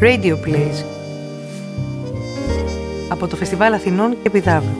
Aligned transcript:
Radio 0.00 0.36
Plays 0.44 0.84
από 3.08 3.26
το 3.26 3.36
Φεστιβάλ 3.36 3.72
Αθηνών 3.72 4.10
και 4.10 4.28
Επιδάβου. 4.28 4.76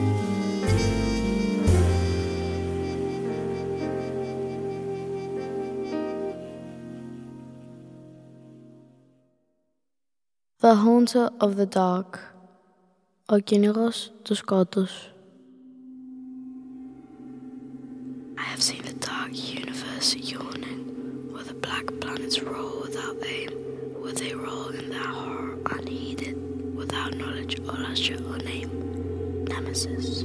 The 10.61 10.75
Haunter 10.75 11.29
of 11.39 11.55
the 11.57 11.67
Dark 11.75 12.19
Ο 13.25 13.37
κυνηγός 13.37 14.13
του 14.23 14.35
σκότους 14.35 14.91
I 18.37 18.43
have 18.51 18.61
seen 18.61 18.83
the 18.83 18.97
dark 19.09 19.33
universe 19.33 20.15
yawning 20.31 20.81
Where 21.31 21.47
the 21.51 21.59
black 21.65 21.85
planets 22.01 22.37
roll 22.41 22.81
without 22.85 23.17
aim 23.25 23.64
Where 24.05 24.13
they 24.13 24.35
roll 24.35 24.67
in 24.67 24.91
their 24.91 24.99
horror 24.99 25.57
unheeded 25.71 26.75
Without 26.75 27.15
knowledge 27.17 27.59
or 27.61 27.73
lustre 27.73 28.23
or 28.29 28.37
name 28.37 29.45
Nemesis 29.45 30.21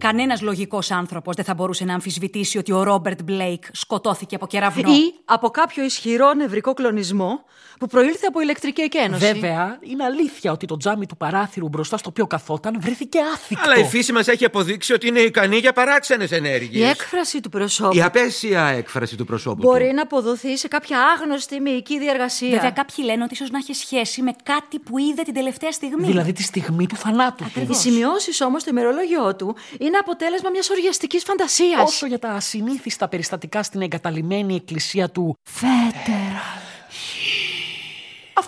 Κανένας 0.00 0.40
λογικός 0.40 0.90
άνθρωπος 0.90 1.36
δεν 1.36 1.44
θα 1.44 1.54
μπορούσε 1.54 1.84
να 1.84 1.94
αμφισβητήσει 1.94 2.58
ότι 2.58 2.72
ο 2.72 2.82
Ρόμπερτ 2.82 3.22
Μπλέικ 3.22 3.64
σκοτώθηκε 3.72 4.34
από 4.34 4.46
κεραυνό. 4.46 4.92
Ή 4.92 5.14
από 5.24 5.50
κάποιο 5.50 5.84
ισχυρό 5.84 6.34
νευρικό 6.34 6.72
κλονισμό 6.74 7.44
που 7.78 7.86
προήλθε 7.86 8.26
από 8.26 8.40
ηλεκτρική 8.40 8.80
εκένωση. 8.80 9.32
Βέβαια, 9.32 9.78
είναι 9.80 10.04
αλήθεια 10.04 10.52
ότι 10.52 10.66
το 10.66 10.76
τζάμι 10.76 11.06
του 11.06 11.16
παράθυρου 11.16 11.68
μπροστά 11.68 11.96
στο 11.96 12.08
οποίο 12.08 12.26
καθόταν 12.26 12.76
βρέθηκε 12.80 13.18
άθικτο. 13.34 13.70
Αλλά 13.70 13.76
η 13.76 13.84
φύση 13.84 14.12
μας 14.12 14.28
έχει 14.28 14.44
αποδείξει 14.44 14.92
ότι 14.92 15.06
είναι 15.06 15.20
ικανή 15.20 15.56
για 15.56 15.72
παράξενες 15.72 16.32
ενέργειες. 16.32 16.86
Η 16.86 16.90
έκφραση 16.90 17.40
του 17.40 17.48
προσώπου. 17.48 17.96
Η 17.96 18.02
απέσια 18.02 18.66
έκφραση 18.66 19.16
του 19.16 19.24
προσώπου. 19.24 19.62
Μπορεί 19.62 19.88
του. 19.88 19.94
να 19.94 20.02
αποδοθεί 20.02 20.56
σε 20.56 20.68
κάποια 20.68 20.98
άγνωστη 21.00 21.60
μυϊκή 21.60 21.98
διαργασία. 21.98 22.50
Βέβαια, 22.50 22.70
κάποιοι 22.70 23.04
λένε 23.08 23.22
ότι 23.22 23.34
ίσως 23.34 23.50
να 23.50 23.58
έχει 23.58 23.74
σχέση 23.74 24.22
με 24.22 24.32
κάτι 24.42 24.78
που 24.78 24.98
είδε 24.98 25.22
την 25.22 25.34
τελευταία 25.34 25.72
στιγμή. 25.72 26.06
Δηλαδή 26.06 26.32
τη 26.32 26.42
στιγμή 26.42 26.86
του 26.86 26.96
θανάτου 26.96 27.44
του. 27.54 27.66
Οι 27.70 27.74
σημειώσεις 27.74 28.40
όμως 28.40 28.60
στο 28.60 28.70
ημερολόγιο 28.70 29.36
του 29.36 29.56
είναι 29.90 29.98
αποτέλεσμα 29.98 30.50
μιας 30.50 30.70
οργιαστική 30.70 31.18
φαντασίας. 31.18 31.82
Όσο 31.82 32.06
για 32.06 32.18
τα 32.18 32.28
ασυνήθιστα 32.28 33.08
περιστατικά 33.08 33.62
στην 33.62 33.80
εγκαταλειμμένη 33.80 34.54
εκκλησία 34.54 35.10
του 35.10 35.36
Φέτερα. 35.42 36.69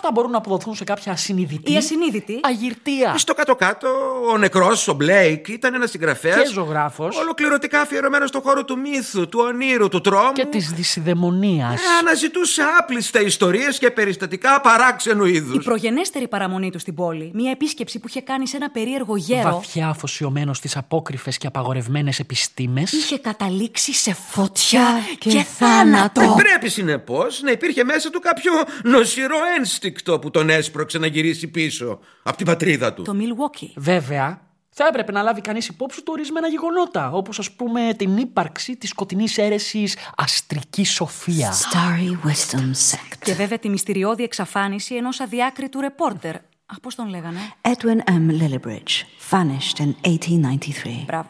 Αυτά 0.05 0.15
μπορούν 0.15 0.31
να 0.31 0.37
αποδοθούν 0.37 0.75
σε 0.75 0.83
κάποια 0.83 1.11
ασυνειδητή. 1.11 1.73
Η 1.73 1.77
ασυνείδητη. 1.77 2.39
Αγυρτία. 2.43 3.17
Στο 3.17 3.33
κάτω-κάτω, 3.33 3.87
ο 4.33 4.37
νεκρός, 4.37 4.87
ο 4.87 4.93
Μπλέικ, 4.93 5.47
ήταν 5.47 5.73
ένας 5.73 5.89
συγγραφέας. 5.89 6.35
Και 6.35 6.47
ζωγράφος. 6.53 7.17
Ολοκληρωτικά 7.17 7.81
αφιερωμένος 7.81 8.29
στον 8.29 8.41
χώρο 8.41 8.65
του 8.65 8.79
μύθου, 8.79 9.29
του 9.29 9.39
ονείρου, 9.43 9.87
του 9.87 10.01
τρόμου. 10.01 10.31
Και 10.33 10.45
της 10.45 10.71
δυσιδαιμονίας. 10.71 11.73
Ε, 11.73 11.83
αναζητούσε 11.99 12.61
άπλιστα 12.79 13.21
ιστορίες 13.21 13.77
και 13.77 13.91
περιστατικά 13.91 14.61
παράξενου 14.61 15.25
είδους. 15.25 15.55
Η 15.55 15.59
προγενέστερη 15.59 16.27
παραμονή 16.27 16.71
του 16.71 16.79
στην 16.79 16.95
πόλη, 16.95 17.31
μια 17.33 17.51
επίσκεψη 17.51 17.99
που 17.99 18.07
είχε 18.07 18.21
κάνει 18.21 18.47
σε 18.47 18.57
ένα 18.57 18.71
περίεργο 18.71 19.15
γέρο. 19.15 19.51
Βαθιά 19.51 19.87
αφοσιωμένος 19.87 20.57
στις 20.57 20.77
απόκριφε 20.77 21.31
και 21.31 21.47
απαγορευμένες 21.47 22.19
επιστήμες. 22.19 22.91
Είχε 22.91 23.17
καταλήξει 23.17 23.93
σε 23.93 24.13
φωτιά 24.13 24.87
και, 25.17 25.29
και 25.29 25.45
θάνατο. 25.57 26.21
Ε, 26.21 26.27
πρέπει 26.35 26.69
συνεπώς 26.69 27.41
να 27.41 27.51
υπήρχε 27.51 27.83
μέσα 27.83 28.09
του 28.09 28.19
κάποιο 28.19 28.51
νοσηρό 28.83 29.37
ένστικτο 29.57 29.91
που 30.19 30.31
τον 30.31 30.49
έσπρωξε 30.49 30.97
να 30.97 31.07
γυρίσει 31.07 31.47
πίσω 31.47 31.99
από 32.23 32.37
την 32.37 32.45
πατρίδα 32.45 32.93
του. 32.93 33.01
Το 33.01 33.13
Milwaukee. 33.19 33.67
Βέβαια, 33.75 34.41
θα 34.69 34.85
έπρεπε 34.87 35.11
να 35.11 35.21
λάβει 35.21 35.41
κανείς 35.41 35.67
υπόψη 35.67 36.03
του 36.03 36.11
ορισμένα 36.15 36.47
γεγονότα, 36.47 37.11
όπως 37.11 37.39
ας 37.39 37.51
πούμε 37.51 37.93
την 37.97 38.17
ύπαρξη 38.17 38.77
της 38.77 38.89
σκοτεινής 38.89 39.37
αίρεσης 39.37 39.97
Αστρική 40.15 40.85
Σοφία. 40.85 41.53
Starry 41.53 42.27
Wisdom 42.27 42.91
Sect. 42.91 43.17
Και 43.23 43.33
βέβαια 43.33 43.59
τη 43.59 43.69
μυστηριώδη 43.69 44.23
εξαφάνιση 44.23 44.95
ενός 44.95 45.19
αδιάκριτου 45.19 45.79
ρεπόρτερ. 45.79 46.35
Α, 46.65 46.79
πώς 46.81 46.95
τον 46.95 47.09
λέγανε; 47.09 47.39
Edwin 47.61 48.11
M. 48.11 48.41
Lillibridge, 48.41 49.05
vanished 49.31 49.83
in 49.83 49.93
1893. 50.01 51.03
Μπράβο. 51.05 51.29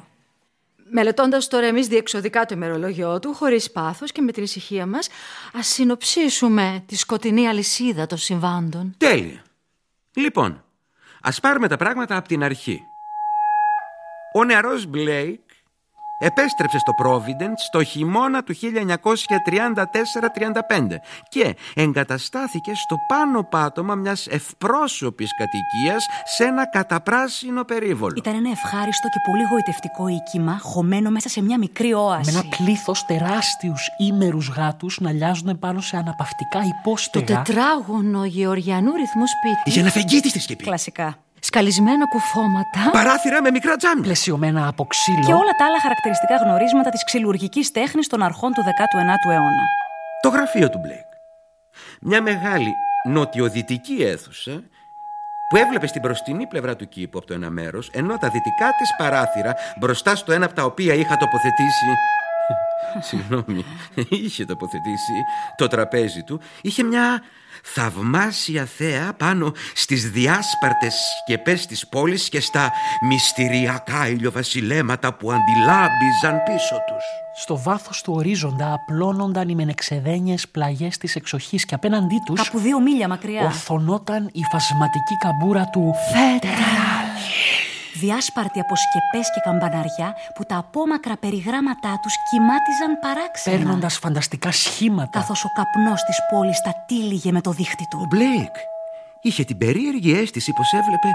Μελετώντας 0.96 1.48
τώρα 1.48 1.66
εμείς 1.66 1.88
διεξοδικά 1.88 2.46
το 2.46 2.56
ημερολόγιο 2.56 3.20
του, 3.20 3.34
χωρίς 3.34 3.72
πάθος 3.72 4.12
και 4.12 4.22
με 4.22 4.32
την 4.32 4.44
ησυχία 4.44 4.86
μας, 4.86 5.10
ας 5.54 5.68
συνοψίσουμε 5.68 6.84
τη 6.86 6.96
σκοτεινή 6.96 7.48
αλυσίδα 7.48 8.06
των 8.06 8.18
συμβάντων. 8.18 8.96
Τέλεια. 8.98 9.44
Λοιπόν, 10.14 10.64
ας 11.22 11.40
πάρουμε 11.40 11.68
τα 11.68 11.78
πράγματα 11.78 12.16
από 12.16 12.28
την 12.28 12.44
αρχή. 12.44 12.82
Ο 14.34 14.44
νεαρός 14.44 14.86
Μπλέικ 14.86 15.43
επέστρεψε 16.24 16.78
στο 16.80 16.94
Providence 17.04 17.62
το 17.72 17.84
χειμώνα 17.84 18.44
του 18.44 18.56
1934-35 18.56 18.62
και 21.30 21.56
εγκαταστάθηκε 21.76 22.72
στο 22.76 22.96
πάνω 23.08 23.44
πάτωμα 23.44 23.96
μιας 23.96 24.28
ευπρόσωπης 24.28 25.30
κατοικίας 25.38 26.06
σε 26.24 26.44
ένα 26.44 26.70
καταπράσινο 26.70 27.64
περίβολο. 27.64 28.14
Ήταν 28.18 28.36
ένα 28.36 28.50
ευχάριστο 28.50 29.08
και 29.08 29.20
πολύ 29.26 29.44
γοητευτικό 29.44 30.08
οίκημα 30.08 30.60
χωμένο 30.62 31.10
μέσα 31.10 31.30
σε 31.30 31.42
μια 31.42 31.58
μικρή 31.58 31.94
όαση. 31.94 32.32
Με 32.32 32.40
ένα 32.40 32.56
πλήθος 32.58 33.06
τεράστιους 33.06 33.90
ήμερους 33.98 34.48
γάτους 34.48 35.00
να 35.00 35.12
λιάζουν 35.12 35.60
πάνω 35.60 35.82
σε 35.82 35.98
αναπαυτικά 35.98 36.60
υπόστεγα. 36.80 37.26
Το 37.26 37.34
τετράγωνο 37.34 38.26
γεωργιανού 38.26 38.92
ρυθμού 38.96 39.28
σπίτι. 39.28 39.62
Είχε 39.64 39.80
ένα 39.80 39.90
φεγγίτη 39.90 40.30
στη 40.30 40.40
σκεπή. 40.40 40.64
Κλασικά. 40.64 41.18
Σκαλισμένα 41.46 42.06
κουφώματα. 42.08 42.90
Παράθυρα 42.92 43.42
με 43.42 43.52
μικρά 43.52 43.76
τζάμια. 43.76 44.04
Πλαισιωμένα 44.04 44.68
από 44.68 44.86
ξύλο. 44.86 45.26
Και 45.26 45.34
όλα 45.34 45.52
τα 45.58 45.66
άλλα 45.66 45.80
χαρακτηριστικά 45.82 46.36
γνωρίσματα 46.36 46.90
της 46.90 47.04
ξυλουργικής 47.04 47.72
τέχνης 47.72 48.08
των 48.08 48.22
αρχών 48.22 48.54
του 48.54 48.62
19ου 48.62 49.32
αιώνα. 49.32 49.66
Το 50.22 50.30
γραφείο 50.30 50.70
του 50.70 50.78
Μπλέικ. 50.78 51.06
Μια 52.02 52.22
μεγάλη 52.22 52.74
νοτιοδυτική 53.08 54.04
αίθουσα 54.04 54.64
που 55.50 55.58
έβλεπε 55.58 55.88
στην 55.88 56.02
μπροστινή 56.02 56.48
πλευρά 56.48 56.76
του 56.76 56.88
κήπου 56.88 57.18
από 57.18 57.28
το 57.28 57.34
ένα 57.34 57.50
μέρος, 57.50 57.90
ενώ 57.94 58.18
τα 58.18 58.30
δυτικά 58.30 58.70
της 58.78 58.96
παράθυρα, 58.98 59.56
μπροστά 59.80 60.16
στο 60.16 60.32
ένα 60.32 60.46
από 60.46 60.54
τα 60.54 60.64
οποία 60.64 60.94
είχα 60.94 61.18
τοποθετήσει. 61.18 61.86
Συγγνώμη, 63.10 63.66
είχε 64.10 64.46
τοποθετήσει 64.46 65.14
το 65.58 65.68
τραπέζι 65.68 66.24
του, 66.24 66.40
είχε 66.62 66.84
μια 66.84 67.22
θαυμάσια 67.64 68.66
θέα 68.66 69.14
πάνω 69.14 69.54
στις 69.76 70.10
διάσπαρτες 70.12 70.96
σκεπές 71.22 71.66
της 71.66 71.88
πόλης 71.88 72.30
και 72.30 72.40
στα 72.40 72.72
μυστηριακά 73.08 74.08
ηλιοβασιλέματα 74.08 75.14
που 75.14 75.32
αντιλάμπιζαν 75.32 76.44
πίσω 76.44 76.76
τους. 76.88 77.04
Στο 77.36 77.62
βάθος 77.62 78.02
του 78.02 78.14
ορίζοντα 78.16 78.74
απλώνονταν 78.74 79.50
οι 79.50 79.56
μενεξεδένιες 79.56 80.48
πλαγιές 80.48 80.98
της 80.98 81.16
εξοχής 81.16 81.66
και 81.66 81.76
απέναντί 81.76 82.22
τους... 82.26 82.44
Κάπου 82.44 82.60
δύο 82.60 82.80
μίλια 82.80 83.08
μακριά. 83.08 83.44
Ορθωνόταν 83.44 84.30
η 84.34 84.42
φασματική 84.52 85.18
καμπούρα 85.20 85.66
του 85.66 85.94
Φέτεραλ. 86.12 86.83
Διάσπαρτη 88.04 88.60
από 88.60 88.76
σκεπές 88.76 89.28
και 89.34 89.42
καμπαναριά 89.44 90.16
που 90.36 90.44
τα 90.44 90.58
απόμακρα 90.58 91.18
περιγράμματά 91.18 92.00
τους 92.02 92.14
κοιμάτιζαν 92.30 92.92
παράξενα. 93.02 93.58
Παίρνοντας 93.58 93.98
φανταστικά 93.98 94.52
σχήματα. 94.52 95.20
Καθώς 95.20 95.44
ο 95.46 95.50
καπνός 95.58 96.04
της 96.04 96.18
πόλης 96.32 96.60
τα 96.62 96.74
τύλιγε 96.88 97.32
με 97.32 97.42
το 97.42 97.52
δίχτυ 97.52 97.86
του. 97.90 98.00
Ο 98.02 98.06
Μπλέικ 98.06 98.56
είχε 99.22 99.44
την 99.44 99.58
περίεργη 99.58 100.12
αίσθηση 100.14 100.52
πως 100.54 100.74
έβλεπε 100.74 101.10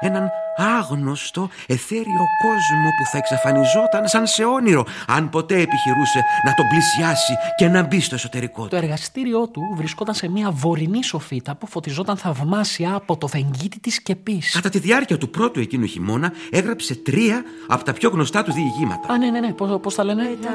έναν 0.00 0.30
άγνωστο 0.56 1.48
εθέριο 1.66 2.24
κόσμο 2.42 2.88
που 2.98 3.04
θα 3.12 3.18
εξαφανιζόταν 3.18 4.08
σαν 4.08 4.26
σε 4.26 4.44
όνειρο 4.44 4.86
αν 5.06 5.30
ποτέ 5.30 5.54
επιχειρούσε 5.54 6.24
να 6.44 6.54
τον 6.54 6.66
πλησιάσει 6.68 7.32
και 7.56 7.68
να 7.68 7.82
μπει 7.82 8.00
στο 8.00 8.14
εσωτερικό 8.14 8.62
του. 8.62 8.68
Το 8.68 8.76
εργαστήριό 8.76 9.48
του 9.48 9.62
βρισκόταν 9.76 10.14
σε 10.14 10.28
μια 10.28 10.50
βορεινή 10.50 11.04
σοφίτα 11.04 11.54
που 11.54 11.66
φωτιζόταν 11.66 12.16
θαυμάσια 12.16 12.94
από 12.94 13.16
το 13.16 13.26
φεγγίτι 13.26 13.80
της 13.80 13.94
σκεπής. 13.94 14.52
Κατά 14.52 14.68
τη 14.68 14.78
διάρκεια 14.78 15.18
του 15.18 15.30
πρώτου 15.30 15.60
εκείνου 15.60 15.86
χειμώνα 15.86 16.32
έγραψε 16.50 16.94
τρία 16.94 17.44
από 17.68 17.84
τα 17.84 17.92
πιο 17.92 18.08
γνωστά 18.08 18.42
του 18.42 18.52
διηγήματα. 18.52 19.12
Α, 19.12 19.18
ναι, 19.18 19.30
ναι, 19.30 19.40
ναι. 19.40 19.52
Πώς, 19.52 19.80
πώς 19.80 19.94
τα 19.94 20.04
λένε; 20.04 20.22
Τα, 20.42 20.50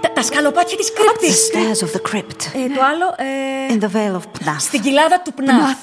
τα, 0.00 0.12
τα 0.12 0.22
σκαλοπάτια 0.22 0.76
της 0.76 0.92
κρύπτης. 0.92 1.50
The 1.52 1.56
stairs 1.56 1.86
of 1.86 1.90
the 1.90 2.16
crypt. 2.16 2.40
Ε, 2.54 2.74
το 2.74 2.82
άλλο... 2.82 3.14
Ε, 3.16 3.74
In 3.74 3.82
the 3.82 3.96
Vale 3.96 4.16
of 4.16 4.22
Pnath. 4.22 4.56
Στην 4.58 4.80
κοιλάδα 4.82 5.22
του 5.22 5.32
Πνάθ. 5.32 5.78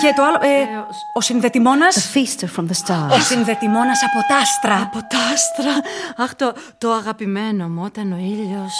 Και 0.00 0.12
το 0.16 0.22
άλλο, 0.22 0.38
ε, 0.40 0.84
ο 1.12 1.20
συνδετημόνας... 1.20 2.12
The 2.12 2.16
feaster 2.16 2.48
from 2.56 2.64
the 2.64 2.76
stars. 2.84 3.10
Ο 3.10 3.20
συνδετημόνας 3.20 4.00
από 4.02 4.28
τα 4.28 4.36
άστρα. 4.36 4.82
Από 4.82 4.98
τα 5.08 5.18
άστρα. 5.32 5.74
Αχ, 6.16 6.34
το, 6.34 6.52
το 6.78 6.90
αγαπημένο 6.92 7.68
μου 7.68 7.82
όταν 7.84 8.12
ο 8.12 8.16
ήλιος 8.16 8.74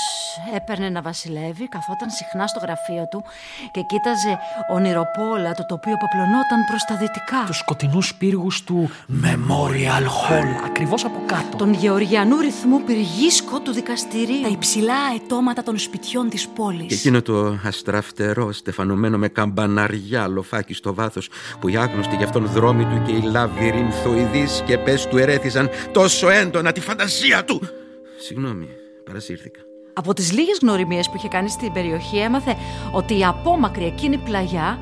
έπαιρνε 0.54 0.88
να 0.88 1.02
βασιλεύει, 1.02 1.68
καθόταν 1.68 2.10
συχνά 2.10 2.46
στο 2.46 2.60
γραφείο 2.62 3.08
του 3.10 3.24
και 3.70 3.80
κοίταζε 3.80 4.38
ονειροπόλα 4.72 5.54
το 5.54 5.66
τοπίο 5.66 5.96
που 5.96 6.06
απλωνόταν 6.10 6.64
προς 6.66 6.84
τα 6.84 6.94
δυτικά. 6.96 7.44
Τους 7.46 7.58
σκοτεινούς 7.58 8.14
πύργους 8.14 8.64
του 8.64 8.90
Memorial 9.24 10.04
Hall, 10.04 10.64
ακριβώς 10.64 11.04
από 11.04 11.22
κάτω. 11.26 11.56
Τον 11.56 11.72
γεωργιανού 11.72 12.40
ρυθμού 12.40 12.80
πυργίσκο 12.82 13.60
του 13.60 13.72
δικαστηρίου. 13.72 14.42
Τα 14.42 14.48
υψηλά 14.48 14.94
αετώματα 15.10 15.62
των 15.62 15.78
σπιτιών 15.78 16.28
της 16.28 16.48
πόλης. 16.48 16.86
Και 16.86 16.94
εκείνο 16.94 17.22
το 17.22 17.58
αστραφτερό, 17.64 18.52
στεφανωμένο 18.52 19.18
με 19.18 19.28
καμπαναριά 19.28 20.28
λοφάκι 20.28 20.74
στο 20.74 20.89
βάθος 20.94 21.28
που 21.60 21.68
οι 21.68 21.76
άγνωστοι 21.76 22.16
για 22.16 22.24
αυτόν 22.24 22.46
δρόμοι 22.46 22.84
του 22.84 23.02
και 23.06 23.12
οι 23.12 23.20
λαβυρινθοειδείς 23.20 24.56
σκεπές 24.56 25.06
του 25.06 25.18
ερέθησαν 25.18 25.68
τόσο 25.92 26.28
έντονα 26.30 26.72
τη 26.72 26.80
φαντασία 26.80 27.44
του. 27.44 27.60
Συγγνώμη, 28.18 28.68
παρασύρθηκα. 29.04 29.60
Από 29.92 30.14
τις 30.14 30.32
λίγες 30.32 30.58
γνωριμίες 30.62 31.08
που 31.08 31.16
είχε 31.16 31.28
κάνει 31.28 31.48
στην 31.48 31.72
περιοχή 31.72 32.18
έμαθε 32.18 32.56
ότι 32.92 33.18
η 33.18 33.24
απόμακρη 33.24 33.84
εκείνη 33.84 34.18
πλαγιά 34.18 34.78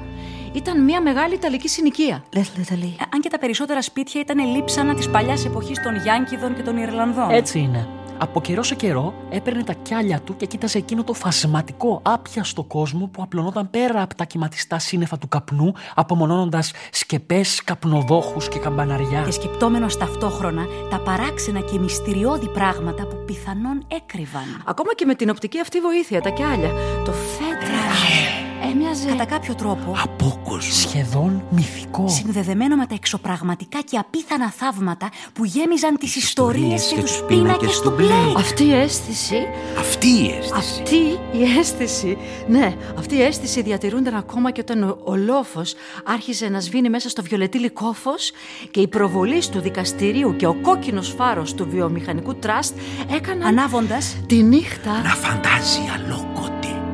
ήταν 0.53 0.85
μια 0.85 1.01
μεγάλη 1.01 1.35
Ιταλική 1.35 1.69
συνοικία. 1.69 2.25
Little 2.35 2.39
Italy. 2.39 2.93
Ε, 2.99 3.05
Αν 3.15 3.21
και 3.21 3.29
τα 3.29 3.39
περισσότερα 3.39 3.83
σπίτια 3.83 4.21
ήταν 4.21 4.57
λείψανα 4.57 4.95
της 4.95 5.09
παλιάς 5.09 5.45
εποχής 5.45 5.83
των 5.83 5.97
Γιάνκιδων 5.97 6.55
και 6.55 6.63
των 6.63 6.77
Ιρλανδών. 6.77 7.31
Έτσι 7.31 7.59
είναι. 7.59 7.89
Από 8.19 8.41
καιρό 8.41 8.63
σε 8.63 8.75
καιρό 8.75 9.15
έπαιρνε 9.31 9.65
τα 9.65 9.73
κιάλια 9.73 10.21
του 10.21 10.37
και 10.37 10.47
κοίταζε 10.47 10.79
εκείνο 10.79 11.05
το 11.05 11.13
φασματικό 11.13 12.01
άπιαστο 12.05 12.65
κόσμο 12.65 13.07
που 13.07 13.23
απλωνόταν 13.23 13.71
πέρα 13.71 14.03
από 14.03 14.15
τα 14.15 14.25
κυματιστά 14.25 14.79
σύννεφα 14.79 15.19
του 15.19 15.29
καπνού, 15.29 15.73
απομονώνοντας 15.95 16.73
σκεπές, 16.91 17.63
καπνοδόχους 17.65 18.49
και 18.49 18.59
καμπαναριά. 18.59 19.23
Και 19.23 19.31
σκεπτόμενος 19.31 19.97
ταυτόχρονα 19.97 20.67
τα 20.91 21.01
παράξενα 21.01 21.61
και 21.61 21.79
μυστηριώδη 21.79 22.49
πράγματα 22.49 23.07
που 23.07 23.17
πιθανόν 23.27 23.87
έκρυβαν. 23.89 24.63
Ακόμα 24.67 24.95
και 24.95 25.05
με 25.05 25.15
την 25.15 25.31
οπτική 25.31 25.61
αυτή 25.61 25.81
βοήθεια, 25.81 26.21
τα 26.21 26.31
κιάλια. 26.31 26.71
Το 27.05 27.13
φέτρα 27.13 28.48
έμοιαζε. 28.73 29.09
Κατά 29.09 29.25
κάποιο 29.25 29.55
τρόπο, 29.55 29.97
Απόκοσμο. 30.03 30.73
Σχεδόν 30.73 31.43
μυθικό. 31.51 32.09
συνδεδεμένο 32.09 32.77
με 32.77 32.87
τα 32.87 32.95
εξωπραγματικά 32.95 33.81
και 33.81 33.99
απίθανα 33.99 34.51
θαύματα 34.51 35.09
που 35.33 35.45
γέμιζαν 35.45 35.97
τις 35.99 36.17
ιστορίες 36.17 36.87
και, 36.87 36.95
και 36.95 37.01
τους 37.01 37.11
τους 37.11 37.23
πίνακες 37.27 37.57
πίνακες 37.57 37.81
του 37.81 37.91
του 37.91 37.97
Blake. 37.99 38.37
Αυτή 38.37 38.65
η 38.65 38.75
αίσθηση 38.75 39.47
Αυτή 39.79 40.07
η 40.07 40.35
αίσθηση. 40.39 40.55
Αυτή 40.55 40.97
η 41.39 41.59
αίσθηση, 41.59 42.17
ναι, 42.49 42.75
αυτή 42.99 43.15
η 43.15 43.23
αίσθηση 43.23 43.63
διατηρούνταν 43.63 44.15
ακόμα 44.15 44.51
και 44.51 44.61
όταν 44.61 44.83
ο, 44.83 44.99
ο 45.05 45.17
λόφος 45.17 45.75
άρχιζε 46.05 46.49
να 46.49 46.61
σβήνει 46.61 46.89
μέσα 46.89 47.09
στο 47.09 47.23
βιολετή 47.23 47.59
λικόφος 47.59 48.31
και 48.71 48.81
η 48.81 48.89
προβολή 48.89 49.43
του 49.51 49.61
δικαστηρίου 49.61 50.37
και 50.37 50.47
ο 50.47 50.55
κόκκινος 50.55 51.15
φάρος 51.17 51.55
του 51.55 51.69
βιομηχανικού 51.71 52.35
τραστ 52.35 52.77
έκαναν 53.11 53.47
Ανάβοντας, 53.47 54.17
τη 54.27 54.43
νύχτα 54.43 55.03
Να 55.03 55.15
φαντάζει 55.15 55.81
αλόκοτε. 55.95 56.88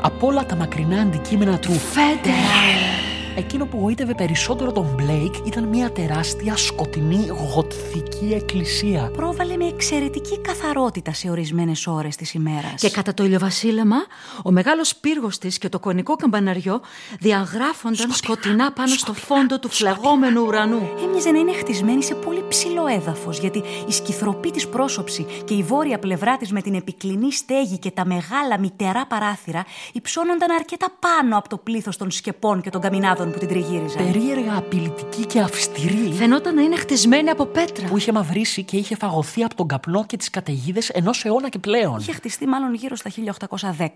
Από 0.00 0.26
όλα 0.26 0.46
τα 0.46 0.56
μακρινά 0.56 1.00
αντικείμενα 1.00 1.58
του 1.58 1.72
φέτερα. 1.72 3.07
Εκείνο 3.38 3.66
που 3.66 3.78
γοήτευε 3.78 4.14
περισσότερο 4.14 4.72
τον 4.72 4.94
Μπλέικ 4.94 5.34
ήταν 5.46 5.64
μια 5.64 5.92
τεράστια 5.92 6.56
σκοτεινή 6.56 7.26
γοτθική 7.54 8.32
εκκλησία. 8.34 9.10
πρόβαλε 9.16 9.56
με 9.56 9.64
εξαιρετική 9.66 10.40
καθαρότητα 10.40 11.12
σε 11.12 11.30
ορισμένες 11.30 11.86
ώρες 11.86 12.16
της 12.16 12.34
ημέρας. 12.34 12.74
Και 12.76 12.90
κατά 12.90 13.14
το 13.14 13.24
ηλιοβασίλεμα, 13.24 13.96
ο 14.44 14.50
μεγάλος 14.50 14.96
πύργος 14.96 15.38
της 15.38 15.58
και 15.58 15.68
το 15.68 15.78
κονικό 15.78 16.16
καμπαναριό 16.16 16.80
διαγράφονταν 17.20 18.10
σκοτεινά 18.10 18.72
πάνω 18.72 18.94
στο 18.94 19.12
φόντο 19.12 19.58
του 19.58 19.68
φλεγόμενου 19.68 20.44
ουρανού. 20.46 20.88
Έμοιαζε 21.04 21.30
να 21.30 21.38
είναι 21.38 21.52
χτισμένη 21.52 22.02
σε 22.02 22.14
πολύ 22.14 22.44
ψηλό 22.48 22.86
έδαφος, 22.86 23.38
γιατί 23.38 23.62
η 23.88 23.92
σκυθροπή 23.92 24.50
της 24.50 24.68
πρόσωψη 24.68 25.26
και 25.44 25.54
η 25.54 25.62
βόρεια 25.62 25.98
πλευρά 25.98 26.36
της 26.36 26.52
με 26.52 26.62
την 26.62 26.74
επικλινή 26.74 27.32
στέγη 27.32 27.78
και 27.78 27.90
τα 27.90 28.04
μεγάλα 28.04 28.58
μητερά 28.58 29.06
παράθυρα 29.06 29.64
υψώνονταν 29.92 30.50
αρκετά 30.50 30.86
πάνω 30.98 31.38
από 31.38 31.48
το 31.48 31.56
πλήθος 31.56 31.96
των 31.96 32.10
σκεπών 32.10 32.60
και 32.60 32.70
των 32.70 32.80
καμινάδων 32.80 33.27
που 33.30 33.38
την 33.38 33.48
τριγύριζαν. 33.48 34.04
Περίεργα 34.04 34.56
απειλητική 34.56 35.26
και 35.26 35.40
αυστηρή. 35.40 36.12
Φαινόταν 36.12 36.54
να 36.54 36.62
είναι 36.62 36.76
χτισμένη 36.76 37.30
από 37.30 37.46
πέτρα. 37.46 37.86
που 37.86 37.96
είχε 37.96 38.12
μαυρίσει 38.12 38.62
και 38.62 38.76
είχε 38.76 38.96
φαγωθεί 38.96 39.42
από 39.42 39.54
τον 39.54 39.66
καπνό 39.66 40.04
και 40.06 40.16
τις 40.16 40.30
καταιγίδες 40.30 40.88
ενός 40.88 41.24
αιώνα 41.24 41.48
και 41.48 41.58
πλέον. 41.58 41.98
Είχε 41.98 42.12
χτιστεί 42.12 42.46
μάλλον 42.46 42.74
γύρω 42.74 42.96
στα 42.96 43.10
1810. 43.10 43.86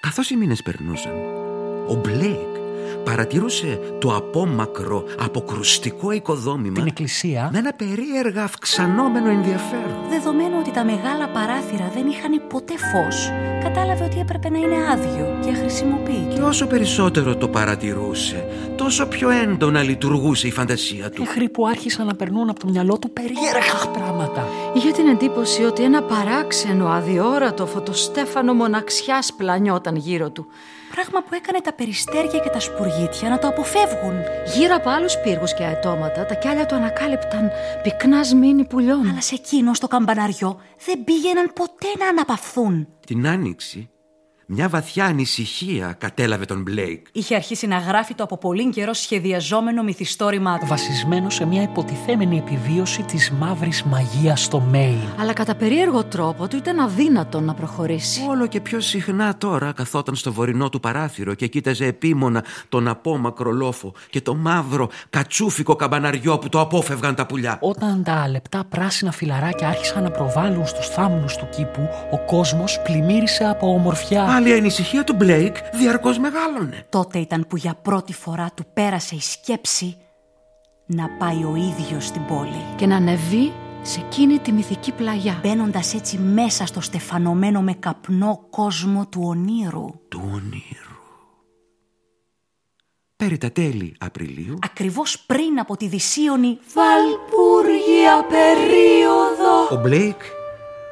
Καθώς 0.00 0.30
οι 0.30 0.36
μήνες 0.36 0.62
περνούσαν, 0.62 1.12
ο 1.88 1.94
Μπλέικ 1.94 2.53
παρατηρούσε 3.04 3.78
το 3.98 4.14
απόμακρο 4.16 5.04
αποκρουστικό 5.18 6.10
οικοδόμημα 6.10 6.74
Την 6.74 6.86
εκκλησία 6.86 7.48
με 7.52 7.58
ένα 7.58 7.72
περίεργα 7.72 8.42
αυξανόμενο 8.42 9.28
ενδιαφέρον. 9.30 9.96
Δεδομένου 10.08 10.56
ότι 10.58 10.70
τα 10.70 10.84
μεγάλα 10.84 11.28
παράθυρα 11.28 11.90
δεν 11.94 12.06
είχαν 12.06 12.46
ποτέ 12.48 12.74
φως, 12.78 13.30
κατάλαβε 13.62 14.04
ότι 14.04 14.18
έπρεπε 14.18 14.48
να 14.50 14.58
είναι 14.58 14.76
άδειο 14.92 15.38
και 15.44 15.50
αχρησιμοποιητό. 15.50 16.34
Και 16.34 16.42
όσο 16.42 16.66
περισσότερο 16.66 17.36
το 17.36 17.48
παρατηρούσε, 17.48 18.46
τόσο 18.76 19.06
πιο 19.06 19.30
έντονα 19.30 19.82
λειτουργούσε 19.82 20.46
η 20.46 20.50
φαντασία 20.50 21.10
του. 21.10 21.22
μέχρι 21.22 21.48
που 21.48 21.66
άρχισαν 21.66 22.06
να 22.06 22.14
περνούν 22.14 22.48
από 22.48 22.60
το 22.60 22.68
μυαλό 22.68 22.98
του 22.98 23.10
περίεργα 23.10 23.90
πράγματα. 23.92 24.48
Είχε 24.74 24.90
την 24.90 25.06
εντύπωση 25.06 25.64
ότι 25.64 25.82
ένα 25.82 26.02
παράξενο, 26.02 26.86
αδιόρατο 26.88 27.66
φωτοστέφανο 27.66 28.54
μοναξιάς 28.54 29.32
πλανιόταν 29.36 29.96
γύρω 29.96 30.30
του. 30.30 30.46
Πράγμα 30.94 31.20
που 31.22 31.34
έκανε 31.34 31.60
τα 31.60 31.72
περιστέρια 31.72 32.38
και 32.38 32.48
τα 32.48 32.60
σπουργίτια 32.60 33.28
να 33.28 33.38
το 33.38 33.46
αποφεύγουν. 33.48 34.16
Γύρω 34.56 34.74
από 34.74 34.90
άλλους 34.90 35.16
πύργους 35.22 35.54
και 35.54 35.64
αετώματα, 35.64 36.26
τα 36.26 36.34
κιάλια 36.34 36.66
του 36.66 36.74
ανακάλυπταν 36.74 37.50
πυκνάς 37.82 38.28
σμήνη 38.28 38.64
πουλιών. 38.64 39.08
Αλλά 39.08 39.20
σε 39.20 39.34
εκείνο 39.34 39.74
στο 39.74 39.86
καμπαναριό 39.86 40.60
δεν 40.84 41.04
πήγαιναν 41.04 41.52
ποτέ 41.54 41.86
να 41.98 42.08
αναπαυθούν. 42.08 42.88
Την 43.06 43.26
άνοιξη, 43.26 43.90
μια 44.46 44.68
βαθιά 44.68 45.04
ανησυχία 45.04 45.96
κατέλαβε 45.98 46.44
τον 46.44 46.62
Μπλέικ. 46.62 47.06
Είχε 47.12 47.34
αρχίσει 47.34 47.66
να 47.66 47.78
γράφει 47.78 48.14
το 48.14 48.22
από 48.22 48.38
πολύ 48.38 48.70
καιρό 48.70 48.92
σχεδιαζόμενο 48.92 49.82
μυθιστόρημά 49.82 50.58
του. 50.58 50.66
Βασισμένο 50.66 51.30
σε 51.30 51.46
μια 51.46 51.62
υποτιθέμενη 51.62 52.38
επιβίωση 52.38 53.02
της 53.02 53.30
μαύρης 53.30 53.82
μαγείας 53.82 54.42
στο 54.42 54.60
Μέιν. 54.60 54.98
Αλλά 55.20 55.32
κατά 55.32 55.54
περίεργο 55.54 56.04
τρόπο 56.04 56.48
του 56.48 56.56
ήταν 56.56 56.80
αδύνατο 56.80 57.40
να 57.40 57.54
προχωρήσει. 57.54 58.20
Όλο 58.28 58.46
και 58.46 58.60
πιο 58.60 58.80
συχνά 58.80 59.36
τώρα 59.38 59.72
καθόταν 59.72 60.14
στο 60.14 60.32
βορεινό 60.32 60.68
του 60.68 60.80
παράθυρο 60.80 61.34
και 61.34 61.46
κοίταζε 61.46 61.86
επίμονα 61.86 62.44
τον 62.68 62.88
απόμακρο 62.88 63.50
λόφο 63.50 63.92
και 64.10 64.20
το 64.20 64.34
μαύρο 64.34 64.88
κατσούφικο 65.10 65.76
καμπαναριό 65.76 66.38
που 66.38 66.48
το 66.48 66.60
απόφευγαν 66.60 67.14
τα 67.14 67.26
πουλιά. 67.26 67.58
Όταν 67.60 68.02
τα 68.02 68.28
λεπτά 68.28 68.64
πράσινα 68.68 69.12
φιλαράκια 69.12 69.68
άρχισαν 69.68 70.02
να 70.02 70.10
προβάλλουν 70.10 70.66
στους 70.66 70.88
θάμνους 70.88 71.36
του 71.36 71.48
κήπου, 71.56 71.88
ο 72.10 72.18
κόσμος 72.18 72.80
πλημμύρισε 72.84 73.44
από 73.44 73.74
ομορφιά. 73.74 74.33
Άλλη 74.34 74.48
η 74.48 74.52
ανησυχία 74.52 75.04
του 75.04 75.14
Μπλέικ 75.14 75.56
διαρκώς 75.74 76.18
μεγάλωνε. 76.18 76.86
Τότε 76.88 77.18
ήταν 77.18 77.46
που 77.48 77.56
για 77.56 77.74
πρώτη 77.74 78.12
φορά 78.12 78.50
του 78.54 78.64
πέρασε 78.74 79.14
η 79.14 79.20
σκέψη 79.20 79.96
να 80.86 81.08
πάει 81.18 81.44
ο 81.44 81.54
ίδιος 81.56 82.06
στην 82.06 82.24
πόλη. 82.24 82.64
Και 82.76 82.86
να 82.86 82.96
ανεβεί 82.96 83.52
σε 83.82 84.00
εκείνη 84.00 84.38
τη 84.38 84.52
μυθική 84.52 84.92
πλαγιά. 84.92 85.40
Μπαίνοντας 85.42 85.94
έτσι 85.94 86.18
μέσα 86.18 86.66
στο 86.66 86.80
στεφανωμένο 86.80 87.60
με 87.60 87.72
καπνό 87.72 88.46
κόσμο 88.50 89.06
του 89.06 89.20
ονείρου. 89.24 89.86
Του 90.08 90.20
ονείρου. 90.24 90.98
Πέρι 93.16 93.38
τα 93.38 93.52
τέλη 93.52 93.96
Απριλίου, 94.00 94.58
Ακριβώς 94.64 95.20
πριν 95.20 95.58
από 95.58 95.76
τη 95.76 95.88
δυσίωνη 95.88 96.58
Βαλπούργια 96.74 98.26
περίοδο. 98.28 99.78
ο 99.78 99.80
Μπλέικ 99.80 100.20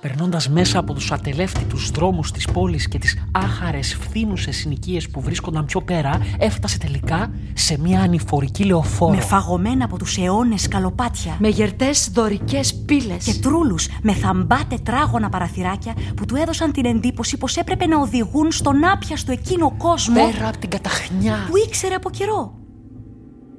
Περνώντας 0.00 0.48
μέσα 0.48 0.78
από 0.78 0.92
τους 0.92 1.12
ατελεύτητου 1.12 1.76
δρόμους 1.92 2.30
της 2.30 2.44
πόλης 2.44 2.88
και 2.88 2.98
τις 2.98 3.18
άχαρες 3.32 3.98
φθήνουσες 4.00 4.56
συνοικίες 4.56 5.08
που 5.08 5.20
βρίσκονταν 5.20 5.64
πιο 5.64 5.82
πέρα, 5.82 6.18
έφτασε 6.38 6.78
τελικά 6.78 7.30
σε 7.54 7.78
μια 7.78 8.00
ανηφορική 8.00 8.64
λεωφόρο. 8.64 9.14
με 9.14 9.20
φαγωμένα 9.20 9.84
από 9.84 9.98
τους 9.98 10.16
αιώνες 10.18 10.62
σκαλοπάτια. 10.62 11.36
Με 11.38 11.48
γερτές 11.48 12.10
δωρικές 12.12 12.74
πύλες. 12.74 13.24
και 13.24 13.34
τρούλους 13.34 13.88
με 14.02 14.12
θαμπά 14.12 14.58
τετράγωνα 14.68 15.28
παραθυράκια 15.28 15.94
που 16.16 16.24
του 16.26 16.36
έδωσαν 16.36 16.72
την 16.72 16.84
εντύπωση 16.84 17.36
πως 17.36 17.56
έπρεπε 17.56 17.86
να 17.86 18.00
οδηγούν 18.00 18.52
στον 18.52 18.84
άπιαστο 18.84 19.32
εκείνο 19.32 19.74
κόσμο 19.78 20.30
Πέρα 20.30 20.48
από 20.48 20.58
την 20.58 20.70
καταχνιά. 20.70 21.36
που 21.48 21.56
ήξερε 21.56 21.94
από 21.94 22.10
καιρό. 22.10 22.52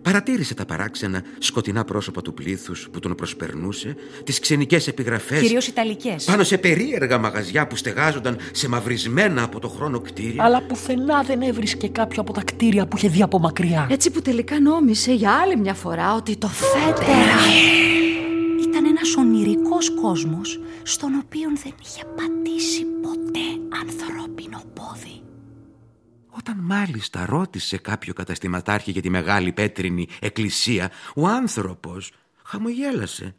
Παρατήρησε 0.07 0.53
τα 0.53 0.65
παράξενα 0.65 1.21
σκοτεινά 1.39 1.83
πρόσωπα 1.83 2.21
του 2.21 2.33
πλήθους 2.33 2.89
που 2.91 2.99
τον 2.99 3.15
προσπερνούσε, 3.15 3.95
τις 4.23 4.39
ξενικές 4.39 4.87
επιγραφές 4.87 5.41
Κυρίως 5.41 5.67
Ιταλικές. 5.67 6.23
πάνω 6.23 6.43
σε 6.43 6.57
περίεργα 6.57 7.17
μαγαζιά 7.17 7.67
που 7.67 7.75
στεγάζονταν 7.75 8.37
σε 8.51 8.67
μαυρισμένα 8.69 9.43
από 9.43 9.59
το 9.59 9.67
χρόνο 9.67 9.99
κτίρια. 9.99 10.43
Αλλά 10.43 10.61
πουθενά 10.61 11.21
δεν 11.23 11.41
έβρισκε 11.41 11.87
κάποιο 11.87 12.21
από 12.21 12.33
τα 12.33 12.41
κτίρια 12.43 12.87
που 12.87 12.97
είχε 12.97 13.07
δει 13.07 13.21
από 13.21 13.39
μακριά. 13.39 13.87
Έτσι 13.91 14.11
που 14.11 14.21
τελικά 14.21 14.59
νόμισε 14.59 15.13
για 15.13 15.31
άλλη 15.31 15.57
μια 15.57 15.73
φορά 15.73 16.15
ότι 16.15 16.37
το 16.37 16.47
φέτερα 16.47 17.37
Ήταν 18.67 18.85
ένας 18.85 19.15
ονειρικός 19.17 19.91
κόσμος 20.01 20.59
στον 20.83 21.09
οποίο 21.23 21.49
δεν 21.63 21.73
είχε 21.81 22.03
πατήσει 22.15 22.85
ποτέ 23.01 23.45
ανθρώπινο 23.81 24.61
πόδι. 24.73 24.76
Όταν 26.37 26.57
μάλιστα 26.57 27.25
ρώτησε 27.25 27.77
κάποιο 27.77 28.13
καταστηματάρχη 28.13 28.91
για 28.91 29.01
τη 29.01 29.09
μεγάλη 29.09 29.51
πέτρινη 29.51 30.07
εκκλησία, 30.19 30.91
ο 31.15 31.27
άνθρωπος 31.27 32.11
χαμογέλασε. 32.43 33.35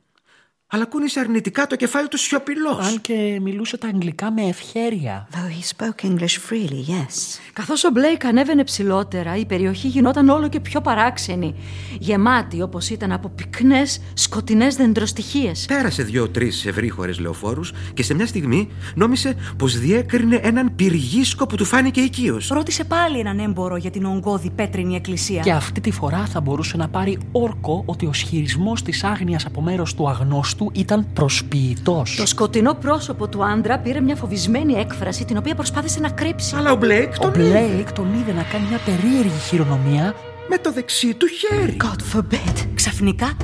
Αλλά 0.71 0.87
κούνησε 0.87 1.21
αρνητικά 1.21 1.67
το 1.67 1.77
κεφάλι 1.77 2.09
τους 2.09 2.21
σιωπηλός. 2.21 2.87
Αν 2.87 3.01
και 3.01 3.39
μιλούσε 3.43 3.77
τα 3.77 3.87
αγγλικά 3.87 4.33
με 4.33 4.43
ευχέρεια. 4.43 5.29
Though 5.33 5.37
he 5.37 5.77
spoke 5.77 6.09
English 6.09 6.37
freely, 6.49 6.91
yes. 6.91 7.39
Καθώς 7.53 7.85
ο 7.85 7.91
Μπλέικ 7.91 8.25
ανέβαινε 8.25 8.65
ψηλότερα, 8.65 9.37
η 9.37 9.47
περιοχή 9.47 9.89
γινόταν 9.89 10.29
όλο 10.29 10.49
και 10.49 10.61
πιο 10.61 10.81
παράξενη. 10.81 11.55
Γεμάτη 11.99 12.63
όπως 12.63 12.91
ήταν 12.91 13.13
από 13.13 13.29
πυκνές, 13.29 14.01
σκοτεινές 14.15 14.77
δεντροστοιχίες. 14.77 15.65
Πέρασε 15.69 16.03
δύο-τρεις 16.03 16.53
ευρύχωρες 16.65 17.19
λεωφόρους 17.19 17.73
και 17.95 18.03
σε 18.03 18.15
μια 18.15 18.27
στιγμή 18.27 18.69
νόμισε 18.95 19.35
πως 19.57 19.79
διέκρινε 19.79 20.41
έναν 20.43 20.75
πυργίσκο 20.77 21.47
που 21.47 21.57
του 21.57 21.65
φάνηκε 21.65 22.01
οικείος. 22.01 22.49
Ρώτησε 22.49 22.85
πάλι 22.85 23.19
έναν 23.19 23.39
έμπορο 23.39 23.77
για 23.77 23.91
την 23.91 24.05
ογκώδη 24.05 24.51
πέτρινη 24.51 24.97
εκκλησία. 24.97 25.43
Και 25.43 25.53
αυτή 25.53 25.81
τη 25.81 25.91
φορά 25.91 26.27
θα 26.27 26.41
μπορούσε 26.41 26.77
να 26.77 26.89
πάρει 26.89 27.19
όρκο 27.33 27.83
ότι 27.87 28.07
ο 28.07 28.11
ισχυρισμός 28.12 28.73
της 28.85 29.05
άγνοιας 29.05 29.47
από 29.47 29.61
μέρος 29.61 29.95
του 29.95 30.09
αγνώστου 30.09 30.57
ήταν 30.73 31.07
προσποιητός. 31.12 32.15
Το 32.17 32.27
σκοτεινό 32.27 32.75
πρόσωπο 32.75 33.29
του 33.29 33.45
άντρα 33.45 33.79
πήρε 33.79 34.00
μια 34.00 34.17
φοβισμένη 34.17 34.73
έκφραση 34.73 35.25
την 35.25 35.37
οποία 35.37 35.55
προσπάθησε 35.55 36.00
να 36.00 36.09
κρύψει. 36.09 36.55
Αλλά 36.57 36.73
ο 36.73 36.77
Μπλέικ 36.77 37.12
Ο 37.19 37.19
τον 37.19 37.35
είδε 37.35 37.49
Μπλέικ 37.49 37.93
τον 37.93 38.15
είδε 38.15 38.33
να 38.33 38.43
κάνει 38.43 38.67
μια 38.69 38.79
περίεργη 38.85 39.38
χειρονομία 39.49 40.15
με 40.49 40.59
το 40.59 40.73
δεξί 40.73 41.15
του 41.15 41.27
χέρι. 41.27 41.77
God 41.81 42.17
forbid. 42.17 42.67
Ξαφνικά, 42.75 43.37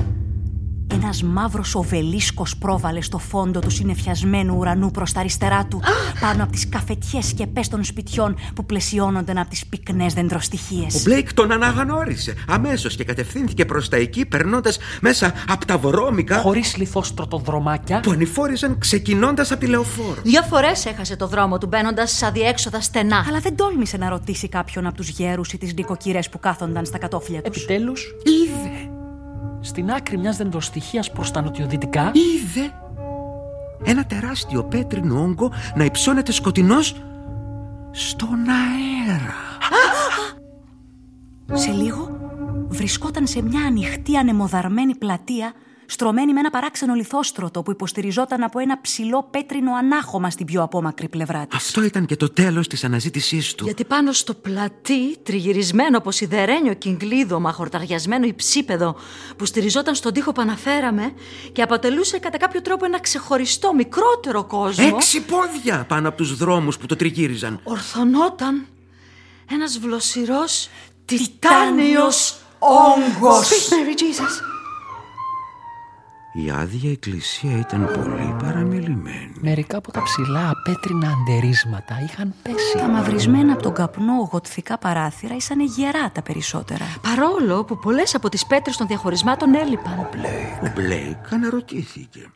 ένας 0.95 1.23
μαύρος 1.23 1.75
οβελίσκος 1.75 2.57
πρόβαλε 2.57 3.01
στο 3.01 3.17
φόντο 3.17 3.59
του 3.59 3.69
συνεφιασμένου 3.69 4.55
ουρανού 4.57 4.91
προς 4.91 5.11
τα 5.11 5.19
αριστερά 5.19 5.65
του, 5.69 5.81
πάνω 6.19 6.43
από 6.43 6.51
τις 6.51 6.69
καφετιές 6.69 7.25
σκεπές 7.27 7.67
των 7.67 7.83
σπιτιών 7.83 8.35
που 8.55 8.65
πλαισιώνονταν 8.65 9.37
από 9.37 9.49
τις 9.49 9.65
πυκνές 9.65 10.13
Ο 10.13 10.15
δεντροστοιχίες. 10.15 11.03
Μπλέικ 11.03 11.33
τον 11.33 11.51
αναγνώρισε 11.51 12.33
αμέσως 12.47 12.95
και 12.95 13.03
κατευθύνθηκε 13.03 13.65
προς 13.65 13.89
τα 13.89 13.97
εκεί, 13.97 14.25
περνώντας 14.25 14.77
μέσα 15.01 15.33
από 15.47 15.65
τα 15.65 15.77
βρώμικα 15.77 16.39
χωρίς 16.39 16.77
λιθόστρωτοδρομάκια. 16.77 17.99
που 17.99 18.11
ανηφόριζαν 18.11 18.77
ξεκινώντας 18.77 19.51
από 19.51 19.59
τη 19.59 19.67
λεωφόρο. 19.67 20.21
Δύο 20.23 20.41
φορές 20.41 20.85
έχασε 20.85 21.15
το 21.15 21.27
δρόμο 21.27 21.57
του 21.57 21.67
μπαίνοντας 21.67 22.11
σε 22.11 22.25
αδιέξοδα 22.25 22.81
στενά. 22.81 23.25
Αλλά 23.27 23.39
δεν 23.39 23.55
τόλμησε 23.55 23.97
να 23.97 24.09
ρωτήσει 24.09 24.49
κάποιον 24.49 24.85
από 24.85 24.95
τους 24.95 25.09
γέρους 25.09 25.53
ή 25.53 25.57
τις 25.57 25.73
νοικοκυρές 25.73 26.29
που 26.29 26.39
κάθονταν 26.39 26.85
στα 26.85 26.97
κατόφλια 26.97 27.41
τους. 27.41 27.63
Επιτέλους, 27.63 28.15
Είδε, 28.23 28.84
στην 29.65 29.91
άκρη 29.91 30.17
μιας 30.17 30.37
δεντροστοιχία 30.37 31.05
προς 31.13 31.31
τα 31.31 31.41
νοτιοδυτικά, 31.41 32.11
είδε 32.13 32.71
ένα 33.83 34.05
τεράστιο 34.05 34.63
πέτρινο 34.63 35.21
όγκο 35.21 35.51
να 35.75 35.83
υψώνεται 35.83 36.31
σκοτεινός 36.31 36.95
στον 37.91 38.39
αέρα. 38.49 39.33
Σε 41.53 41.71
λίγο 41.71 42.19
βρισκόταν 42.67 43.27
σε 43.27 43.41
μια 43.41 43.65
ανοιχτή 43.65 44.17
ανεμοδαρμένη 44.17 44.95
πλατεία 44.95 45.53
στρωμένη 45.85 46.33
με 46.33 46.39
ένα 46.39 46.49
παράξενο 46.49 46.93
λιθόστρωτο 46.93 47.63
που 47.63 47.71
υποστηριζόταν 47.71 48.43
από 48.43 48.59
ένα 48.59 48.81
ψηλό 48.81 49.27
πέτρινο 49.31 49.73
ανάχωμα 49.75 50.29
στην 50.29 50.45
πιο 50.45 50.61
απόμακρη 50.63 51.09
πλευρά 51.09 51.45
της. 51.47 51.57
Αυτό 51.57 51.83
ήταν 51.83 52.05
και 52.05 52.15
το 52.15 52.29
τέλος 52.29 52.67
της 52.67 52.83
αναζήτησής 52.83 53.55
του. 53.55 53.63
Γιατί 53.65 53.85
πάνω 53.85 54.11
στο 54.11 54.33
πλατή, 54.33 55.17
τριγυρισμένο 55.23 55.97
από 55.97 56.11
σιδερένιο 56.11 56.73
κυγκλίδωμα, 56.73 57.51
χορταριασμένο 57.51 58.25
υψίπεδο 58.25 58.95
που 59.37 59.45
στηριζόταν 59.45 59.95
στον 59.95 60.13
τοίχο 60.13 60.31
που 60.31 60.41
αναφέραμε 60.41 61.13
και 61.51 61.61
αποτελούσε 61.61 62.19
κατά 62.19 62.37
κάποιο 62.37 62.61
τρόπο 62.61 62.85
ένα 62.85 62.99
ξεχωριστό 62.99 63.73
μικρότερο 63.73 64.43
κόσμο, 64.43 64.91
Έξι 64.95 65.21
πόδια 65.21 65.85
πάνω 65.87 66.07
από 66.07 66.17
τους 66.17 66.37
δρόμους 66.37 66.77
που 66.77 66.85
το 66.85 66.95
τριγύριζαν. 66.95 67.59
ορθωνόταν 67.63 68.65
ένας 69.51 69.77
βλοσιρός 69.79 70.69
τιτάνιος 71.05 72.35
όγκος. 72.59 73.49
Mary 73.49 73.99
Jesus. 73.99 74.54
Η 76.37 76.49
άδεια 76.49 76.91
εκκλησία 76.91 77.57
ήταν 77.57 77.85
πολύ 77.85 78.35
παραμελημένη. 78.39 79.31
μερικά 79.41 79.77
από 79.77 79.91
τα 79.91 80.03
ψηλά 80.03 80.49
απέτρινα 80.49 81.07
αντερίσματα 81.09 81.95
είχαν 82.03 82.33
πέσει. 82.41 82.77
Τα 82.77 82.87
μαυρισμένα 82.87 83.53
από 83.53 83.61
τον 83.61 83.73
καπνό 83.73 84.29
γοτθικά 84.31 84.77
παράθυρα 84.77 85.35
ήσαν 85.35 85.59
γερά 85.59 86.11
τα 86.11 86.21
περισσότερα. 86.21 86.85
Παρόλο 87.01 87.63
που 87.63 87.79
πολλές 87.79 88.15
από 88.15 88.29
τις 88.29 88.45
πέτρες 88.45 88.77
των 88.77 88.87
διαχωρισμάτων 88.87 89.55
έλειπαν. 89.55 89.99
Ο 90.63 90.71
Μπλέικ 90.75 91.33
αναρωτήθηκε. 91.33 92.29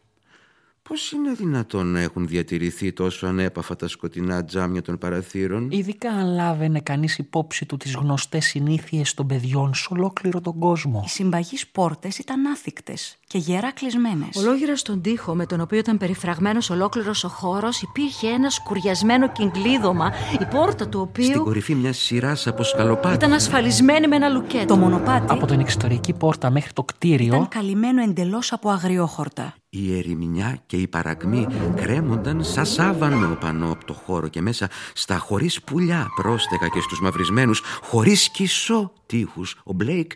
Πώς 0.90 1.12
είναι 1.12 1.34
δυνατόν 1.34 1.88
να 1.92 2.00
έχουν 2.00 2.28
διατηρηθεί 2.28 2.94
τόσο 2.94 3.28
ανέπαφα 3.28 3.76
τα 3.76 3.88
σκοτεινά 3.88 4.46
τζάμια 4.46 4.82
των 4.82 4.98
παραθύρων; 4.98 5.68
Ειδικά 5.72 6.10
αν 6.10 6.28
λάβαινε 6.34 6.80
κανείς 6.80 7.18
υπόψη 7.18 7.66
του 7.66 7.78
τις 7.78 7.94
γνωστές 7.96 8.46
συνήθειες 8.46 9.14
των 9.14 9.28
παιδιών 9.28 9.74
σε 9.74 9.88
ολόκληρο 9.90 10.42
τον 10.42 10.60
κόσμο. 10.60 11.02
Οι 11.06 11.10
συμπαγείς 11.10 11.68
πόρτες 11.68 12.18
ήταν 12.18 12.46
άθικτες 12.46 13.18
και 13.28 13.38
γερά 13.38 13.72
κλεισμένες. 13.72 14.36
Ολόγυρας 14.36 14.80
στον 14.80 15.02
τοίχο 15.02 15.36
με 15.36 15.46
τον 15.46 15.62
οποίο 15.62 15.78
ήταν 15.78 15.98
περιφραγμένος 15.98 16.70
ολόκληρος 16.70 17.24
ο 17.24 17.28
χώρος 17.28 17.82
υπήρχε 17.82 18.28
ένα 18.28 18.50
σκουριασμένο 18.50 19.32
κυγκλίδωμα, 19.32 20.12
η 20.42 20.46
πόρτα 20.46 20.88
του 20.90 21.10
Στην 21.14 21.26
οποίου 21.32 21.44
κορυφή 21.44 21.76
μιας 21.76 21.98
σειράς 21.98 22.48
από 22.48 22.64
σκαλοπάτια. 22.64 23.14
ήταν 23.14 23.34
ασφαλισμένη 23.34 24.08
με 24.08 24.16
ένα 24.16 24.30
λουκέτο. 24.30 24.66
Το 24.66 24.76
μονοπάτι 24.78 25.26
Από 25.30 25.46
την 25.46 25.60
εξωτερική 25.60 26.14
πόρτα 26.14 26.50
μέχρι 26.50 26.74
το 26.74 26.84
κτίριο 26.84 27.28
ήταν 27.28 27.48
καλυμμένο 27.48 28.02
εντελώς 28.02 28.54
από 28.54 28.70
αγριόχορτα. 28.70 29.54
Η 29.72 29.98
ερημινιά 29.98 30.60
και 30.66 30.78
η 30.78 30.88
παρακμή 30.88 31.48
κρέμονταν 31.76 32.44
σαν 32.44 32.66
σάβανο 32.66 33.36
πάνω 33.36 33.72
από 33.72 33.86
το 33.86 33.94
χώρο 33.94 34.28
και 34.28 34.42
μέσα 34.42 34.70
στα 34.94 35.18
χωρίς 35.18 35.62
πουλιά 35.62 36.08
πρόστεγα 36.16 36.68
και 36.68 36.80
στους 36.80 37.02
μαυρισμένους 37.02 37.62
χωρίς 37.82 38.30
κισό 38.30 38.94
τείχους. 39.06 39.62
Ο 39.64 39.74
Μπλέικ 39.74 40.12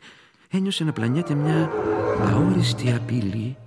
ένιωσε 0.49 0.83
να 0.83 0.91
πλανιέται 0.91 1.33
μια 1.33 1.71
αόριστη 2.21 2.91
απειλή 2.91 3.57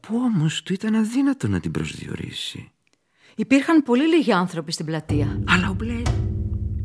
που 0.00 0.16
όμως 0.16 0.62
του 0.62 0.72
ήταν 0.72 0.94
αδύνατο 0.94 1.48
να 1.48 1.60
την 1.60 1.70
προσδιορίσει. 1.70 2.70
Υπήρχαν 3.36 3.82
πολύ 3.82 4.08
λίγοι 4.08 4.32
άνθρωποι 4.32 4.72
στην 4.72 4.86
πλατεία. 4.86 5.42
Αλλά 5.48 5.70
ο 5.70 5.72
Μπλέικ 5.74 6.06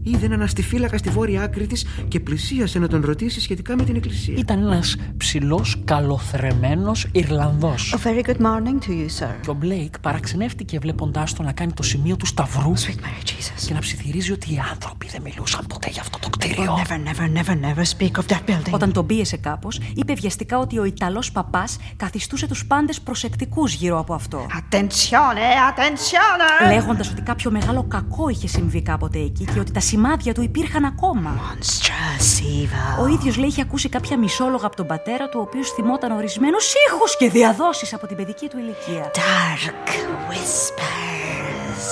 είδε 0.04 0.26
έναν 0.26 0.42
αστυφύλακα 0.42 0.98
στη 0.98 1.10
βόρεια 1.10 1.42
άκρη 1.42 1.68
της 1.68 1.86
και 2.08 2.20
πλησίασε 2.20 2.80
να 2.80 2.88
τον 2.88 3.02
ρωτήσει 3.06 3.42
σχετικά 3.42 3.76
με 3.76 3.84
την 3.84 3.96
εκκλησία. 3.96 4.36
ήταν 4.38 4.60
ένας 4.60 4.96
ψηλός 5.18 5.82
καλοθρεμμένος 5.86 7.08
Ιρλανδός. 7.12 7.96
A 7.98 8.08
very 8.08 8.30
good 8.30 8.42
morning 8.42 8.88
to 8.88 8.92
you, 8.92 9.24
sir. 9.24 9.30
Και 9.42 9.50
ο 9.50 9.54
Μπλέικ 9.54 10.00
παραξενεύτηκε 10.00 10.80
βλέποντάς 10.80 11.34
τον 11.34 11.46
να 11.46 11.52
κάνει 11.52 11.72
το 11.72 11.84
σημείο 11.84 12.16
του 12.16 12.26
σταυρού 12.26 12.74
Sweet 12.78 13.00
Mary 13.04 13.24
Jesus. 13.30 13.66
και 13.68 13.74
να 13.74 13.80
ψιθυρίζει 13.80 14.32
ότι 14.32 14.54
οι 14.54 14.60
άνθρωποι 14.72 15.08
δεν 15.12 15.22
μιλούσαν 15.22 15.66
ποτέ 15.68 15.90
για 15.92 16.02
αυτό 16.02 16.20
το 16.20 16.28
Oh, 16.32 16.38
κτίριο. 16.38 16.76
never, 16.84 16.98
never, 17.10 17.28
never, 17.38 17.56
never 17.66 17.84
speak 17.98 18.22
of 18.22 18.26
that 18.36 18.50
building. 18.50 18.72
Όταν 18.72 18.92
τον 18.92 19.06
πίεσε 19.06 19.38
κάπως, 19.38 19.80
είπε 19.96 20.14
βιαστικά 20.14 20.58
ότι 20.60 20.78
ο 20.80 20.84
Ιταλός 20.84 21.32
παπάς 21.32 21.78
καθιστούσε 21.96 22.48
τους 22.48 22.66
πάντες 22.66 23.02
προσεκτικούς 23.02 23.74
γύρω 23.74 24.00
από 24.00 24.14
αυτό. 24.14 24.46
Attenzione, 24.50 25.70
attenzione! 25.70 26.68
Λέγοντας 26.74 27.10
ότι 27.12 27.22
κάποιο 27.22 27.52
μεγάλο 27.52 27.84
κακό 27.84 28.30
είχε 28.30 28.48
συμβεί 28.48 28.82
κάποτε 28.82 29.20
εκεί 29.20 29.46
και 29.54 29.60
ότι 29.60 29.72
τα 29.72 29.80
σημάδια 29.90 30.34
του 30.34 30.42
υπήρχαν 30.42 30.86
ακόμα. 30.86 31.40
Monstrous 31.40 32.42
evil. 32.42 33.04
Ο 33.04 33.08
ίδιος 33.08 33.38
λέει 33.38 33.48
είχε 33.48 33.62
ακούσει 33.62 33.90
κάποια 33.90 34.18
μισόλογα 34.18 34.66
από 34.66 34.76
τον 34.76 34.88
πατέρα 34.88 35.30
του, 35.30 35.38
ο 35.40 35.42
οποίος 35.42 35.70
θυμόταν 35.70 36.12
ορισμένους 36.12 36.74
ήχους 36.88 37.18
και 37.18 37.30
διαδόσεις 37.30 37.94
από 37.94 38.08
την 38.08 38.16
παιδική 38.16 38.48
του 38.48 38.58
ηλικία. 38.58 39.12
Dark 39.14 39.90
whispers. 40.30 41.88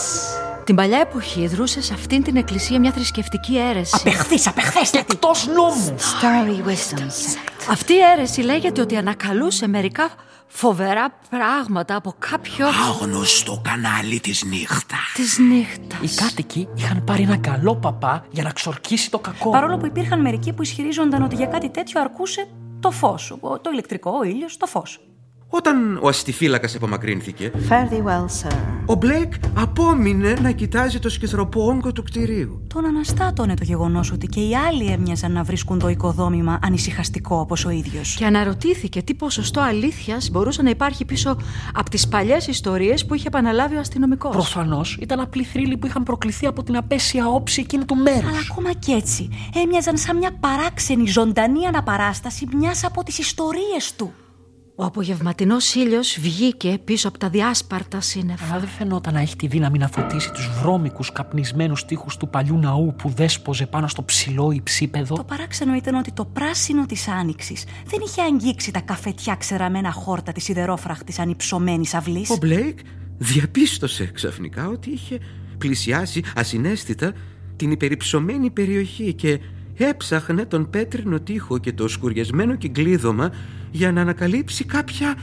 Την 0.63 0.75
παλιά 0.75 0.99
εποχή 0.99 1.47
δρούσε 1.47 1.81
σε 1.81 1.93
αυτήν 1.93 2.23
την 2.23 2.35
εκκλησία 2.35 2.79
μια 2.79 2.91
θρησκευτική 2.91 3.57
αίρεση. 3.57 3.95
Απεχθείς, 3.99 4.47
απεχθέστατη! 4.47 5.05
Εκτός 5.11 5.47
νόμου! 5.47 5.95
Starry 5.97 6.67
wisdom 6.69 7.01
sect. 7.01 7.69
Αυτή 7.69 7.93
η 7.93 7.99
αίρεση 7.99 8.41
λέγεται 8.41 8.81
ότι 8.81 8.95
ανακαλούσε 8.97 9.67
μερικά 9.67 10.09
φοβερά 10.47 11.09
πράγματα 11.29 11.95
από 11.95 12.13
κάποιο 12.19 12.67
Άγνωστο 12.67 13.61
κανάλι 13.63 14.19
της 14.19 14.43
νύχτας. 14.43 14.99
της 15.15 15.37
νύχτας. 15.39 15.99
Οι 16.01 16.15
κάτοικοι 16.15 16.67
είχαν 16.75 17.03
πάρει 17.03 17.21
ένα 17.23 17.37
καλό 17.37 17.75
παπά 17.75 18.25
για 18.31 18.43
να 18.43 18.49
ξορκίσει 18.51 19.11
το 19.11 19.19
κακό. 19.19 19.49
Παρόλο 19.49 19.77
που 19.77 19.85
υπήρχαν 19.85 20.21
μερικοί 20.21 20.53
που 20.53 20.61
ισχυρίζονταν 20.61 21.23
ότι 21.23 21.35
για 21.35 21.45
κάτι 21.45 21.69
τέτοιο 21.69 22.01
αρκούσε 22.01 22.47
το 22.79 22.91
φως, 22.91 23.31
ο- 23.39 23.59
το 23.59 23.69
ηλεκτρικό, 23.71 24.11
ο 24.19 24.23
ήλιος, 24.23 24.57
το 24.57 24.65
φως. 24.65 24.99
Όταν 25.49 25.99
ο 26.01 26.07
αστιφύλακας 26.07 26.75
απομακρύνθηκε, 26.75 27.51
Fare 27.69 27.93
thee 27.93 28.03
well, 28.07 28.25
sir. 28.25 28.55
ο 28.85 28.95
Μπλέικ 28.95 29.33
απόμεινε 29.57 30.33
να 30.41 30.51
κοιτάζει 30.51 30.99
το 30.99 31.09
σκυθροπό 31.09 31.65
όγκο 31.65 31.91
του 31.91 32.03
κτηρίου. 32.03 32.61
Τον 32.73 32.85
αναστάτωνε 32.85 33.53
το 33.53 33.63
γεγονός 33.63 34.11
ότι 34.11 34.27
και 34.27 34.39
οι 34.39 34.55
άλλοι 34.55 34.85
έμοιαζαν 34.85 35.31
να 35.31 35.43
βρίσκουν 35.43 35.79
το 35.79 35.87
οικοδόμημα 35.89 36.59
ανησυχαστικό 36.63 37.35
όπως 37.35 37.65
ο 37.65 37.69
ίδιος. 37.69 38.15
Και 38.15 38.25
αναρωτήθηκε 38.25 39.01
τι 39.01 39.13
ποσοστό 39.13 39.61
αλήθειας 39.61 40.29
μπορούσε 40.29 40.61
να 40.61 40.69
υπάρχει 40.69 41.05
πίσω 41.05 41.37
από 41.73 41.89
τις 41.89 42.07
παλιές 42.07 42.47
ιστορίες 42.47 43.05
που 43.05 43.13
είχε 43.13 43.27
επαναλάβει 43.27 43.75
ο 43.75 43.79
αστυνομικός. 43.79 44.31
Προφανώς 44.31 44.97
ήταν 45.01 45.19
απλοί 45.19 45.43
θρύλοι 45.43 45.77
που 45.77 45.85
είχαν 45.87 46.03
προκληθεί 46.03 46.45
από 46.45 46.63
την 46.63 46.77
απέσια 46.77 47.27
όψη 47.27 47.61
εκείνου 47.61 47.85
του 47.85 47.95
μέρους. 47.95 48.29
Αλλά 48.29 48.39
ακόμα 48.51 48.73
κι 48.73 48.91
έτσι 48.91 49.29
έμοιαζαν 49.63 49.97
σαν 49.97 50.17
μια 50.17 50.31
παράξενη 50.39 51.07
ζωντανή 51.07 51.65
αναπαράσταση 51.65 52.47
μιας 52.55 52.83
από 52.83 53.03
τις 53.03 53.17
ιστορίες 53.17 53.93
του. 53.95 54.11
Ο 54.79 54.83
απογευματινός 54.83 55.75
ήλιος 55.75 56.17
βγήκε 56.19 56.79
πίσω 56.83 57.07
από 57.07 57.17
τα 57.17 57.29
διάσπαρτα 57.29 58.01
σύννεφα. 58.01 58.45
Αλλά 58.45 58.59
δεν 58.59 58.69
φαινόταν 58.69 59.13
να 59.13 59.19
έχει 59.19 59.35
τη 59.35 59.47
δύναμη 59.47 59.77
να 59.77 59.87
φωτίσει 59.87 60.31
τους 60.31 60.49
βρώμικους 60.61 61.11
καπνισμένους 61.11 61.85
τοίχου 61.85 62.07
του 62.19 62.29
παλιού 62.29 62.57
ναού 62.57 62.95
που 62.97 63.09
δέσποζε 63.09 63.65
πάνω 63.65 63.87
στο 63.87 64.03
ψηλό 64.03 64.51
υψίπεδο. 64.51 65.15
Το 65.15 65.23
παράξενο 65.23 65.75
ήταν 65.75 65.95
ότι 65.95 66.11
το 66.11 66.25
πράσινο 66.25 66.85
της 66.85 67.07
άνοιξης 67.07 67.63
δεν 67.85 67.99
είχε 68.05 68.21
αγγίξει 68.21 68.71
τα 68.71 68.79
καφετιά 68.79 69.35
ξεραμένα 69.35 69.91
χόρτα 69.91 70.31
της 70.31 70.43
σιδερόφραχτης 70.43 71.19
ανυψωμένης 71.19 71.93
αυλής. 71.93 72.29
Ο 72.29 72.37
Μπλέικ 72.37 72.79
διαπίστωσε 73.17 74.11
ξαφνικά 74.13 74.67
ότι 74.67 74.89
είχε 74.89 75.19
πλησιάσει 75.57 76.23
ασυναίσθητα 76.35 77.13
την 77.55 77.71
υπερυψωμένη 77.71 78.49
περιοχή 78.49 79.13
και 79.13 79.39
έψαχνε 79.77 80.45
τον 80.45 80.69
πέτρινο 80.69 81.19
τοίχο 81.19 81.57
και 81.57 81.73
το 81.73 81.87
σκουριασμένο 81.87 82.55
κυκλίδωμα 82.55 83.31
για 83.71 83.91
να 83.91 84.01
ανακαλύψει 84.01 84.63
κάποια 84.65 85.15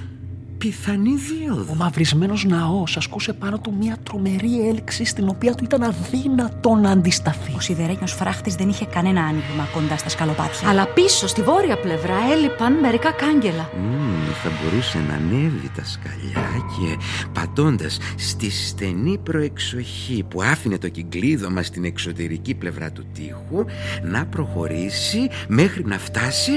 πιθανή 0.65 1.15
δίωδο. 1.15 1.73
Ο 1.73 1.75
μαυρισμένος 1.75 2.45
ναός 2.45 2.97
ασκούσε 2.97 3.33
πάνω 3.33 3.59
του 3.59 3.75
μια 3.79 3.97
τρομερή 4.03 4.69
έλξη 4.69 5.05
στην 5.05 5.29
οποία 5.29 5.55
του 5.55 5.65
ήταν 5.65 5.83
αδύνατο 5.83 6.75
να 6.75 6.91
αντισταθεί. 6.91 7.53
Ο 7.57 7.61
σιδερένιος 7.61 8.13
φράχτης 8.13 8.55
δεν 8.55 8.69
είχε 8.69 8.85
κανένα 8.85 9.21
άνοιγμα 9.21 9.69
κοντά 9.73 9.97
στα 9.97 10.09
σκαλοπάτια. 10.09 10.69
Αλλά 10.69 10.87
πίσω, 10.87 11.27
στη 11.27 11.43
βόρεια 11.43 11.79
πλευρά, 11.79 12.17
έλειπαν 12.33 12.73
μερικά 12.73 13.11
κάγκελα. 13.13 13.71
Μμμ, 13.77 14.33
θα 14.43 14.51
μπορούσε 14.51 14.99
να 15.09 15.15
ανέβει 15.15 15.71
τα 15.77 15.85
σκαλιά 15.85 16.49
και 16.77 16.97
πατώντας 17.33 17.99
στη 18.17 18.51
στενή 18.51 19.19
προεξοχή 19.19 20.25
που 20.29 20.43
άφηνε 20.43 20.79
το 20.79 20.89
κυκλίδωμα 20.89 21.63
στην 21.63 21.85
εξωτερική 21.85 22.55
πλευρά 22.55 22.93
του 22.93 23.05
τοίχου 23.13 23.65
να 24.03 24.27
προχωρήσει 24.27 25.29
μέχρι 25.49 25.85
να 25.87 25.99
φτάσει 25.99 26.53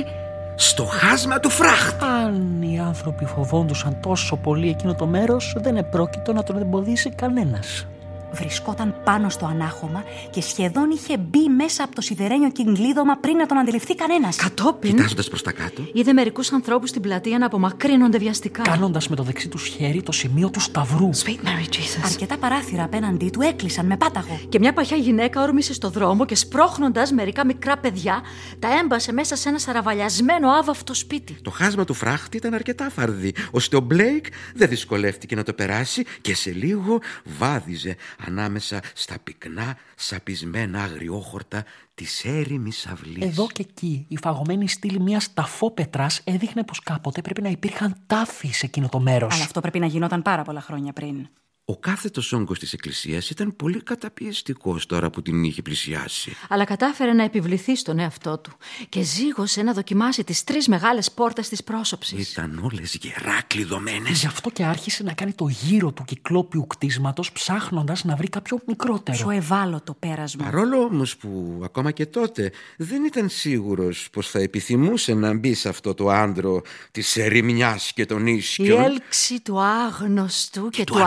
στο 0.59 0.85
χάσμα 0.85 1.39
του 1.39 1.49
φράχτη. 1.49 2.05
Αν 2.05 2.61
οι 2.61 2.79
άνθρωποι 2.79 3.25
φοβόντουσαν 3.25 3.97
τόσο 4.01 4.35
πολύ 4.35 4.69
εκείνο 4.69 4.95
το 4.95 5.05
μέρος, 5.05 5.55
δεν 5.57 5.77
επρόκειτο 5.77 6.33
να 6.33 6.43
τον 6.43 6.57
εμποδίσει 6.57 7.09
κανένας. 7.09 7.87
Βρισκόταν 8.31 8.95
πάνω 9.03 9.29
στο 9.29 9.45
ανάχωμα 9.45 10.03
και 10.29 10.41
σχεδόν 10.41 10.89
είχε 10.89 11.17
μπει 11.17 11.49
μέσα 11.49 11.83
από 11.83 11.95
το 11.95 12.01
σιδερένιο 12.01 12.51
κυκλίδωμα 12.51 13.15
πριν 13.15 13.35
να 13.35 13.45
τον 13.45 13.57
αντιληφθεί 13.57 13.95
κανένας. 13.95 14.35
Κατόπιν 14.35 14.95
Κοιτάζοντας 14.95 15.27
προς 15.27 15.41
τα 15.41 15.51
κάτω, 15.51 15.89
είδε 15.93 16.13
μερικούς 16.13 16.51
ανθρώπους 16.51 16.89
στην 16.89 17.01
πλατεία 17.01 17.37
να 17.37 17.45
απομακρύνονται 17.45 18.17
βιαστικά. 18.17 18.61
Κάνοντας 18.61 19.07
με 19.07 19.15
το 19.15 19.23
δεξί 19.23 19.47
τους 19.47 19.67
χέρι 19.67 20.03
το 20.03 20.11
σημείο 20.11 20.49
του 20.49 20.59
σταυρού. 20.59 21.09
Sweet 21.13 21.47
Mary 21.47 21.69
Jesus. 21.69 22.05
Αρκετά 22.05 22.37
παράθυρα 22.37 22.83
απέναντί 22.83 23.29
του 23.29 23.41
έκλεισαν 23.41 23.85
με 23.85 23.97
πάταγο. 23.97 24.39
Και 24.49 24.59
μια 24.59 24.73
παχιά 24.73 24.97
γυναίκα 24.97 25.41
όρμησε 25.41 25.73
στο 25.73 25.89
δρόμο 25.89 26.25
και 26.25 26.35
σπρώχνοντας 26.35 27.11
μερικά 27.11 27.45
μικρά 27.45 27.77
παιδιά, 27.77 28.21
τα 28.59 28.67
έμπασε 28.83 29.13
μέσα 29.13 29.35
σε 29.35 29.49
ένα 29.49 29.59
σαραβαλιασμένο 29.59 30.49
άβαυτο 30.49 30.93
σπίτι. 30.93 31.37
το 31.41 31.49
χάσμα 31.49 31.83
του 31.83 31.93
φράχτη 31.93 32.37
ήταν 32.37 32.53
αρκετά 32.53 32.89
φαρδί, 32.89 33.33
ώστε 33.51 33.75
ο 33.75 33.79
Μπλέικ 33.79 34.25
δεν 34.55 34.69
δυσκολεύτηκε 34.69 35.35
να 35.35 35.43
το 35.43 35.53
περάσει 35.53 36.03
και 36.21 36.35
σε 36.35 36.51
λίγο 36.51 36.99
βάδιζε 37.39 37.95
ανάμεσα 38.25 38.81
στα 38.93 39.15
πυκνά, 39.23 39.77
σαπισμένα 39.95 40.83
αγριόχορτα 40.83 41.65
της 41.95 42.25
έρημης 42.25 42.85
αυλής. 42.85 43.25
Εδώ 43.25 43.47
και 43.47 43.65
εκεί 43.69 44.05
η 44.07 44.17
φαγωμένη 44.17 44.69
στήλη 44.69 44.99
μιας 44.99 45.33
ταφόπετρας 45.33 46.21
έδειχνε 46.23 46.63
πως 46.63 46.79
κάποτε 46.79 47.21
πρέπει 47.21 47.41
να 47.41 47.49
υπήρχαν 47.49 47.95
τάφοι 48.07 48.47
σε 48.47 48.65
εκείνο 48.65 48.89
το 48.89 48.99
μέρος. 48.99 49.33
Αλλά 49.33 49.43
αυτό 49.43 49.59
πρέπει 49.59 49.79
να 49.79 49.85
γινόταν 49.85 50.21
πάρα 50.21 50.43
πολλά 50.43 50.61
χρόνια 50.61 50.93
πριν. 50.93 51.27
Ο 51.69 51.77
κάθετος 51.77 52.33
όγκος 52.33 52.59
της 52.59 52.73
εκκλησίας 52.73 53.29
ήταν 53.29 53.55
πολύ 53.55 53.83
καταπιεστικός 53.83 54.85
τώρα 54.85 55.09
που 55.09 55.21
την 55.21 55.43
είχε 55.43 55.61
πλησιάσει. 55.61 56.35
Αλλά 56.49 56.63
κατάφερε 56.63 57.13
να 57.13 57.23
επιβληθεί 57.23 57.75
στον 57.75 57.99
εαυτό 57.99 58.37
του 58.37 58.51
και 58.89 59.01
ζήγωσε 59.01 59.61
να 59.61 59.73
δοκιμάσει 59.73 60.23
τις 60.23 60.43
τρεις 60.43 60.67
μεγάλες 60.67 61.11
πόρτες 61.11 61.49
της 61.49 61.63
πρόσωψης. 61.63 62.31
Ήταν 62.31 62.59
όλες 62.63 62.97
γερά 63.01 63.41
κλειδωμένες. 63.47 64.19
Γι' 64.19 64.25
αυτό 64.25 64.49
και 64.49 64.63
άρχισε 64.63 65.03
να 65.03 65.13
κάνει 65.13 65.33
το 65.33 65.47
γύρο 65.47 65.91
του 65.91 66.03
κυκλόπιου 66.03 66.67
κτίσματος 66.67 67.31
ψάχνοντας 67.31 68.03
να 68.03 68.15
βρει 68.15 68.29
κάποιο 68.29 68.59
μικρότερο. 68.67 69.17
Πιο 69.17 69.29
ευάλωτο 69.29 69.93
πέρασμα. 69.93 70.43
Παρόλο 70.43 70.77
όμως 70.79 71.17
που 71.17 71.61
ακόμα 71.63 71.91
και 71.91 72.05
τότε 72.05 72.51
δεν 72.77 73.03
ήταν 73.03 73.29
σίγουρος 73.29 74.07
πως 74.11 74.29
θα 74.29 74.39
επιθυμούσε 74.39 75.13
να 75.13 75.33
μπει 75.37 75.53
σε 75.53 75.69
αυτό 75.69 75.93
το 75.93 76.09
άντρο 76.09 76.61
της 76.91 77.17
ερημιάς 77.17 77.91
και 77.93 78.05
των 78.05 78.27
Η 78.27 78.33
ίσιων. 78.37 78.83
έλξη 78.83 79.41
του 79.41 79.59
άγνωστου 79.59 80.69
και, 80.69 80.83
του 80.83 80.93
του 80.93 80.99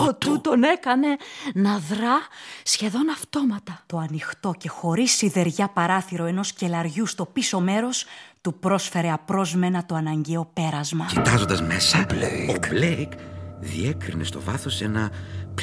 αλόκοτου 0.00 0.28
αλόκοτου 0.28 0.40
τον 0.40 0.62
έκανε 0.62 1.06
να 1.54 1.78
δρά 1.78 2.18
σχεδόν 2.62 3.10
αυτόματα. 3.10 3.82
Το 3.86 3.98
ανοιχτό 3.98 4.54
και 4.58 4.68
χωρίς 4.68 5.12
σιδεριά 5.12 5.68
παράθυρο 5.68 6.24
ενός 6.24 6.52
κελαριού 6.52 7.06
στο 7.06 7.26
πίσω 7.26 7.60
μέρος 7.60 8.04
του 8.40 8.54
πρόσφερε 8.54 9.12
απρόσμενα 9.12 9.86
το 9.86 9.94
αναγκαίο 9.94 10.50
πέρασμα. 10.52 11.04
Κοιτάζοντας 11.04 11.62
μέσα, 11.62 12.06
ο 12.48 12.54
Μπλέικ 12.68 13.12
διέκρινε 13.60 14.24
στο 14.24 14.40
βάθος 14.40 14.80
ένα 14.80 15.10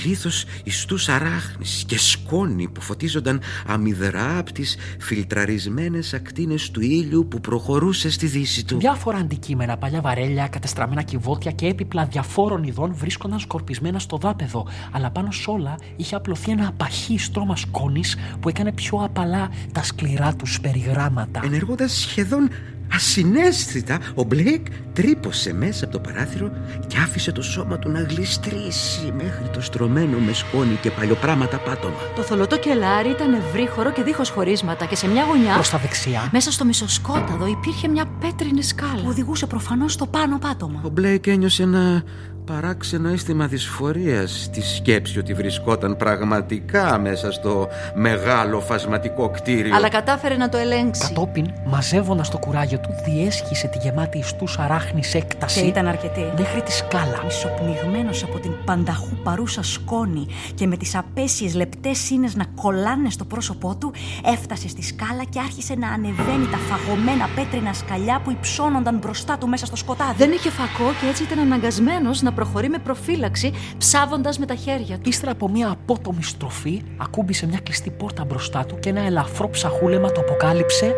πλήθος 0.01 0.45
ιστούς 0.63 1.09
αράχνης 1.09 1.83
και 1.87 1.97
σκόνη 1.97 2.67
που 2.67 2.81
φωτίζονταν 2.81 3.41
αμυδρά 3.67 4.37
από 4.37 4.51
τις 4.51 4.77
φιλτραρισμένες 4.99 6.13
ακτίνες 6.13 6.71
του 6.71 6.81
ήλιου 6.81 7.27
που 7.27 7.41
προχωρούσε 7.41 8.09
στη 8.09 8.25
δύση 8.25 8.65
του. 8.65 8.77
Διάφορα 8.77 9.17
αντικείμενα, 9.17 9.77
παλιά 9.77 10.01
βαρέλια, 10.01 10.47
κατεστραμμένα 10.47 11.01
κυβότια 11.01 11.51
και 11.51 11.67
έπιπλα 11.67 12.05
διαφόρων 12.05 12.63
ειδών 12.63 12.93
βρίσκονταν 12.95 13.39
σκορπισμένα 13.39 13.99
στο 13.99 14.17
δάπεδο. 14.17 14.67
Αλλά 14.91 15.09
πάνω 15.09 15.31
σ' 15.31 15.47
όλα 15.47 15.75
είχε 15.95 16.15
απλωθεί 16.15 16.51
ένα 16.51 16.67
απαχή 16.67 17.17
στρώμα 17.17 17.55
σκόνης 17.55 18.15
που 18.39 18.49
έκανε 18.49 18.71
πιο 18.71 18.97
απαλά 19.03 19.49
τα 19.71 19.83
σκληρά 19.83 20.35
τους 20.35 20.59
περιγράμματα. 20.59 21.41
Ενεργώντας 21.43 21.91
σχεδόν 21.91 22.49
ασυναίσθητα, 22.93 23.99
ο 24.15 24.23
Μπλέικ 24.23 24.65
τρύπωσε 24.93 25.53
μέσα 25.53 25.85
από 25.85 25.93
το 25.93 25.99
παράθυρο 25.99 26.51
και 26.87 26.97
άφησε 26.97 27.31
το 27.31 27.41
σώμα 27.41 27.79
του 27.79 27.89
να 27.89 28.01
γλιστρήσει 28.01 29.13
μέχρι 29.17 29.49
το 29.53 29.61
στρωμένο 29.61 30.17
με 30.17 30.33
σκόνη 30.33 30.75
και 30.81 30.91
παλιοπράματα 30.91 31.57
πάτωμα. 31.57 31.95
Το 32.15 32.21
θολωτό 32.21 32.57
κελάρι 32.59 33.09
ήταν 33.09 33.33
ευρύχωρο 33.33 33.91
και 33.91 34.03
δίχως 34.03 34.29
χωρίσματα 34.29 34.85
και 34.85 34.95
σε 34.95 35.07
μια 35.07 35.23
γωνιά, 35.23 35.53
Προς 35.53 35.69
τα 35.69 35.77
δεξιά. 35.77 36.29
μέσα 36.31 36.51
στο 36.51 36.65
μισοσκόταδο, 36.65 37.47
υπήρχε 37.47 37.87
μια 37.87 38.05
πέτρινη 38.21 38.63
σκάλα. 38.63 39.01
Που 39.01 39.07
οδηγούσε 39.07 39.45
προφανώς 39.45 39.93
στο 39.93 40.05
πάνω 40.07 40.37
πάτωμα. 40.37 40.81
Ο 40.83 40.89
Μπλέικ 40.89 41.27
ένιωσε 41.27 41.63
ένα 41.63 42.03
παράξενο 42.47 43.09
αίσθημα 43.09 43.47
δυσφορίας 43.47 44.43
στη 44.43 44.61
σκέψη 44.61 45.19
ότι 45.19 45.33
βρισκόταν 45.33 45.97
πραγματικά 45.97 46.99
μέσα 46.99 47.31
στο 47.31 47.67
μεγάλο 47.95 48.59
φασματικό 48.59 49.29
κτίριο. 49.29 49.75
Αλλά 49.75 49.89
κατάφερε 49.89 50.35
να 50.35 50.49
το 50.49 50.57
ελέγξει. 50.57 51.07
Κατόπιν, 51.07 51.45
μαζεύοντας 51.65 52.29
το 52.29 52.37
κουράγιο 52.37 52.79
του, 52.79 52.89
διέσχισε 53.05 53.67
τη 53.67 53.77
γεμάτη 53.77 54.17
ιστούς 54.17 54.57
αράχνης 54.59 55.13
έκταση. 55.15 55.61
Και 55.61 55.67
ήταν 55.67 55.87
αρκετή. 55.87 56.31
Μέχρι 56.37 56.61
τη 56.61 56.71
σκάλα. 56.71 57.21
Μισοπνιγμένος 57.23 58.23
από 58.23 58.39
την 58.39 58.51
πανταχού 58.65 59.15
παρούσα 59.23 59.63
σκόνη 59.63 60.25
και 60.55 60.67
με 60.67 60.77
τις 60.77 60.95
απέσιες 60.95 61.55
λεπτές 61.55 61.97
σύνες 61.97 62.35
να 62.35 62.45
κολλάνε 62.61 63.09
στο 63.09 63.25
πρόσωπό 63.25 63.75
του, 63.79 63.93
έφτασε 64.33 64.67
στη 64.67 64.83
σκάλα 64.83 65.23
και 65.29 65.39
άρχισε 65.39 65.75
να 65.75 65.87
ανεβαίνει 65.87 66.47
τα 66.51 66.57
φαγωμένα 66.57 67.29
πέτρινα 67.35 67.73
σκαλιά 67.73 68.21
που 68.23 68.31
υψώνονταν 68.31 68.97
μπροστά 68.97 69.37
του 69.37 69.47
μέσα 69.47 69.65
στο 69.65 69.75
σκοτάδι. 69.75 70.13
Δεν 70.17 70.31
είχε 70.31 70.49
φακό 70.49 70.91
και 71.01 71.07
έτσι 71.09 71.23
ήταν 71.23 71.39
αναγκασμένος 71.39 72.21
να 72.21 72.33
προχωρεί 72.37 72.69
με 72.69 72.77
προφύλαξη, 72.77 73.53
ψάβοντας 73.77 74.39
με 74.39 74.45
τα 74.45 74.55
χέρια 74.55 74.97
του. 74.97 75.09
Ύστερα 75.09 75.31
από 75.31 75.49
μια 75.49 75.69
απότομη 75.69 76.23
στροφή, 76.23 76.81
ακούμπησε 76.97 77.47
μια 77.47 77.59
κλειστή 77.63 77.89
πόρτα 77.89 78.25
μπροστά 78.25 78.65
του 78.65 78.79
και 78.79 78.89
ένα 78.89 79.01
ελαφρό 79.01 79.49
ψαχούλεμα 79.49 80.11
το 80.11 80.19
αποκάλυψε 80.19 80.95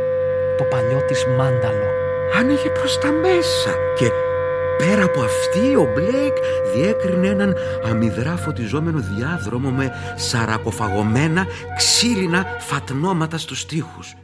το 0.57 0.63
παλιό 0.63 1.05
της 1.07 1.25
μάνταλο. 1.37 1.89
Άνοιγε 2.39 2.69
προς 2.69 2.97
τα 2.99 3.11
μέσα 3.11 3.71
και 3.97 4.09
πέρα 4.77 5.03
από 5.03 5.21
αυτή 5.21 5.75
ο 5.75 5.91
Μπλέικ 5.93 6.35
διέκρινε 6.73 7.27
έναν 7.27 7.55
αμυδρά 7.85 8.37
φωτιζόμενο 8.37 8.99
διάδρομο 8.99 9.69
με 9.69 9.91
σαρακοφαγωμένα 10.15 11.45
ξύλινα 11.77 12.45
φατνώματα 12.59 13.37
στους 13.37 13.65
τοίχους. 13.65 14.15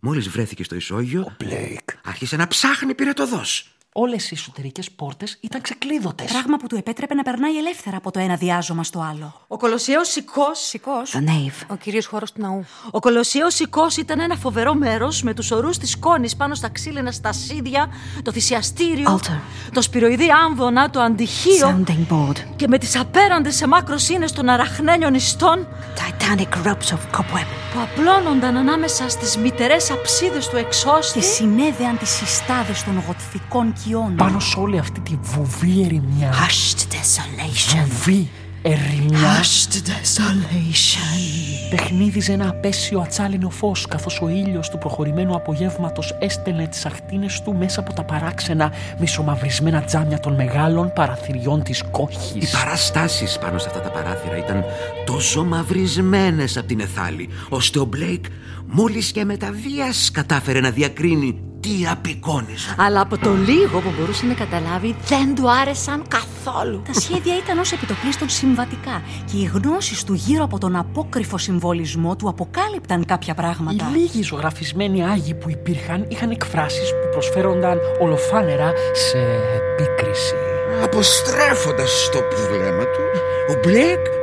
Μόλις 0.00 0.28
βρέθηκε 0.28 0.64
στο 0.64 0.74
ισόγειο, 0.74 1.36
Μπλέικ. 1.38 1.88
άρχισε 2.04 2.36
να 2.36 2.46
ψάχνει 2.46 2.94
πυρετωδώς. 2.94 3.66
Όλες 3.94 4.30
οι 4.30 4.34
εσωτερικές 4.34 4.90
πόρτες 4.90 5.38
ήταν 5.40 5.60
ξεκλείδωτες. 5.60 6.30
Πράγμα 6.32 6.56
που 6.56 6.66
του 6.66 6.76
επέτρεπε 6.76 7.14
να 7.14 7.22
περνάει 7.22 7.56
ελεύθερα 7.58 7.96
από 7.96 8.10
το 8.10 8.18
ένα 8.18 8.34
διάζωμα 8.36 8.84
στο 8.84 9.00
άλλο. 9.10 9.34
Ο 9.48 9.56
Κολοσσιαίος 9.56 10.08
Σικό. 10.08 10.54
Σηκώ. 10.54 10.92
The 11.12 11.18
nave. 11.28 11.66
Ο 11.68 11.76
κυρίως 11.76 12.06
χώρος 12.06 12.32
του 12.32 12.40
ναού. 12.40 12.64
Ο 12.90 12.98
Κολοσσιαίος 12.98 13.54
Σικός 13.54 13.96
ήταν 13.96 14.20
ένα 14.20 14.36
φοβερό 14.36 14.74
μέρος 14.74 15.22
με 15.22 15.34
τους 15.34 15.50
ορούς 15.50 15.78
της 15.78 15.90
σκόνη 15.90 16.36
πάνω 16.36 16.54
στα 16.54 16.68
ξύλινα 16.68 17.12
στασίδια, 17.12 17.88
το 18.22 18.32
θυσιαστήριο, 18.32 19.20
Altar. 19.20 19.38
το 19.72 19.82
σπυροειδή 19.82 20.28
άμβονα, 20.46 20.90
το 20.90 21.00
αντιχείο 21.00 21.84
Sounding 21.86 22.12
board. 22.12 22.36
και 22.56 22.68
με 22.68 22.78
τις 22.78 22.96
απέραντες 22.96 23.56
σε 23.56 23.66
μάκρος 23.66 24.02
σύνες 24.02 24.32
των 24.32 24.48
αραχνένιων 24.48 25.14
ιστών 25.14 25.66
Titanic 25.96 26.66
ropes 26.66 26.94
of 26.94 27.18
cobweb. 27.18 27.46
που 27.72 27.80
απλώνονταν 27.82 28.56
ανάμεσα 28.56 29.08
στις 29.08 29.36
μητερές 29.36 29.90
αψίδες 29.90 30.48
του 30.48 30.56
εξώστη. 30.56 31.18
Και 31.18 31.24
συνέδεαν 31.24 31.98
τις 31.98 32.10
συστάδες 32.10 32.84
των 32.84 33.02
γοτθικών 33.06 33.72
κοιών. 33.84 34.14
Πάνω 34.16 34.40
σε 34.40 34.58
όλη 34.58 34.78
αυτή 34.78 35.00
τη 35.00 35.18
βουβή 35.22 35.82
ερημιά. 35.82 36.32
Hushed 36.32 36.78
desolation. 36.78 37.86
Βουβή. 37.86 38.28
ερημιά. 38.62 39.40
Hushed 39.40 39.74
desolation. 39.74 41.70
Παιχνίδιζε 41.70 42.32
ένα 42.32 42.48
απέσιο 42.48 43.00
ατσάλινο 43.00 43.50
φως, 43.50 43.86
καθώς 43.86 44.20
ο 44.22 44.28
ήλιος 44.28 44.68
του 44.68 44.78
προχωρημένου 44.78 45.34
απογεύματος 45.34 46.16
έστελνε 46.18 46.66
τις 46.66 46.86
αχτίνε 46.86 47.26
του 47.44 47.54
μέσα 47.54 47.80
από 47.80 47.92
τα 47.92 48.04
παράξενα 48.04 48.72
μισομαυρισμένα 48.98 49.82
τζάμια 49.82 50.20
των 50.20 50.34
μεγάλων 50.34 50.92
παραθυριών 50.92 51.62
της 51.62 51.82
κόχης. 51.90 52.50
Οι 52.50 52.56
παραστάσεις 52.56 53.38
πάνω 53.38 53.58
σε 53.58 53.68
αυτά 53.68 53.80
τα 53.80 53.90
παράθυρα 53.90 54.36
ήταν 54.36 54.64
τόσο 55.06 55.44
μαυρισμένες 55.44 56.56
από 56.56 56.66
την 56.66 56.80
εθάλη, 56.80 57.28
ώστε 57.48 57.78
ο 57.78 57.84
Μπλέικ 57.84 58.24
μόλις 58.66 59.12
και 59.12 59.24
με 59.24 59.36
τα 59.36 59.52
βίας 59.62 60.10
κατάφερε 60.12 60.60
να 60.60 60.70
διακρίνει 60.70 61.51
τι 61.62 61.86
απεικόνιζαν. 61.90 62.74
Αλλά 62.78 63.00
από 63.00 63.18
το 63.18 63.32
λίγο 63.34 63.80
που 63.80 63.92
μπορούσε 63.98 64.26
να 64.26 64.34
καταλάβει 64.34 64.96
δεν 65.06 65.34
του 65.34 65.50
άρεσαν 65.50 66.04
καθόλου. 66.08 66.82
Τα 66.86 67.00
σχέδια 67.00 67.36
ήταν 67.36 67.58
ως 67.58 67.72
επιτοπλίστων 67.72 68.28
συμβατικά 68.28 69.02
και 69.30 69.36
οι 69.36 69.50
γνώσεις 69.54 70.04
του 70.04 70.14
γύρω 70.14 70.44
από 70.44 70.58
τον 70.58 70.76
απόκρυφο 70.76 71.38
συμβολισμό 71.38 72.16
του 72.16 72.28
αποκάλυπταν 72.28 73.04
κάποια 73.04 73.34
πράγματα. 73.34 73.90
Οι 73.94 73.98
λίγοι 73.98 74.22
ζωγραφισμένοι 74.22 75.04
άγιοι 75.04 75.34
που 75.34 75.50
υπήρχαν 75.50 76.06
είχαν 76.08 76.30
εκφράσεις 76.30 76.90
που 76.90 77.08
προσφέρονταν 77.12 77.78
ολοφάνερα 78.00 78.72
σε 78.92 79.18
επίκριση. 79.56 80.34
Αποστρέφοντας 80.82 82.08
το 82.12 82.18
βλέμμα 82.46 82.82
του, 82.82 83.04
ο 83.50 83.60
Μπλέικ 83.62 84.21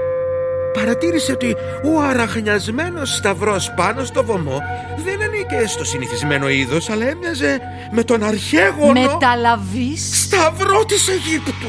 παρατήρησε 0.74 1.32
ότι 1.32 1.56
ο 1.96 2.02
αραχνιασμένος 2.02 3.16
σταυρός 3.16 3.74
πάνω 3.76 4.04
στο 4.04 4.24
βωμό 4.26 4.62
δεν 5.04 5.22
ανήκε 5.22 5.68
στο 5.68 5.84
συνηθισμένο 5.84 6.50
είδος, 6.50 6.90
αλλά 6.90 7.08
έμοιαζε 7.08 7.60
με 7.92 8.04
τον 8.04 8.24
αρχέγονο 8.24 8.92
μετά 9.02 9.56
λαβής 9.56 10.24
σταυρό 10.24 10.86
της 10.86 11.08
Αιγύπτου. 11.08 11.68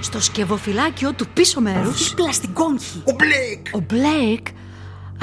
στο 0.00 0.20
σκευοφυλάκιο 0.20 1.12
του 1.12 1.26
πίσω 1.34 1.60
μέρους 1.60 2.08
Δίπλα 2.08 2.32
στην 2.32 2.52
κόγχη. 2.52 3.02
Ο 3.04 3.12
Μπλέικ 3.12 3.66
Ο 3.72 3.80
Μπλέικ 3.80 4.46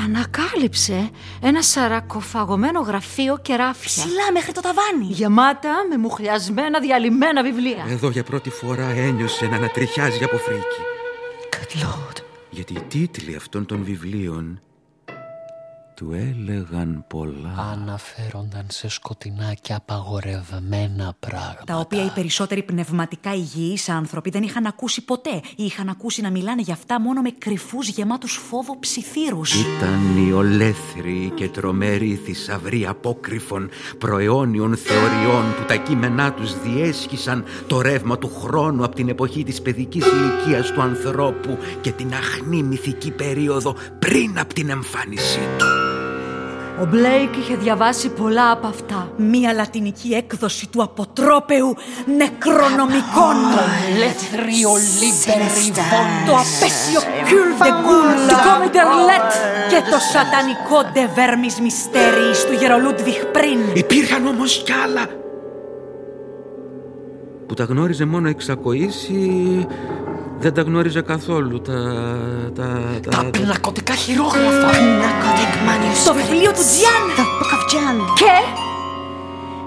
ανακάλυψε 0.05 1.09
ένα 1.41 1.61
σαρακοφαγωμένο 1.61 2.79
γραφείο 2.79 3.37
και 3.41 3.62
ράφια 3.62 4.03
Ψηλά 4.03 4.31
μέχρι 4.33 4.51
το 4.51 4.61
ταβάνι. 4.61 5.07
γεμάτα 5.13 5.71
με 5.89 5.97
μουχλιασμένα 5.97 6.79
διαλυμένα 6.79 7.43
βιβλία. 7.43 7.85
Εδώ 7.89 8.09
για 8.09 8.23
πρώτη 8.23 8.49
φορά 8.49 8.89
ένιωσε 8.89 9.45
να 9.45 9.55
ανατριχιάζει 9.55 10.23
από 10.23 10.37
φρίκη. 10.37 10.81
Good 11.51 11.83
Lord. 11.85 12.26
Γιατί 12.57 12.73
οι 12.73 12.81
τίτλοι 12.87 13.35
αυτών 13.35 13.65
των 13.65 13.83
βιβλίων 13.83 14.61
του 15.97 16.13
έλεγαν 16.13 17.05
πολλά. 17.07 17.71
Αναφέρονταν 17.71 18.65
σε 18.67 18.89
σκοτεινά 18.89 19.53
και 19.61 19.73
απαγορευμένα 19.73 21.15
πράγματα. 21.19 21.63
Τα 21.65 21.75
οποία 21.75 22.05
οι 22.05 22.09
περισσότεροι 22.09 22.63
πνευματικά 22.63 23.33
υγιείς 23.33 23.89
άνθρωποι 23.89 24.29
δεν 24.29 24.43
είχαν 24.43 24.65
ακούσει 24.65 25.05
ποτέ 25.05 25.41
ή 25.55 25.63
είχαν 25.63 25.89
ακούσει 25.89 26.21
να 26.21 26.31
μιλάνε 26.31 26.61
για 26.61 26.73
αυτά 26.73 27.01
μόνο 27.01 27.21
με 27.21 27.29
κρυφούς 27.37 27.87
γεμάτους 27.87 28.33
φόβο 28.49 28.79
ψιθύρους. 28.79 29.53
Ήταν 29.53 30.27
οι 30.27 30.31
ολέθριοι 30.31 31.31
και 31.35 31.49
τρομεροί 31.49 32.15
θησαυροί 32.15 32.85
απόκρυφων 32.85 33.69
προαιώνιων 33.97 34.77
θεωριών 34.77 35.55
που 35.57 35.63
τα 35.67 35.75
κείμενά 35.75 36.33
τους 36.33 36.61
διέσχισαν 36.61 37.43
το 37.67 37.81
ρεύμα 37.81 38.17
του 38.17 38.31
χρόνου 38.41 38.83
από 38.83 38.95
την 38.95 39.09
εποχή 39.09 39.43
της 39.43 39.61
παιδικής 39.61 40.05
ηλικίας 40.05 40.71
του 40.71 40.81
ανθρώπου 40.81 41.57
και 41.81 41.91
την 41.91 42.13
αχνή 42.13 42.63
μυθική 42.63 43.11
περίοδο 43.11 43.75
πριν 43.99 44.39
από 44.39 44.53
την 44.53 44.69
εμφάνισή 44.69 45.39
του. 45.57 45.86
Ο 46.81 46.85
Μπλέικ 46.85 47.35
είχε 47.37 47.55
διαβάσει 47.55 48.09
πολλά 48.09 48.51
από 48.51 48.67
αυτά. 48.67 49.11
Μία 49.17 49.53
λατινική 49.53 50.13
έκδοση 50.13 50.67
του 50.69 50.83
αποτρόπαιου 50.83 51.75
νεκρονομικών. 52.17 53.35
Ελεύθεριο 53.95 54.69
λίμπερι 54.99 55.71
Το 56.25 56.33
απέσιο 56.43 56.99
Κουλ 57.27 57.49
de 57.59 57.71
Gaulle 57.85 58.29
του 58.29 58.37
Κόμιντερλέτ 58.47 59.31
και 59.69 59.81
το 59.91 59.97
σατανικό 60.13 60.79
De 60.93 61.05
Vermis 61.17 61.57
Mysteries 61.65 62.39
του 62.47 62.53
Γερολούντβιχ 62.59 63.25
πριν. 63.25 63.59
Υπήρχαν 63.73 64.27
όμως 64.27 64.63
κι 64.65 64.71
άλλα 64.71 65.05
που 67.47 67.53
τα 67.53 67.63
γνώριζε 67.63 68.05
μόνο 68.05 68.27
εξακοής 68.27 69.09
ή 69.09 69.67
δεν 70.39 70.53
τα 70.53 70.61
γνώριζε 70.61 71.01
καθόλου 71.01 71.61
τα... 71.61 71.73
τα, 72.55 72.81
τα, 73.09 73.09
Τα 73.09 73.29
πνακωτικά 73.31 73.93
χειρόγραφα. 73.93 74.69
Narcotic 74.71 75.53
manuscripts. 75.67 76.05
Το 76.05 76.13
βιβλίο 76.13 76.51
του 76.51 76.63
Τζιάν. 76.71 77.03
The 77.17 77.21
Book 77.21 77.53
of 77.55 77.63
Jan. 77.73 78.13
Και 78.15 78.25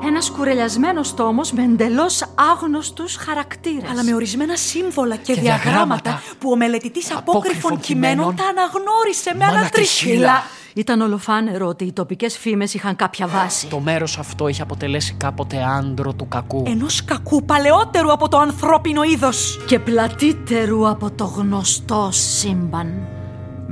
ένας 0.07 0.31
κουρελιασμένος 0.31 1.15
τόμος 1.15 1.53
με 1.53 1.63
εντελώς 1.63 2.23
άγνωστους 2.53 3.17
χαρακτήρες. 3.17 3.91
Αλλά 3.91 4.05
με 4.05 4.15
ορισμένα 4.15 4.57
σύμβολα 4.57 5.17
και, 5.17 5.33
Και 5.33 5.41
διαγράμματα, 5.41 6.01
διαγράμματα 6.03 6.23
που 6.39 6.51
ο 6.51 6.57
μελετητής 6.57 7.11
απόκρυφων 7.11 7.37
απόκρυφων 7.37 7.81
κειμένων 7.81 8.15
κειμένων 8.17 8.37
τα 8.37 8.45
αναγνώρισε 8.45 9.31
με 9.35 9.45
Μάνα 9.45 9.59
ανατριχύλα. 9.59 10.43
Τριχύλα. 10.75 10.85
Ήταν 10.85 11.01
ολοφάνερο 11.01 11.67
ότι 11.67 11.85
οι 11.85 11.93
τοπικές 11.93 12.39
φήμες 12.39 12.75
είχαν 12.75 12.97
κάποια 12.97 13.27
βάση. 13.27 13.67
Το 13.67 13.81
μέρος 13.81 14.19
αυτό 14.19 14.49
είχε 14.49 14.63
αποτελέσει 14.63 15.15
κάποτε 15.19 15.57
άντρο 15.63 16.13
του 16.13 16.29
κακού. 16.29 16.63
Ενός 16.67 17.05
κακού 17.05 17.45
παλαιότερου 17.45 18.13
από 18.13 18.29
το 18.29 18.39
ανθρώπινο 18.39 19.03
είδος. 19.03 19.65
Και 19.67 19.79
πλατύτερου 19.79 20.89
από 20.89 21.11
το 21.11 21.25
γνωστό 21.25 22.09
σύμπαν. 22.13 23.09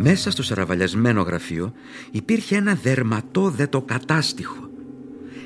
Μέσα 0.01 0.31
στο 0.31 0.43
σαραβαλιασμένο 0.43 1.23
γραφείο 1.23 1.73
υπήρχε 2.11 2.57
ένα 2.57 2.75
δερματόδετο 2.83 3.83
κατάστιχο. 3.83 4.67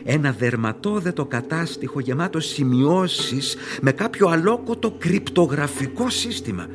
Ένα 0.04 0.32
δερματόδετο 0.32 1.24
κατάστιχο 1.26 2.00
γεμάτο 2.00 2.40
σημειώσεις 2.40 3.56
με 3.80 3.92
κάποιο 3.92 4.28
αλόκοτο 4.28 4.90
κρυπτογραφικό 4.90 6.10
σύστημα. 6.10 6.66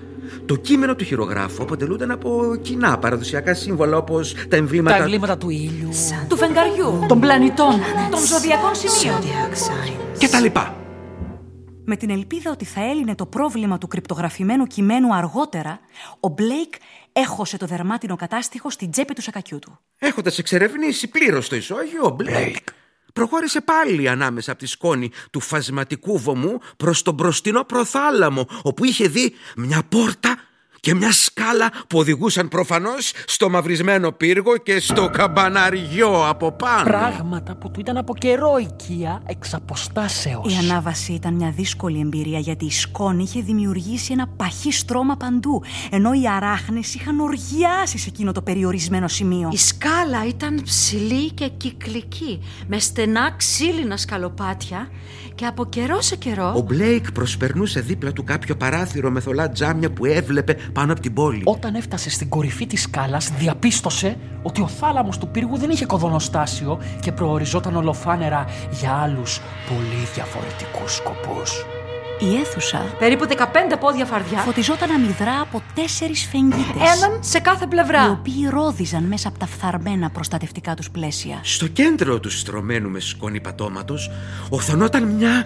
Το 0.46 0.56
κείμενο 0.56 0.96
του 0.96 1.04
χειρογράφου 1.04 1.64
αποτελούνταν 1.64 2.12
από 2.12 2.56
κοινά 2.62 2.98
παραδοσιακά 2.98 3.54
σύμβολα 3.54 3.98
όπως 3.98 4.34
τα 4.34 4.48
Τα 4.48 4.56
εμβλήματα... 4.56 5.04
εγκλήματα 5.04 5.38
του 5.38 5.50
ήλιου. 5.50 5.90
Του 6.28 6.38
φεγγαριού. 6.38 7.06
Των 7.08 7.20
πλανητών. 7.20 7.74
Των 8.12 8.20
ζωδιακών 8.26 8.72
σημείων. 8.76 9.20
Zodiac 9.22 9.54
signs. 9.54 10.18
και 10.18 10.28
τα 10.28 10.40
λοιπά. 10.40 10.76
Με 11.86 11.96
την 11.96 12.10
ελπίδα 12.10 12.52
ότι 12.52 12.66
θα 12.66 12.82
έλυνε 12.90 13.16
το 13.16 13.26
πρόβλημα 13.26 13.78
του 13.78 13.88
κρυπτογραφημένου 13.88 14.66
κειμένου 14.66 15.16
αργότερα, 15.16 15.80
ο 16.20 16.28
Μπλέικ 16.28 16.74
έχωσε 17.12 17.58
το 17.58 17.66
δερμάτινο 17.66 18.16
κατάστιχο 18.16 18.70
στην 18.70 18.92
τσέπη 18.92 19.14
του 19.14 19.22
σακακιού 19.22 19.60
του. 19.60 19.80
Έχοντας 19.98 20.38
εξερευνήσει 20.38 21.08
πλήρως 21.08 21.50
το 21.50 21.56
ισόγειο, 21.56 22.06
ο 22.06 22.10
Μπλέικ 22.10 22.58
προχώρησε 23.18 23.62
πάλι 23.62 24.10
ανάμεσα 24.10 24.52
από 24.52 24.60
τη 24.60 24.66
σκόνη 24.66 25.12
του 25.32 25.40
φασματικού 25.40 26.20
βωμού 26.20 26.60
προς 26.78 27.02
τον 27.02 27.14
μπροστινό 27.14 27.64
προθάλαμο, 27.64 28.48
όπου 28.62 28.86
είχε 28.86 29.08
δει 29.08 29.34
μια 29.56 29.84
πόρτα 29.90 30.38
και 30.88 30.96
μια 30.96 31.12
σκάλα 31.12 31.72
που 31.88 32.00
οδηγούσαν 32.00 32.48
προφανώς 32.48 33.12
στο 33.26 33.50
μαυρισμένο 33.50 34.12
πύργο 34.12 34.58
και 34.58 34.80
στο 34.80 35.10
καμπαναριό 35.10 36.28
από 36.28 36.52
πάνω. 36.52 36.84
Πράγματα 36.84 37.56
που 37.56 37.72
του 37.72 37.80
ήταν 37.80 37.98
από 37.98 38.16
καιρό 38.16 38.58
οικεία 38.58 39.22
εξ 39.26 39.54
αποστάσεως. 39.54 40.54
Η 40.54 40.58
ανάβαση 40.58 41.14
ήταν 41.14 41.34
μια 41.34 41.54
δύσκολη 41.56 42.00
εμπειρία 42.00 42.40
γιατί 42.40 42.66
η 42.66 42.72
σκόνη 42.72 43.24
είχε 43.24 43.42
δημιουργήσει 43.42 44.14
ένα 44.14 44.28
παχύ 44.28 44.72
στρώμα 44.72 45.16
παντού, 45.16 45.64
ενώ 45.90 46.14
οι 46.14 46.28
αράχνες 46.36 46.96
είχαν 46.96 47.20
οργιάσει 47.20 47.98
σε 47.98 48.10
εκείνο 48.10 48.32
το 48.32 48.42
περιορισμένο 48.42 49.08
σημείο. 49.08 49.50
Η 49.52 49.58
σκάλα 49.58 50.28
ήταν 50.28 50.62
ψηλή 50.64 51.32
και 51.32 51.48
κυκλική, 51.58 52.42
με 52.68 52.80
στενά 52.80 53.34
ξύλινα 53.38 53.98
σκαλοπάτια 53.98 54.90
και 55.36 55.46
από 55.46 55.66
καιρό 55.66 56.02
σε 56.02 56.16
Ο 56.16 56.18
καιρό 56.18 56.66
Μπλέικ 56.68 57.12
προσπερνούσε 57.12 57.80
δίπλα 57.80 58.12
του 58.12 58.24
κάποιο 58.24 58.56
παράθυρο 58.56 59.12
με 59.12 59.20
θολά 59.20 59.50
τζάμια 59.50 59.92
που 59.92 60.06
έβλεπε 60.06 60.58
πάνω 60.78 60.92
από 60.92 61.02
την 61.02 61.14
πόλη. 61.14 61.42
Όταν 61.46 61.76
έφτασε 61.76 62.10
στην 62.10 62.30
κορυφή 62.30 62.68
της 62.68 62.82
σκάλας, 62.82 63.32
διαπίστωσε 63.38 64.18
ότι 64.44 64.62
ο 64.62 64.68
θάλαμος 64.68 65.18
του 65.18 65.28
πύργου 65.28 65.58
δεν 65.58 65.70
είχε 65.70 65.86
κοδονοστάσιο 65.86 66.80
και 67.00 67.12
προοριζόταν 67.12 67.76
ολοφάνερα 67.76 68.46
για 68.72 68.92
άλλους 68.92 69.42
πολύ 69.68 70.08
διαφορετικούς 70.14 70.96
σκοπούς. 70.96 71.66
Η 72.20 72.36
αίθουσα 72.36 72.86
περίπου 73.00 73.28
15 73.28 73.78
πόδια 73.80 74.06
φαρδιά, 74.06 74.38
φωτιζόταν 74.38 74.92
αμυδρά 74.92 75.40
από 75.42 75.62
τέσσερις 75.76 76.28
φεγγίτες. 76.32 76.96
έναν 76.96 77.20
σε 77.24 77.40
κάθε 77.40 77.64
οι 77.64 77.68
πλευρά. 77.68 78.10
οποίοι 78.10 78.48
ρόδιζαν 78.50 79.04
μέσα 79.04 79.28
από 79.28 79.40
τα 79.40 79.46
φθαρμένα 79.46 80.10
προστατευτικά 80.10 80.74
τους 80.74 80.92
πλαίσια. 80.92 81.40
Στο 81.42 81.68
κέντρο 81.68 82.20
του 82.20 82.30
στρωμένου 82.30 82.90
με 82.90 83.00
σκόνη 83.00 83.42
πατώματος 83.42 84.12
οθωνόταν 84.50 85.04
μια 85.04 85.46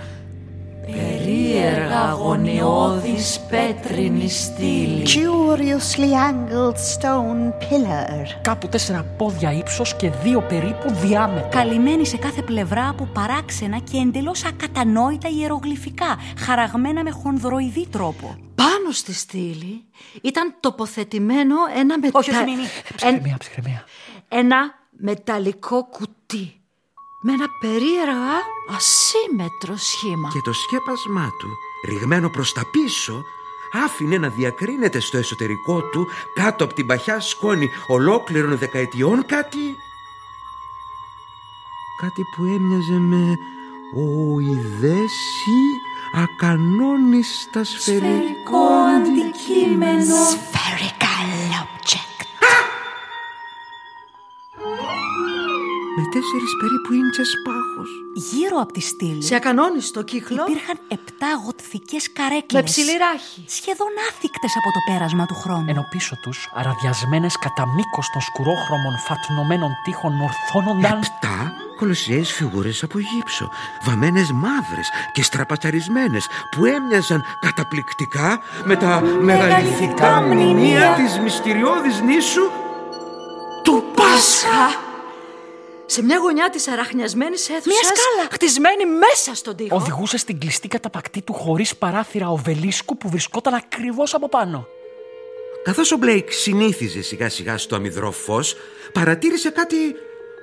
Περίεργα 0.92 2.00
αγωνιώδης 2.00 3.40
πέτρινη 3.50 4.30
στήλη. 4.30 5.04
Curiously 5.06 6.12
angled 6.30 6.76
stone 6.76 7.50
pillar. 7.62 8.26
Κάπου 8.42 8.68
τέσσερα 8.68 9.04
πόδια 9.18 9.52
ύψος 9.52 9.96
και 9.96 10.10
δύο 10.10 10.42
περίπου 10.42 10.90
διάμετρο. 10.94 11.50
Καλυμμένη 11.52 12.06
σε 12.06 12.18
κάθε 12.18 12.42
πλευρά 12.42 12.90
από 12.90 13.06
παράξενα 13.14 13.78
και 13.78 13.98
εντελώς 13.98 14.46
ακατανόητα 14.46 15.30
ιερογλυφικά, 15.30 16.18
χαραγμένα 16.38 17.04
με 17.04 17.12
χονδροειδή 17.12 17.88
τρόπο. 17.88 18.36
Πάνω 18.56 18.92
στη 18.92 19.14
στήλη 19.14 19.84
ήταν 20.22 20.56
τοποθετημένο 20.60 21.56
ένα 21.78 22.00
μετα... 22.00 22.20
Όχι, 22.20 22.32
όχι, 22.32 22.44
μη, 22.44 22.52
μη. 22.52 22.62
Εν- 22.62 22.96
Ψυχραιμία, 22.96 23.38
ψυχραιμία. 23.40 23.84
ένα 24.28 24.58
μεταλλικό 24.92 25.86
κουτί 25.86 26.61
με 27.22 27.34
ένα 27.34 27.50
περίεργα 27.60 28.34
ασύμετρο 28.68 29.76
σχήμα. 29.76 30.30
και 30.34 30.42
το 30.42 30.54
σκέπασμά 30.54 31.34
του, 31.38 31.58
ρηγμένο 31.86 32.30
προς 32.30 32.54
τα 32.54 32.66
πίσω, 32.72 33.26
άφηνε 33.72 34.18
να 34.18 34.30
διακρίνεται 34.30 35.00
στο 35.00 35.18
εσωτερικό 35.18 35.82
του 35.82 36.08
κάτω 36.34 36.64
από 36.64 36.74
την 36.74 36.86
παχιά 36.86 37.20
σκόνη 37.20 37.70
ολόκληρων 37.88 38.58
δεκαετιών 38.58 39.26
κάτι... 39.26 39.76
Κάτι 42.02 42.24
που 42.36 42.44
έμοιαζε 42.44 43.00
με 43.00 43.38
οειδές 43.96 45.14
ή 45.46 45.62
ακανόνιστα 46.22 47.64
σφαιρικό 47.64 48.68
αντικείμενο. 48.96 50.16
Spherical 50.32 51.30
object. 51.62 52.11
Με 56.02 56.08
τέσσερις 56.16 56.52
περίπου 56.62 56.92
ίντσες 57.02 57.32
πάχος. 57.46 57.90
Γύρω 58.32 58.58
από 58.64 58.72
τη 58.74 58.82
στήλη 58.90 59.24
Σε 59.24 59.36
ακανόνιστο 59.36 60.02
κύκλο. 60.12 60.44
υπήρχαν 60.48 60.78
επτά 60.98 61.30
γοτθικές 61.44 62.04
καρέκλες. 62.18 62.62
Με 62.62 62.68
ψηλή 62.70 62.96
ράχη. 63.06 63.42
Σχεδόν 63.58 63.94
άθικτες 64.10 64.54
από 64.60 64.70
το 64.76 64.80
πέρασμα 64.88 65.26
του 65.26 65.38
χρόνου. 65.44 65.66
Ενώ 65.74 65.84
πίσω 65.94 66.16
τους, 66.24 66.40
αραδιασμένες 66.60 67.34
κατά 67.46 67.64
μήκος 67.76 68.08
των 68.14 68.22
σκουρόχρωμων 68.22 68.94
φατνωμένων 69.08 69.72
τείχων, 69.84 70.14
ορθώνονταν. 70.30 70.98
Επτά 71.10 71.38
κολοσιαίες 71.80 72.32
φιγούρες 72.32 72.84
από 72.84 72.98
γύψο, 73.00 73.50
βαμμένες 73.86 74.32
μαύρες 74.32 74.88
και 75.14 75.24
στραπατσαρισμένες 75.24 76.28
που 76.52 76.66
έμοιαζαν 76.66 77.24
καταπληκτικά 77.40 78.40
με 78.64 78.76
τα 78.76 79.02
μεγαλυθικά 79.02 80.22
μνημεία 80.22 80.94
της 81.00 81.20
μυστηριώδης 81.20 82.02
νήσου 82.02 82.46
του 83.64 83.84
Πάσχα. 83.96 84.90
Σε 85.92 86.04
μια 86.04 86.18
γωνιά 86.18 86.50
της 86.50 86.68
αραχνιασμένης 86.68 87.50
αίθουσας. 87.50 87.66
Μια 87.66 87.84
σκάλα. 87.84 88.30
Χτισμένη 88.32 88.86
μέσα 88.86 89.36
στον 89.36 89.56
τοίχο. 89.56 89.76
Οδηγούσε 89.76 90.18
στην 90.18 90.40
κλειστή 90.40 90.68
καταπακτή 90.68 91.22
του 91.22 91.34
χωρίς 91.34 91.76
παράθυρα 91.76 92.30
οβελίσκου 92.30 92.98
που 92.98 93.10
βρισκόταν 93.10 93.54
ακριβώς 93.54 94.14
από 94.14 94.30
πάνω. 94.30 94.68
Καθώς 95.64 95.92
ο 95.92 95.98
Μπλέικ 95.98 96.32
συνήθιζε 96.32 97.02
σιγά 97.02 97.30
σιγά 97.30 97.58
στο 97.58 97.76
αμυδρό 97.76 98.12
φως, 98.12 98.56
παρατήρησε 98.94 99.50
κάτι 99.50 99.76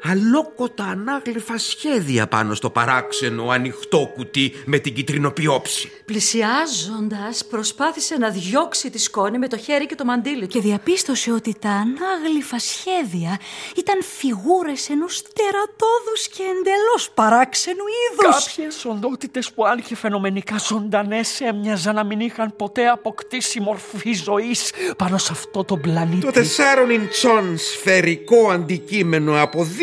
αλόκοτα 0.03 0.85
ανάγλυφα 0.85 1.59
σχέδια 1.59 2.27
πάνω 2.27 2.55
στο 2.55 2.71
παράξενο 2.71 3.49
ανοιχτό 3.49 4.13
κουτί 4.15 4.53
με 4.65 4.79
την 4.79 4.95
κυτρινοπιόψη. 4.95 5.91
Πλησιάζοντας 6.05 7.45
προσπάθησε 7.51 8.17
να 8.17 8.31
διώξει 8.31 8.91
τη 8.91 8.99
σκόνη 8.99 9.39
με 9.39 9.49
το 9.49 9.57
χέρι 9.59 9.87
και 9.87 9.95
το 9.95 10.05
μαντίλι 10.05 10.41
του. 10.41 10.47
Και 10.47 10.61
διαπίστωσε 10.61 11.33
ότι 11.33 11.55
τα 11.61 11.69
ανάγλυφα 11.69 12.59
σχέδια 12.59 13.41
ήταν 13.77 14.03
φιγούρες 14.03 14.89
ενός 14.89 15.23
τερατώδους 15.23 16.29
και 16.29 16.43
εντελώς 16.43 17.11
παράξενου 17.15 17.85
είδους. 18.13 18.45
Κάποιες 18.45 18.85
οντότητες 18.85 19.53
που 19.53 19.67
αν 19.67 19.83
και 19.83 19.97
φαινομενικά 19.97 20.57
ζωντανές 20.59 21.41
έμοιαζαν 21.41 21.95
να 21.95 22.05
μην 22.05 22.21
είχαν 22.21 22.57
ποτέ 22.57 22.89
αποκτήσει 22.89 23.61
μορφή 23.61 24.13
ζωής 24.13 24.73
πάνω 24.97 25.19
σε 25.19 25.33
αυτό 25.33 25.65
το 25.65 25.77
πλανήτη. 25.77 26.27
Το 26.27 26.33
τεσσάρων 26.33 26.91
ιντσών 26.91 27.59
σφαιρικό 27.59 28.51
αντικείμενο 28.51 29.33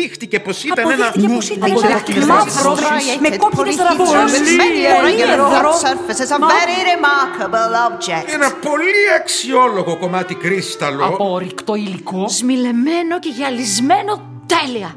αποδείχτηκε 0.06 0.40
πως 0.40 0.64
ήταν 0.64 0.90
ένα... 0.90 1.06
Αποδείχτηκε 1.06 1.28
πως 1.28 1.48
ήταν 1.50 1.70
αποδείχτηκε 1.70 2.18
ένα 2.18 2.34
μαύρο 2.34 2.76
με 3.20 3.36
κόκκινες 3.36 3.76
ραβδούς. 3.76 4.08
Πολύ 4.08 5.22
surfaces, 5.84 6.30
a 6.30 6.38
very 6.38 6.78
remarkable 6.92 7.72
object. 7.88 8.32
Ένα 8.34 8.50
πολύ 8.52 9.12
αξιόλογο 9.20 9.96
κομμάτι 9.96 10.34
κρίσταλο. 10.34 11.04
Από 11.04 11.32
ορυκτό 11.32 11.74
υλικό. 11.74 12.28
Σμιλεμένο 12.28 13.18
και 13.18 13.28
γυαλισμένο 13.28 14.42
τέλεια. 14.46 14.94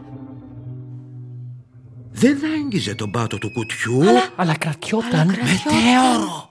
Δεν 2.11 2.39
άγγιζε 2.55 2.95
τον 2.95 3.11
πάτο 3.11 3.37
του 3.37 3.51
κουτιού. 3.51 4.03
Αλλά 4.35 4.55
κρατιόταν. 4.57 5.27
Μετέωρο. 5.27 6.49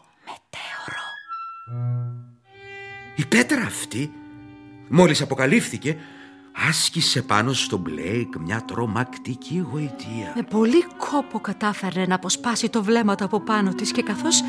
Η 3.14 3.24
πέτρα 3.24 3.62
αυτή, 3.62 4.12
μόλις 4.88 5.20
αποκαλύφθηκε, 5.20 5.96
άσκησε 6.68 7.22
πάνω 7.22 7.52
στον 7.52 7.78
Μπλέικ 7.78 8.36
μια 8.36 8.62
τρομακτική 8.66 9.66
γοητεία. 9.70 10.32
Με 10.34 10.42
πολύ 10.42 10.84
κόπο 10.96 11.40
κατάφερε 11.40 12.06
να 12.06 12.14
αποσπάσει 12.14 12.68
το 12.68 12.82
βλέμμα 12.82 13.14
του 13.14 13.24
από 13.24 13.40
πάνω 13.40 13.74
της 13.74 13.92
και 13.92 14.02
καθώς, 14.02 14.42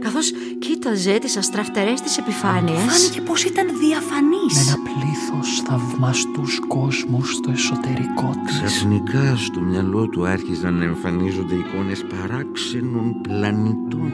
καθώς 0.00 0.32
κοίταζε 0.58 1.18
τις 1.18 1.36
αστραφτερές 1.36 2.00
της 2.00 2.18
επιφάνειες... 2.18 2.78
Φάνηκε 2.78 3.20
πως 3.20 3.44
ήταν 3.44 3.66
διαφανής. 3.78 4.54
Με 4.54 4.60
ένα 4.60 4.78
πλήθος 4.82 5.60
θαυμαστούς 5.66 6.60
κόσμους 6.68 7.32
στο 7.34 7.50
εσωτερικό 7.50 8.34
της. 8.46 8.56
Ξαφνικά 8.56 9.36
στο 9.36 9.60
μυαλό 9.60 10.08
του 10.08 10.26
άρχιζαν 10.26 10.74
να 10.74 10.84
εμφανίζονται 10.84 11.54
εικόνες 11.54 12.04
παράξενων 12.04 13.20
πλανητών 13.20 14.12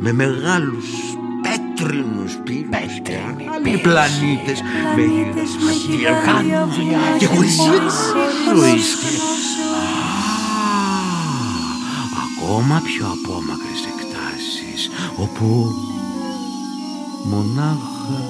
με 0.00 0.12
μεγάλους 0.12 1.16
πέτρινους 1.86 2.34
πύργους 2.44 3.00
και 3.02 3.12
άλλοι 3.54 3.78
πλανήτες 3.78 4.60
με 5.64 5.72
γιγάντια 5.72 6.68
και 7.18 7.26
χωρίς 7.26 7.54
ζωής 8.58 8.94
και- 8.94 9.16
Α, 10.96 12.22
ακόμα 12.26 12.80
πιο 12.84 13.06
απόμακρες 13.06 13.82
εκτάσεις 13.92 14.90
όπου 15.16 15.72
μονάχα 17.30 18.22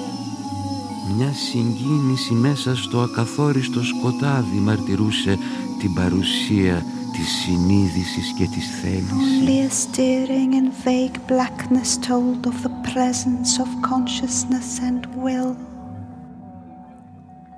μια 1.17 1.33
συγκίνηση 1.51 2.33
μέσα 2.33 2.77
στο 2.77 3.01
ακαθόριστο 3.01 3.81
σκοτάδι 3.85 4.59
μαρτυρούσε 4.59 5.39
την 5.79 5.95
παρουσία 5.95 6.85
της 7.16 7.28
συνείδησης 7.28 8.34
και 8.38 8.48
της 8.48 8.70
θέλησης. 8.82 9.42
Only 9.42 9.60
a 9.66 9.70
steering 9.70 10.54
in 10.54 10.72
vague 10.84 11.20
blackness 11.28 11.98
told 12.10 12.46
of 12.52 12.58
the 12.66 12.74
presence 12.94 13.52
of 13.64 13.70
consciousness 13.92 14.70
and 14.90 15.02
will. 15.24 15.56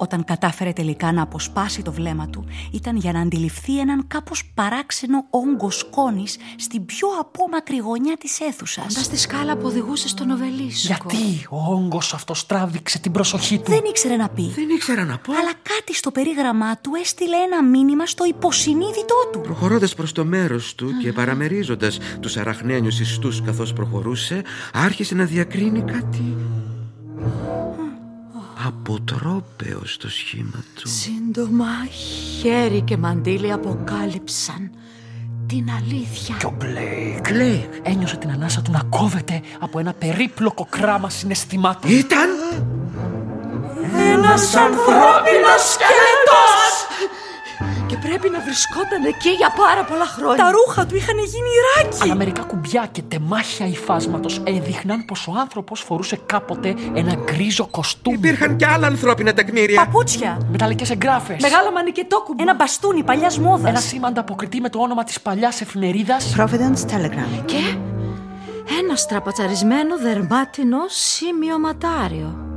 Όταν 0.01 0.25
κατάφερε 0.25 0.73
τελικά 0.73 1.13
να 1.13 1.23
αποσπάσει 1.23 1.83
το 1.83 1.93
βλέμμα 1.93 2.29
του, 2.29 2.45
ήταν 2.73 2.97
για 2.97 3.13
να 3.13 3.21
αντιληφθεί 3.21 3.79
έναν 3.79 4.05
κάπως 4.07 4.51
παράξενο 4.55 5.25
όγκο 5.31 5.71
σκόνης 5.71 6.37
στην 6.57 6.85
πιο 6.85 7.09
απόμακρη 7.21 7.77
γωνιά 7.77 8.17
της 8.17 8.41
αίθουσας. 8.41 8.87
Κοντά 8.87 9.03
στη 9.03 9.17
σκάλα 9.17 9.57
που 9.57 9.67
οδηγούσε 9.67 10.09
στον 10.09 10.31
Οβελίσκο. 10.31 10.87
Γιατί 10.87 11.47
ο 11.51 11.73
όγκος 11.73 12.15
αυτός 12.15 12.47
τράβηξε 12.47 12.99
την 12.99 13.13
προσοχή 13.13 13.59
του; 13.59 13.71
Δεν 13.71 13.85
ήξερε 13.89 14.17
να 14.17 14.29
πει. 14.29 14.53
Δεν 14.55 14.69
ήξερα 14.69 15.05
να 15.05 15.19
πω. 15.19 15.33
Αλλά 15.33 15.53
κάτι 15.63 15.95
στο 15.95 16.11
περίγραμμά 16.11 16.77
του 16.77 16.91
έστειλε 17.01 17.37
ένα 17.37 17.63
μήνυμα 17.65 18.07
στο 18.07 18.25
υποσυνείδητό 18.25 19.29
του. 19.33 19.41
Προχωρώντας 19.41 19.95
προς 19.95 20.13
το 20.13 20.25
μέρος 20.25 20.75
του 20.75 20.91
και 21.03 21.13
παραμερίζοντας 21.13 21.99
τους 22.21 22.37
αραχνένιους 22.37 23.01
ιστούς 23.01 23.43
καθώς 23.43 23.73
προχωρούσε, 23.73 24.43
άρχισε 24.73 25.15
να 25.15 25.25
διακρίνει 25.25 25.83
κάτι 25.83 26.37
αποτρόπαιο 28.67 29.81
στο 29.85 30.11
σχήμα 30.11 30.65
του. 30.75 30.89
Σύντομα 30.89 31.67
χέρι 32.41 32.81
και 32.81 32.97
μαντίλι 32.97 33.53
αποκάλυψαν 33.53 34.71
την 35.47 35.71
αλήθεια. 35.71 36.37
Και 36.39 36.47
ο 36.47 36.55
Μπλέικ 36.59 37.31
Μπλέικ, 37.31 37.65
ένιωσε 37.83 38.17
την 38.17 38.31
ανάσα 38.31 38.63
του 38.63 38.71
να 38.71 38.83
κόβεται 38.89 39.41
από 39.61 39.79
ένα 39.79 39.93
περίπλοκο 39.93 40.67
κράμα 40.71 41.11
συναισθημάτων. 41.11 41.91
ήταν 41.91 42.29
Ένας 43.97 44.55
ανθρώπινος 44.55 45.73
σκέλετος! 45.73 46.18
Και 48.01 48.09
πρέπει 48.09 48.29
να 48.31 48.41
βρισκόταν 48.41 49.05
εκεί 49.05 49.29
για 49.29 49.51
πάρα 49.57 49.85
πολλά 49.85 50.07
χρόνια. 50.07 50.45
Τα 50.45 50.51
ρούχα 50.51 50.87
του 50.87 50.97
είχαν 50.97 51.19
γίνει 51.19 51.51
ράκι. 51.75 51.99
Αλλά 52.03 52.15
μερικά 52.15 52.43
κουμπιά 52.43 52.89
και 52.93 53.03
τεμάχια 53.03 53.67
υφάσματος 53.67 54.41
έδειχναν 54.45 55.05
πως 55.05 55.27
ο 55.27 55.33
άνθρωπος 55.39 55.81
φορούσε 55.81 56.21
κάποτε 56.27 56.75
ένα 56.95 57.15
γκρίζο 57.15 57.67
κοστούμι. 57.67 58.17
Υπήρχαν 58.17 58.57
και 58.57 58.67
άλλα 58.67 58.87
ανθρώπινα 58.87 59.33
τεκμήρια. 59.33 59.85
Παπούτσια. 59.85 60.41
Μεταλλικές 60.51 60.91
εγγράφες. 60.91 61.43
Μεγάλο 61.43 61.73
μανικετόκουμπο. 61.73 62.43
Ένα 62.43 62.55
μπαστούνι 62.55 63.03
παλιάς 63.03 63.39
μόδας. 63.39 63.71
Ένα 63.71 63.81
σήμα 63.81 64.09
ανταποκριτή 64.09 64.61
με 64.61 64.69
το 64.69 64.79
όνομα 64.79 65.05
της 65.05 65.21
παλιάς 65.21 65.61
εφημερίδας. 65.61 66.35
Providence 66.39 66.91
Telegram. 66.93 67.43
Και 67.45 67.77
ένα 68.81 68.97
στραπατσαρισμένο 68.97 69.99
δερμάτινο 69.99 70.79
σημειωματάριο. 70.89 72.48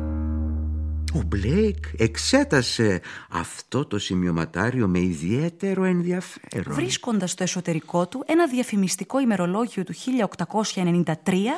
Ο 1.15 1.21
Μπλέικ 1.25 1.85
εξέτασε 1.97 3.01
αυτό 3.29 3.85
το 3.85 3.99
σημειωματάριο 3.99 4.87
με 4.87 4.99
ιδιαίτερο 4.99 5.83
ενδιαφέρον. 5.83 6.73
Βρίσκοντας 6.73 7.31
στο 7.31 7.43
εσωτερικό 7.43 8.07
του 8.07 8.23
ένα 8.27 8.47
διαφημιστικό 8.47 9.19
ημερολόγιο 9.19 9.83
του 9.83 9.93
1893 9.93 11.13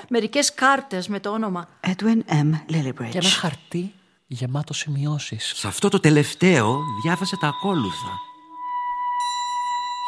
Μερικές 0.09 0.53
κάρτες 0.53 1.07
με 1.07 1.19
το 1.19 1.29
όνομα. 1.29 1.67
Edwin 1.81 1.91
M. 1.91 2.49
Και 2.65 2.75
ένα 2.75 2.93
Lillibridge. 2.99 3.23
χαρτί 3.39 3.93
γεμάτο 4.27 4.73
σημειώσεις. 4.73 5.53
Σε 5.55 5.67
αυτό 5.67 5.89
το 5.89 5.99
τελευταίο 5.99 6.79
διάβασε 7.03 7.37
τα 7.37 7.47
ακόλουθα. 7.47 8.32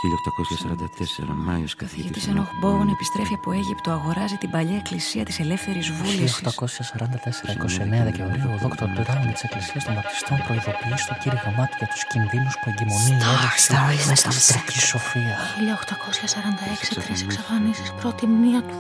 1844 0.05 1.33
Μάιος 1.47 1.73
Ο 1.73 1.77
καθηγητής 1.77 2.23
καθηγητής 2.23 2.27
Ενοχ 2.27 2.49
Μπόουν 2.59 2.87
επιστρέφει 2.95 3.33
από 3.33 3.51
Αίγυπτο, 3.51 3.89
αγοράζει 3.91 4.37
την 4.43 4.49
παλιά 4.55 4.75
εκκλησία 4.81 5.23
της 5.25 5.39
Ελεύθερης 5.39 5.87
Βούλησης. 5.97 6.41
1844, 6.41 7.51
29 7.51 8.03
Δεκεμβρίου, 8.09 8.49
ο 8.55 8.57
Δόκτωρ 8.63 8.89
Μπράουν 8.95 9.27
της 9.33 9.43
Εκκλησίας 9.47 9.83
των 9.85 9.93
Βαπτιστών 9.97 10.37
προειδοποιεί 10.47 10.97
στο 11.05 11.13
κήρυγαμά 11.21 11.65
του 11.69 11.75
για 11.81 11.87
τους 11.91 12.01
κινδύνους 12.11 12.55
που 12.59 12.65
εγκυμονεί 12.71 13.11
η 13.11 13.27
αίρεση 13.31 13.67
Star, 13.69 13.91
με 14.09 14.15
star, 14.21 14.33
την 14.35 14.43
Τρική 14.51 14.79
Σοφίας. 14.91 15.39
1846 15.61 16.99
τρεις 17.05 17.21
εξαφανίσεις 17.25 17.87
πρώτη 18.01 18.25
μία 18.41 18.59
του 18.69 18.77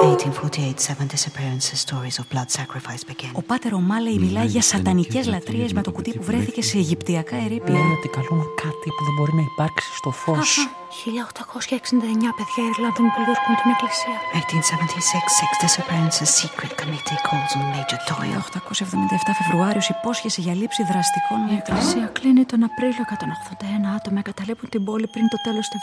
1848, 0.00 0.78
seven 0.88 1.06
disappearances 1.14 1.78
stories 1.86 2.16
of 2.20 2.26
blood 2.32 2.48
sacrifice 2.58 3.04
begin. 3.10 3.30
Ο 3.32 3.42
Πάτερ 3.42 3.72
Ομάλεϊ 3.74 4.18
μιλάει 4.18 4.46
για 4.46 4.62
σατανικές 4.62 5.26
λατρείες 5.26 5.72
με 5.72 5.82
το 5.82 5.90
κουτί 5.92 6.10
που 6.10 6.22
βρέθηκε 6.22 6.62
σε 6.62 6.78
Αιγυπτιακά 6.78 7.36
ερήπια. 7.36 7.74
Λένε 7.74 7.92
ότι 7.98 8.08
καλούν 8.08 8.44
κάτι 8.54 8.88
που 9.00 9.06
δεν 9.08 9.14
μπορεί 9.18 9.34
να 9.40 9.44
υπάρξει 9.52 9.88
στο 10.00 10.10
φως. 10.22 10.50
1869 10.58 12.30
παιδιά 12.38 12.62
Ιρλανδών 12.72 13.06
πολιορκούν 13.16 13.54
την 13.60 13.68
εκκλησία 13.74 14.16
1876, 14.32 15.40
six 15.40 15.50
disappearances 15.64 16.30
secret 16.40 16.72
committee 16.80 17.20
calls 17.28 17.52
on 17.58 17.64
Major 17.74 17.98
Doyle. 18.10 18.40
1877 18.40 19.32
Φεβρουάριος 19.38 19.88
υπόσχεση 19.88 20.40
για 20.40 20.54
λήψη 20.60 20.82
δραστικών 20.90 21.38
Η 21.38 21.42
μέτρων. 21.52 21.76
εκκλησία 21.76 22.06
κλείνει 22.18 22.44
τον 22.44 22.60
Απρίλιο 22.68 23.04
181 23.08 23.96
άτομα 23.96 24.18
εγκαταλείπουν 24.22 24.68
την 24.68 24.84
πόλη 24.84 25.06
πριν 25.14 25.28
το 25.28 25.36
τέλος 25.46 25.66
του 25.70 25.76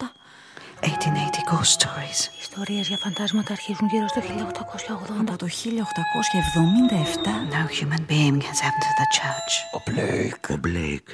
77 0.00 0.06
1880 0.80 1.42
ghost 1.50 1.70
stories. 1.78 2.20
Ιστορίες 2.40 2.88
για 2.88 2.98
φαντάσματα 3.04 3.52
αρχίζουν 3.52 3.86
γύρω 3.92 4.08
στο 4.08 4.20
1880 4.20 5.20
Από 5.20 5.36
το 5.36 5.46
1877 5.46 5.54
No 7.54 7.62
human 7.78 8.02
being 8.12 8.38
has 8.48 8.58
entered 8.68 8.96
the 9.02 9.08
church. 9.18 9.52
Ο 9.76 9.78
Μπλέικ. 9.86 10.34
Ο 10.50 10.56
Μπλέικ 10.56 11.08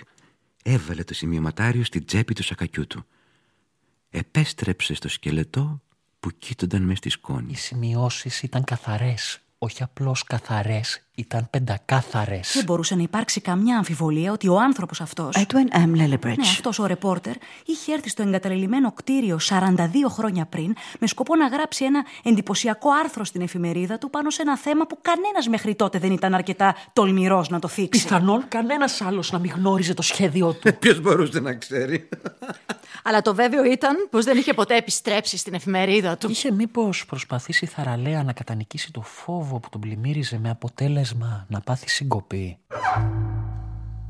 έβαλε 0.67 1.05
το 1.05 1.15
σημειωματάριο 1.15 1.85
στην 1.85 2.05
τσέπη 2.05 2.35
του 2.35 2.43
σακακιού 2.43 2.87
του. 2.87 3.07
Επέστρεψε 4.11 4.95
στο 4.95 5.09
σκελετό 5.09 5.83
που 6.21 6.31
κείτονταν 6.39 6.83
μες 6.83 6.99
στη 6.99 7.09
σκόνη. 7.09 7.51
Οι 7.51 7.57
σημειώσεις 7.57 8.43
ήταν 8.43 8.65
καθαρές. 8.65 9.41
Όχι 9.59 9.83
απλώς 9.83 10.25
καθαρές, 10.25 11.04
ήταν 11.15 11.47
πεντακάθαρες. 11.51 12.53
δεν 12.55 12.65
μπορούσε 12.65 12.95
να 12.95 13.03
υπάρξει 13.03 13.41
καμιά 13.41 13.77
αμφιβολία 13.77 14.33
ότι 14.33 14.49
ο 14.49 14.59
άνθρωπος 14.59 15.01
αυτός 15.01 15.37
Edwin 15.37 15.77
M. 15.77 15.97
Lillibridge. 15.97 16.37
Ναι, 16.37 16.49
αυτός 16.51 16.79
ο 16.79 16.87
ρεπόρτερ 16.87 17.35
είχε 17.67 17.93
έρθει 17.93 18.09
στο 18.09 18.23
εγκαταλελειμμένο 18.23 18.93
κτίριο 18.93 19.39
42 19.49 19.77
χρόνια 20.09 20.47
πριν 20.47 20.75
με 20.99 21.07
σκοπό 21.07 21.37
να 21.37 21.47
γράψει 21.47 21.85
ένα 21.85 22.05
εντυπωσιακό 22.23 22.89
άρθρο 23.05 23.25
στην 23.25 23.41
εφημερίδα 23.41 23.99
του 23.99 24.11
πάνω 24.11 24.31
σε 24.31 24.43
ένα 24.43 24.59
θέμα 24.59 24.87
που 24.87 24.99
κανένας 25.03 25.47
μέχρι 25.49 25.75
τότε 25.75 25.99
δεν 25.99 26.13
ήταν 26.13 26.35
αρκετά 26.35 26.75
τολμηρός 26.93 27.49
να 27.49 27.59
το 27.59 27.69
θίξει. 27.69 28.03
Πιθανόν 28.03 28.45
κανένας 28.49 29.01
άλλος 29.01 29.33
να 29.33 29.39
μην 29.39 29.53
γνώριζε 29.57 29.95
το 29.95 30.03
σχέδιό 30.03 30.53
του. 30.53 30.79
Ποιος 30.79 31.01
μπορούσε 31.01 31.41
να 31.41 31.55
ξέρει; 31.55 32.09
Αλλά 33.03 33.23
το 33.23 33.35
βέβαιο 33.35 33.65
ήταν 33.65 34.09
πως 34.11 34.25
δεν 34.25 34.37
είχε 34.37 34.55
ποτέ 34.55 34.77
επιστρέψει 34.77 35.37
στην 35.37 35.55
εφημερίδα 35.55 36.17
του. 36.17 36.31
Είχε 36.31 36.51
μήπως 36.53 37.07
προσπαθήσει 37.07 37.67
θαραλέα 37.67 38.23
να 38.23 38.33
κατανικήσει 38.33 38.93
το 38.93 39.01
φόβο 39.01 39.59
που 39.59 39.69
τον 39.69 39.81
πλημμύριζε 39.81 40.39
με 40.39 40.51
αποτέλεσμα 40.51 41.03
να 41.49 41.61
πάθει 41.61 41.89
συγκοπή. 41.89 42.59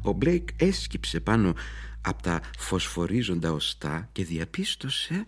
Ο 0.03 0.13
Μπλέικ 0.13 0.49
έσκυψε 0.57 1.21
πάνω 1.21 1.53
από 2.01 2.23
τα 2.23 2.41
φωσφορίζοντα 2.59 3.53
οστά 3.53 4.09
και 4.13 4.25
διαπίστωσε 4.25 5.27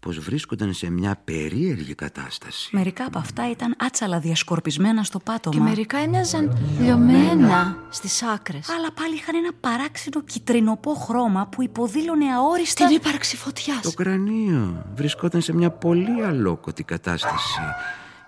πως 0.00 0.18
βρίσκονταν 0.18 0.72
σε 0.72 0.90
μια 0.90 1.20
περίεργη 1.24 1.94
κατάσταση. 1.94 2.68
Μερικά 2.72 3.04
από 3.04 3.18
αυτά 3.18 3.50
ήταν 3.50 3.74
άτσαλα 3.78 4.18
διασκορπισμένα 4.18 5.02
στο 5.02 5.18
πάτωμα. 5.18 5.56
Και 5.56 5.62
μερικά 5.62 5.98
έμοιαζαν 5.98 6.58
λιωμένα 6.80 7.76
στις 7.90 8.22
άκρες. 8.22 8.68
Αλλά 8.68 8.92
πάλι 8.92 9.14
είχαν 9.14 9.34
ένα 9.34 9.50
παράξενο 9.60 10.22
κυτρινοπό 10.22 10.94
χρώμα 10.94 11.46
που 11.46 11.62
υποδήλωνε 11.62 12.32
αόριστα. 12.34 12.86
Την 12.86 12.96
ύπαρξη 12.96 13.36
φωτιάς. 13.36 13.80
Το 13.80 13.92
κρανίο 13.92 14.86
βρισκόταν 14.94 15.40
σε 15.40 15.52
μια 15.52 15.70
πολύ 15.70 16.24
αλόκοτη 16.24 16.82
κατάσταση. 16.82 17.60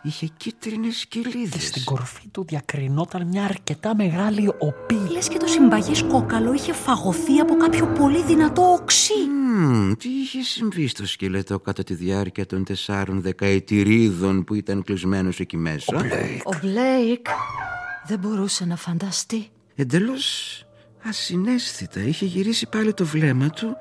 Είχε 0.07 0.27
κίτρινες 0.37 1.07
κοιλίδες. 1.07 1.67
Στην 1.67 1.85
κορφή 1.85 2.29
του 2.29 2.45
διακρινόταν 2.45 3.27
μια 3.27 3.45
αρκετά 3.45 3.97
μεγάλη 3.97 4.49
οπή. 4.59 4.95
Λες 5.13 5.29
και 5.29 5.37
το 5.37 5.47
συμπαγές 5.47 6.03
κόκαλο 6.03 6.53
είχε 6.53 6.73
φαγωθεί 6.73 7.39
από 7.39 7.57
κάποιο 7.57 7.87
πολύ 7.87 8.23
δυνατό 8.23 8.63
οξύ. 8.63 9.13
Μμμ, 9.29 9.93
τι 9.93 10.09
είχε 10.09 10.43
συμβεί 10.43 10.87
στο 10.87 11.07
σκελετό 11.07 11.59
κατά 11.59 11.83
τη 11.83 11.95
διάρκεια 11.95 12.47
των 12.47 12.65
τεσσάρων 12.65 13.21
δεκαετηρίδων 13.21 14.45
που 14.45 14.55
ήταν 14.55 14.83
κλεισμένος 14.83 15.41
εκεί 15.41 15.57
μέσα; 15.57 15.97
Ο 16.45 16.59
Μπλέικ 16.61 17.27
δεν 18.07 18.19
μπορούσε 18.19 18.65
να 18.65 18.77
φανταστεί. 18.77 19.49
Εντελώς 19.75 20.59
ασυναίσθητα 21.03 22.01
είχε 22.01 22.25
γυρίσει 22.25 22.69
πάλι 22.69 22.95
το 22.95 23.05
βλέμμα 23.05 23.51
του 23.51 23.77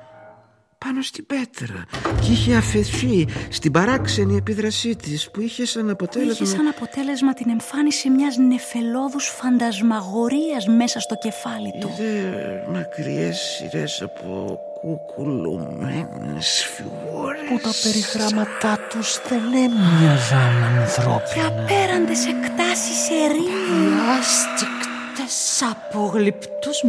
πάνω 0.84 1.02
στην 1.02 1.26
πέτρα 1.26 1.84
και 2.20 2.30
είχε 2.32 2.54
αφαιθεί 2.56 3.26
στην 3.48 3.72
παράξενη 3.72 4.36
επίδρασή 4.36 4.96
της 4.96 5.30
που 5.30 5.40
είχε 5.40 5.66
σαν 5.66 5.82
Είχε 5.82 5.92
αποτέλεσμα... 5.92 6.46
σαν 6.46 6.66
αποτέλεσμα 6.66 7.34
την 7.34 7.50
εμφάνιση 7.50 8.10
μιας 8.10 8.36
νεφελώδους 8.36 9.26
φαντασμαγορίας 9.26 10.66
μέσα 10.66 11.00
στο 11.00 11.14
κεφάλι 11.18 11.72
του. 11.80 11.90
Είδε 11.98 12.64
μακριές 12.72 13.38
σειρές 13.38 14.02
από 14.02 14.58
κουκουλωμένες 14.80 16.66
φιγούρες. 16.74 17.48
που 17.48 17.58
τα 17.62 17.70
περιγράμματά 17.82 18.78
τους 18.90 19.20
δεν 19.28 19.42
έμοιαζαν 19.54 20.54
Και 20.60 20.78
ανθρώπινα. 20.80 21.46
απέραντες 21.46 22.26
εκτάσεις 22.26 23.08
ερήμου. 23.24 24.00
Άστικτες 24.18 25.62
από 25.70 26.10
γλυπτούς 26.14 26.82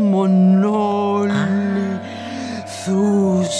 μονόλιθους 2.87 3.55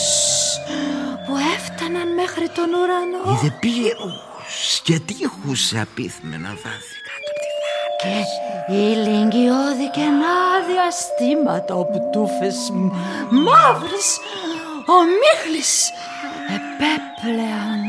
που 1.25 1.35
έφταναν 1.55 2.13
μέχρι 2.13 2.49
τον 2.49 2.69
ουρανό 2.73 3.37
Είδε 3.37 3.57
πύρους 3.59 4.81
και 4.83 4.99
τείχους 4.99 5.59
σε 5.67 5.79
απίθμενα 5.79 6.49
βάθη 6.49 6.97
κάτω 7.07 7.29
από 7.31 7.39
τη 7.41 7.49
και 8.01 8.73
ηλικιώδη 8.73 9.89
κενά 9.91 10.37
διαστήματα 10.67 11.75
όπου 11.75 12.09
τούφες 12.11 12.55
μαύρες 13.29 14.19
ομίχλης 14.99 15.89
επέπλεαν 16.55 17.83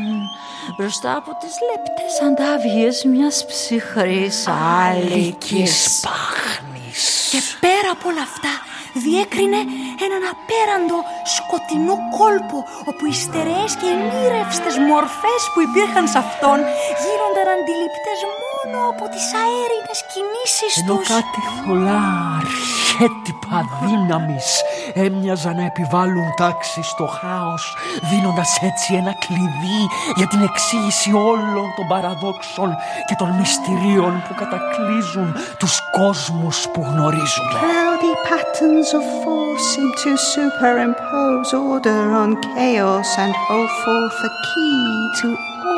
μπροστά 0.77 1.15
από 1.15 1.31
τις 1.41 1.53
λεπτές 1.69 2.13
αντάβιες 2.27 3.03
μιας 3.03 3.45
ψυχρής 3.45 4.47
άλικης. 4.47 5.99
πάχνης. 6.01 7.27
Και 7.31 7.41
πέρα 7.59 7.91
από 7.91 8.09
όλα 8.09 8.21
αυτά 8.21 8.66
διέκρινε 9.05 9.61
έναν 10.05 10.23
απέραντο 10.33 10.97
σκοτεινό 11.35 11.95
κόλπο 12.17 12.57
όπου 12.89 13.03
οι 13.09 13.13
στερεές 13.23 13.71
και 13.79 13.87
οι 13.93 13.99
μοίρευστες 14.09 14.75
μορφές 14.89 15.41
που 15.51 15.59
υπήρχαν 15.67 16.05
σε 16.13 16.17
αυτόν 16.25 16.57
γίνονταν 17.03 17.47
αντιληπτές 17.55 18.19
μόνο 18.41 18.56
από 18.91 19.03
τις 19.13 19.25
αέρινες 19.41 19.99
κινήσεις 20.11 20.73
Ενώ 20.81 20.95
τους. 20.95 21.07
κάτι 21.07 21.39
θολά 21.65 22.03
αρχέτυπα 22.41 23.59
δύναμης 23.83 24.47
έμοιαζαν 24.93 25.55
να 25.55 25.65
επιβάλλουν 25.65 26.27
τάξη 26.37 26.81
στο 26.83 27.05
χάος 27.19 27.75
δίνοντας 28.09 28.57
έτσι 28.61 28.93
ένα 29.01 29.13
κλειδί 29.25 29.81
για 30.15 30.27
την 30.27 30.41
εξήγηση 30.49 31.11
όλων 31.13 31.67
των 31.75 31.87
παραδόξων 31.87 32.69
και 33.07 33.15
των 33.17 33.29
μυστηρίων 33.39 34.23
που 34.27 34.33
κατακλείζουν 34.41 35.35
τους 35.59 35.79
κόσμους 35.99 36.57
που 36.73 36.81
γνωρίζουμε. 36.89 37.51
Cloudy 37.65 38.13
patterns 38.29 38.89
of 38.99 39.05
force 39.21 39.63
seem 39.73 39.89
to 40.03 40.11
superimpose 40.35 41.49
order 41.71 42.01
on 42.23 42.29
chaos 42.53 43.09
and 43.23 43.33
hold 43.47 43.71
forth 43.83 44.19
a 44.29 44.31
key 44.47 44.81
to 45.19 45.27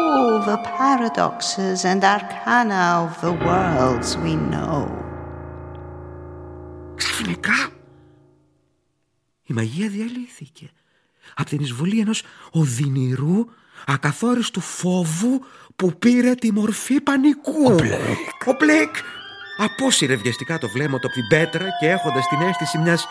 all 0.10 0.40
the 0.52 0.58
paradoxes 0.80 1.80
and 1.92 2.02
arcana 2.16 2.82
of 3.06 3.12
the 3.26 3.34
worlds 3.48 4.10
we 4.24 4.34
know. 4.52 4.82
Ξαφνικά 6.96 7.70
η 9.44 9.54
μαγεία 9.54 9.90
διαλύθηκε 9.90 10.70
από 11.36 11.50
την 11.50 11.60
εισβολή 11.60 12.00
ενός 12.00 12.24
οδυνηρού 12.52 13.46
ακαθόριστου 13.86 14.62
φόβου 14.62 15.42
που 15.76 15.94
πήρε 16.00 16.34
τη 16.36 16.52
μορφή 16.52 17.02
πανικού. 17.02 17.64
Ο 17.66 17.74
Μπλέικ. 17.74 18.48
Ο 18.48 18.54
Μπλέικ 18.60 18.96
απόσυρε 19.58 20.16
βιαστικά 20.16 20.58
το 20.58 20.70
βλέμμα 20.70 21.00
του 21.00 21.08
από 21.08 21.16
την 21.16 21.28
πέτρα 21.28 21.68
και 21.80 21.90
έχοντας 21.90 22.28
την 22.28 22.48
αίσθηση 22.48 22.78
μιας 22.78 23.08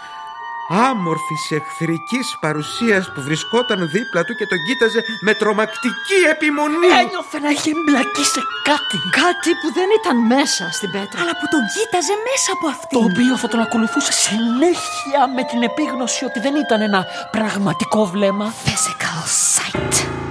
άμορφης 0.68 1.50
εχθρικής 1.50 2.36
παρουσίας 2.40 3.12
που 3.12 3.20
βρισκόταν 3.22 3.90
δίπλα 3.94 4.24
του 4.24 4.34
και 4.38 4.46
τον 4.46 4.58
κοίταζε 4.66 5.00
με 5.20 5.34
τρομακτική 5.34 6.18
επιμονή. 6.30 6.90
Ένιωθε 7.02 7.38
να 7.44 7.48
έχει 7.48 7.68
εμπλακεί 7.74 8.24
σε 8.34 8.40
κάτι 8.68 8.96
Κάτι 9.22 9.50
που 9.60 9.68
δεν 9.78 9.88
ήταν 10.00 10.16
μέσα 10.34 10.64
στην 10.76 10.90
πέτρα. 10.90 11.18
Αλλά 11.22 11.34
που 11.38 11.46
τον 11.54 11.62
κοίταζε 11.74 12.14
μέσα 12.28 12.50
από 12.56 12.64
το 12.66 12.72
αυτήν. 12.76 12.98
οποίο 13.06 13.36
θα 13.42 13.48
τον 13.48 13.60
ακολουθούσε 13.60 14.12
συνέχεια 14.12 15.20
με 15.36 15.42
την 15.50 15.62
επίγνωση 15.62 16.24
ότι 16.24 16.38
δεν 16.40 16.54
ήταν 16.64 16.80
ένα 16.80 17.00
πραγματικό 17.30 18.06
βλέμμα 18.06 18.46
Physical 18.64 19.20
sight. 19.54 20.27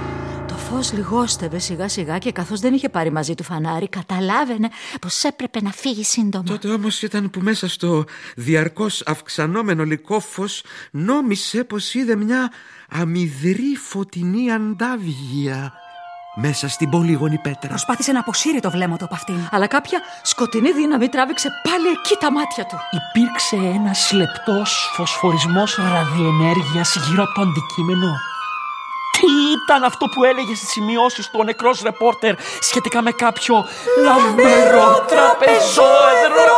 Το 0.68 0.74
φως 0.74 0.92
λιγόστευε 0.92 1.58
σιγά 1.58 1.88
σιγά 1.88 2.18
και 2.18 2.32
καθώς 2.32 2.60
δεν 2.60 2.74
είχε 2.74 2.88
πάρει 2.88 3.12
μαζί 3.12 3.34
του 3.34 3.42
φανάρι 3.42 3.88
καταλάβαινε 3.88 4.68
πως 5.00 5.24
έπρεπε 5.24 5.60
να 5.62 5.70
φύγει 5.70 6.04
σύντομα. 6.04 6.44
Τότε 6.44 6.68
όμως 6.68 7.02
ήταν 7.02 7.30
που 7.30 7.40
μέσα 7.40 7.68
στο 7.68 8.04
διαρκώς 8.36 9.02
αυξανόμενο 9.06 9.84
λικόφος 9.84 10.62
νόμισε 10.90 11.64
πως 11.64 11.94
είδε 11.94 12.16
μια 12.16 12.52
αμυδρή 12.88 13.76
φωτεινή 13.76 14.52
αντάβγεια 14.52 15.72
μέσα 16.34 16.68
στην 16.68 16.90
πολύγωνη 16.90 17.38
πέτρα. 17.38 17.68
Προσπάθησε 17.68 18.12
να 18.12 18.20
αποσύρει 18.20 18.60
το 18.60 18.70
βλέμμα 18.70 18.96
του 18.96 19.04
από 19.04 19.14
αυτήν. 19.14 19.48
Αλλά 19.50 19.66
κάποια 19.66 20.00
σκοτεινή 20.22 20.72
δύναμη 20.72 21.08
τράβηξε 21.08 21.48
πάλι 21.62 21.88
εκεί 21.88 22.16
τα 22.20 22.32
μάτια 22.32 22.64
του. 22.64 22.76
Υπήρξε 22.98 23.56
ένας 23.56 24.12
λεπτός 24.12 24.90
φωσφορισμός 24.96 25.76
ραδιενέργειας 25.76 26.96
γύρω 27.08 27.22
από 27.22 27.34
το 27.34 27.40
αντικείμενο. 27.40 28.37
Τι 29.18 29.30
ήταν 29.58 29.80
αυτό 29.90 30.04
που 30.12 30.24
έλεγε 30.30 30.54
στις 30.54 30.70
σημειώσεις 30.74 31.24
του 31.30 31.38
ο 31.42 31.44
νεκρός 31.44 31.76
ρεπόρτερ 31.88 32.34
σχετικά 32.68 33.02
με 33.02 33.12
κάποιο 33.24 33.54
λαμπερό 34.06 34.88
τραπεζόεδρο. 35.12 36.56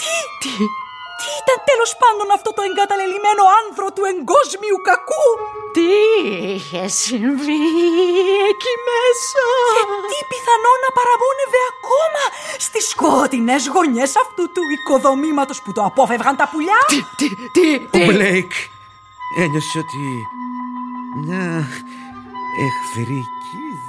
Τι, 0.00 0.14
τι, 0.40 0.52
τι 1.20 1.28
ήταν 1.42 1.58
τέλος 1.70 1.90
πάντων 2.02 2.26
αυτό 2.36 2.50
το 2.56 2.62
εγκαταλελειμμένο 2.68 3.42
άνθρο 3.60 3.86
του 3.94 4.04
εγκόσμιου 4.12 4.78
κακού; 4.88 5.26
Τι 5.76 5.88
είχε 6.52 6.82
συμβεί 7.04 7.62
εκεί 8.50 8.74
μέσα; 8.88 9.44
Και 9.76 9.84
τι 10.10 10.18
πιθανό 10.30 10.72
να 10.84 10.90
παραμόνευε 10.98 11.60
ακόμα 11.72 12.22
στις 12.66 12.84
σκότεινες 12.92 13.62
γωνιές 13.74 14.12
αυτού 14.22 14.44
του 14.54 14.62
οικοδομήματος 14.74 15.58
που 15.62 15.70
το 15.76 15.82
απόφευγαν 15.90 16.34
τα 16.40 16.46
πουλιά; 16.52 16.80
Τι, 16.92 16.98
τι, 17.18 17.28
τι, 17.54 17.66
Ο 17.96 17.98
Μπλέικ 18.06 18.52
ένιωσε 19.42 19.78
ότι 19.84 20.02
μια 21.16 21.68
εχθρική 22.58 23.24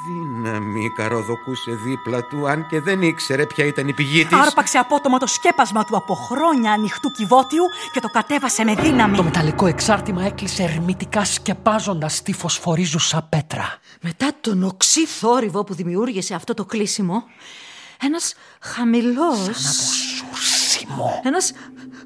δύναμη 0.08 0.90
καροδοκούσε 0.90 1.72
δίπλα 1.72 2.24
του 2.24 2.48
αν 2.48 2.68
και 2.68 2.82
δεν 2.82 3.02
ήξερε 3.02 3.46
ποια 3.46 3.66
ήταν 3.66 3.88
η 3.88 3.94
πηγή 3.94 4.26
της. 4.26 4.38
Άρπαξε 4.38 4.78
απότομα 4.78 5.18
το 5.18 5.28
σκέπασμα 5.28 5.84
του 5.84 5.98
από 5.98 6.14
χρόνια 6.14 6.72
ανοιχτού 6.72 7.12
κυβότιου 7.12 7.64
και 7.92 8.00
το 8.00 8.08
κατέβασε 8.08 8.64
με 8.64 8.76
δύναμη. 8.76 9.16
Το 9.16 9.24
μεταλλικό 9.24 9.66
εξάρτημα 9.66 10.24
έκλεισε 10.24 10.64
ερμητικά 10.64 11.26
σκεπάζοντας 11.26 12.22
τη 12.22 12.34
φωσφορίζουσα 12.34 13.22
πέτρα. 13.30 13.78
Μετά 14.02 14.32
τον 14.42 14.64
οξύ 14.64 15.06
θόρυβο 15.06 15.64
που 15.64 15.74
δημιούργησε 15.74 16.34
αυτό 16.34 16.54
το 16.54 16.66
κλείσιμο, 16.66 17.24
ένας 18.02 18.34
χαμηλός... 18.62 19.38
Σαν 19.38 19.72
από 20.26 20.36
σουρσιμό. 20.36 21.22
Ένας 21.24 21.52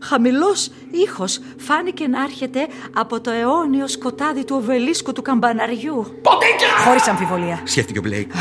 χαμηλός 0.10 0.70
ήχος 1.06 1.40
φάνηκε 1.58 2.08
να 2.08 2.24
έρχεται 2.24 2.68
από 2.94 3.22
το 3.22 3.32
αιώνιο 3.32 3.88
σκοτάδι 3.88 4.46
του 4.46 4.56
οβελίσκου 4.62 5.14
του 5.14 5.22
καμπαναριού. 5.22 6.06
Χωρίς 6.86 7.08
αμφιβολία. 7.08 7.60
Σκέφτηκε 7.64 8.00
ο 8.00 8.02
Μπλέικ. 8.02 8.32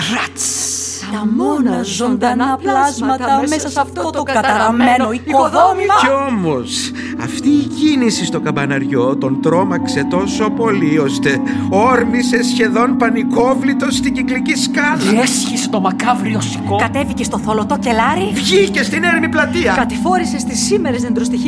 Τα 1.12 1.26
μόνα 1.36 1.82
ζωντανά 1.82 2.58
πλάσματα 2.62 3.44
μέσα 3.48 3.68
σε 3.68 3.80
αυτό 3.80 4.10
το 4.10 4.22
καταραμένο 4.22 5.12
οικοδόμημα. 5.12 5.94
Κι 6.00 6.08
όμως 6.28 6.90
αυτή 7.22 7.48
η 7.48 7.64
κίνηση 7.64 8.24
στο 8.24 8.40
καμπαναριό 8.40 9.16
τον 9.16 9.42
τρόμαξε 9.42 10.06
τόσο 10.10 10.50
πολύ 10.50 10.98
ώστε 10.98 11.40
όρμησε 11.70 12.42
σχεδόν 12.42 12.96
πανικόβλητο 12.96 13.90
στην 13.90 14.14
κυκλική 14.14 14.54
σκάλα. 14.54 14.96
Διέσχισε 14.96 15.68
το 15.68 15.80
μακάβριο 15.80 16.40
σηκώ. 16.40 16.76
Κατέβηκε 16.76 17.24
στο 17.24 17.38
θολωτό 17.38 17.78
κελάρι. 17.78 18.30
Βγήκε 18.32 18.82
στην 18.82 19.04
έρημη 19.04 19.28
πλατεία. 19.28 19.74
Κατηφόρησε 19.76 20.38
στις 20.38 20.64
σήμερες 20.64 21.02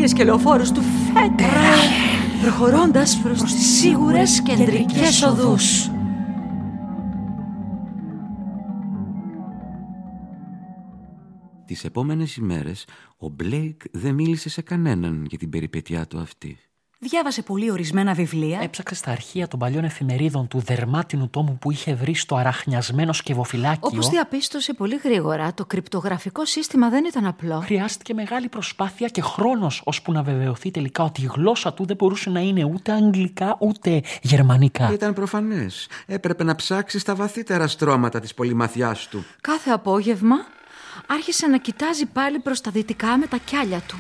δεντροστοιχίες 0.05 0.13
και 0.13 0.25
λεωφόρους 0.25 0.73
του 0.73 0.83
Φέντερα, 0.83 1.75
προχωρώντας 2.41 3.21
προς 3.23 3.43
τις 3.43 3.79
σίγουρες 3.81 4.43
κεντρικές 4.43 5.23
οδούς. 5.23 5.91
Τις 11.67 11.85
επόμενες 11.85 12.37
ημέρες 12.37 12.87
ο 13.17 13.29
Μπλέικ 13.29 13.83
δεν 13.91 14.15
μίλησε 14.15 14.49
σε 14.49 14.63
κανέναν 14.63 15.27
για 15.29 15.39
την 15.39 15.51
περιπέτειά 15.51 16.07
του 16.07 16.19
αυτή. 16.19 16.59
Διάβασε 17.11 17.43
πολύ 17.43 17.71
ορισμένα 17.71 18.15
βιβλία. 18.15 18.61
Έψαξε 18.63 18.95
στα 18.95 19.11
αρχεία 19.11 19.49
των 19.49 19.59
παλιών 19.59 19.85
εφημερίδων 19.85 20.49
του 20.49 20.63
δερμάτινου 20.65 21.29
τόμου 21.29 21.59
που 21.61 21.71
είχε 21.71 21.95
βρει 21.95 22.15
στο 22.15 22.37
αραχνιασμένο 22.37 23.13
σκευοφυλάκιο. 23.13 23.89
Όπως 23.93 24.09
διαπίστωσε 24.09 24.73
πολύ 24.73 25.01
γρήγορα, 25.05 25.55
το 25.55 25.65
κρυπτογραφικό 25.65 26.45
σύστημα 26.45 26.89
δεν 26.89 27.05
ήταν 27.05 27.27
απλό. 27.27 27.61
Χρειάστηκε 27.61 28.15
μεγάλη 28.15 28.49
προσπάθεια 28.49 29.09
και 29.09 29.21
χρόνος 29.21 29.83
ώσπου 29.85 30.13
να 30.13 30.23
βεβαιωθεί 30.23 30.71
τελικά 30.71 31.05
ότι 31.05 31.23
η 31.23 31.31
γλώσσα 31.35 31.73
του 31.73 31.85
δεν 31.87 31.97
μπορούσε 31.97 32.31
να 32.31 32.41
είναι 32.41 32.65
ούτε 32.65 32.93
αγγλικά 32.93 33.57
ούτε 33.61 34.03
γερμανικά. 34.23 34.93
Ήταν 34.93 35.15
προφανές. 35.15 35.89
Έπρεπε 36.07 36.45
να 36.45 36.55
ψάξεις 36.55 37.01
στα 37.01 37.15
βαθύτερα 37.15 37.67
στρώματα 37.67 38.21
της 38.21 38.35
πολυμαθιάς 38.35 39.09
του. 39.09 39.25
Κάθε 39.41 39.71
απόγευμα 39.71 40.37
άρχισε 41.07 41.47
να 41.47 41.59
κοιτάζει 41.59 42.07
πάλι 42.07 42.39
προς 42.39 42.61
τα 42.61 42.71
δυτικά 42.71 43.19
με 43.19 43.27
τα 43.27 43.37
κιάλια 43.45 43.81
του. 43.89 43.97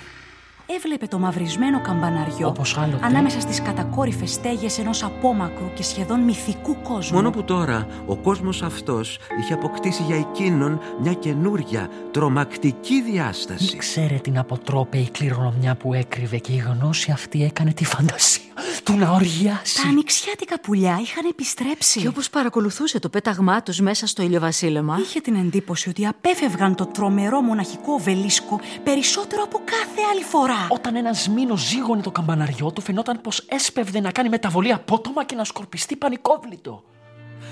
Έβλεπε 0.66 1.06
το 1.06 1.18
μαυρισμένο 1.18 1.80
καμπαναριό 1.80 2.48
Όπως 2.48 2.76
άλλοτε. 2.78 3.06
ανάμεσα 3.06 3.40
στις 3.40 3.62
κατακόρυφες 3.62 4.30
στέγες 4.32 4.78
ενός 4.78 5.02
απόμακρου 5.02 5.72
και 5.74 5.82
σχεδόν 5.82 6.20
μυθικού 6.20 6.76
κόσμου. 6.82 7.16
Μόνο 7.16 7.30
που 7.30 7.42
τώρα 7.44 7.86
ο 8.06 8.16
κόσμος 8.16 8.62
αυτός 8.62 9.18
είχε 9.40 9.52
αποκτήσει 9.54 10.02
για 10.02 10.16
εκείνον 10.16 10.80
μια 11.00 11.12
καινούρια, 11.12 11.88
τρομακτική 12.10 13.02
διάσταση. 13.02 13.74
Ήξερε 13.74 14.14
την 14.14 14.38
αποτρόπαιη 14.38 15.08
κληρονομιά 15.10 15.74
που 15.74 15.94
έκρυβε 15.94 16.38
και 16.38 16.52
η 16.52 16.56
γνώση 16.56 17.10
αυτή 17.10 17.44
έκανε 17.44 17.72
τη 17.72 17.84
φαντασία 17.84 18.42
του 18.84 18.96
να 18.96 19.10
οργιάσει. 19.10 19.82
Τα 19.82 19.88
ανοιξιάτικα 19.88 20.60
πουλιά 20.60 20.98
είχαν 21.02 21.26
επιστρέψει. 21.28 22.00
Και 22.00 22.08
όπως 22.08 22.30
παρακολουθούσε 22.30 22.98
το 22.98 23.08
πέταγμά 23.08 23.62
τους 23.62 23.80
μέσα 23.80 24.06
στο 24.06 24.22
ηλιοβασίλεμα, 24.22 24.98
Είχε 25.00 25.20
την 25.20 25.34
εντύπωση 25.34 25.88
ότι 25.88 26.06
απέφευγαν 26.06 26.74
το 26.74 26.86
τρομερό 26.86 27.40
μοναχικό 27.40 27.92
οβελίσκο 27.92 28.60
περισσότερο 28.84 29.42
από 29.42 29.58
κάθε 29.64 30.00
άλλη 30.12 30.22
φορά. 30.22 30.53
Όταν 30.68 30.96
ένας 30.96 31.28
μήνος 31.28 31.60
ζήγωνε 31.60 32.02
το 32.02 32.10
καμπαναριό 32.10 32.70
του, 32.70 32.80
φαινόταν 32.80 33.20
πως 33.20 33.38
έσπευδε 33.48 34.00
να 34.00 34.10
κάνει 34.10 34.28
μεταβολή 34.28 34.72
απότομα 34.72 35.24
και 35.24 35.34
να 35.34 35.44
σκορπιστεί 35.44 35.96
πανικόβλητο. 35.96 36.82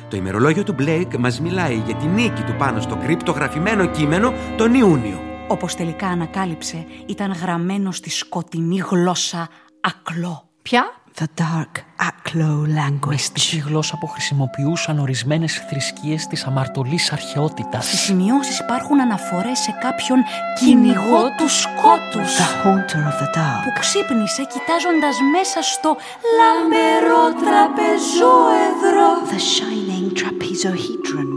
Το 0.08 0.16
ημερολόγιο 0.16 0.62
του 0.62 0.72
Μπλέικ 0.72 1.16
μας 1.16 1.40
μιλάει 1.40 1.82
για 1.86 1.94
τη 1.94 2.06
νίκη 2.06 2.42
του 2.42 2.54
πάνω 2.58 2.80
στο 2.80 2.96
κρυπτογραφημένο 2.96 3.86
κείμενο 3.86 4.32
τον 4.56 4.74
Ιούνιο. 4.74 5.20
Όπως 5.48 5.74
τελικά 5.74 6.06
ανακάλυψε, 6.06 6.86
ήταν 7.06 7.32
γραμμένο 7.32 7.92
στη 7.92 8.10
σκοτεινή 8.10 8.76
γλώσσα 8.76 9.48
ακλό. 9.80 10.48
πια 10.62 11.01
The 11.20 11.28
dark 11.36 11.74
Aklo 12.08 12.66
language. 12.78 13.08
Μυστική 13.08 13.56
γλώσσα 13.66 13.98
που 13.98 14.06
χρησιμοποιούσαν 14.06 14.98
ορισμένες 14.98 15.62
θρησκείες 15.68 16.26
της 16.26 16.44
αμαρτωλής 16.44 17.12
αρχαιότητας. 17.12 17.86
Στις 17.86 18.00
σημειώσεις 18.00 18.58
υπάρχουν 18.58 19.00
αναφορές 19.00 19.58
σε 19.58 19.78
κάποιον 19.80 20.18
κυνηγό 20.58 21.22
του 21.38 21.48
σκότους 21.48 22.36
The 22.36 22.66
haunter 22.66 23.02
of 23.10 23.16
the 23.22 23.28
dark. 23.38 23.62
που 23.64 23.72
ξύπνησε 23.80 24.42
κοιτάζοντας 24.52 25.16
μέσα 25.36 25.62
στο 25.62 25.96
λαμπερό 26.38 27.24
τραπεζόεδρο. 27.42 29.06
The 29.32 29.40
shining 29.54 30.06
trapezohedron. 30.20 31.30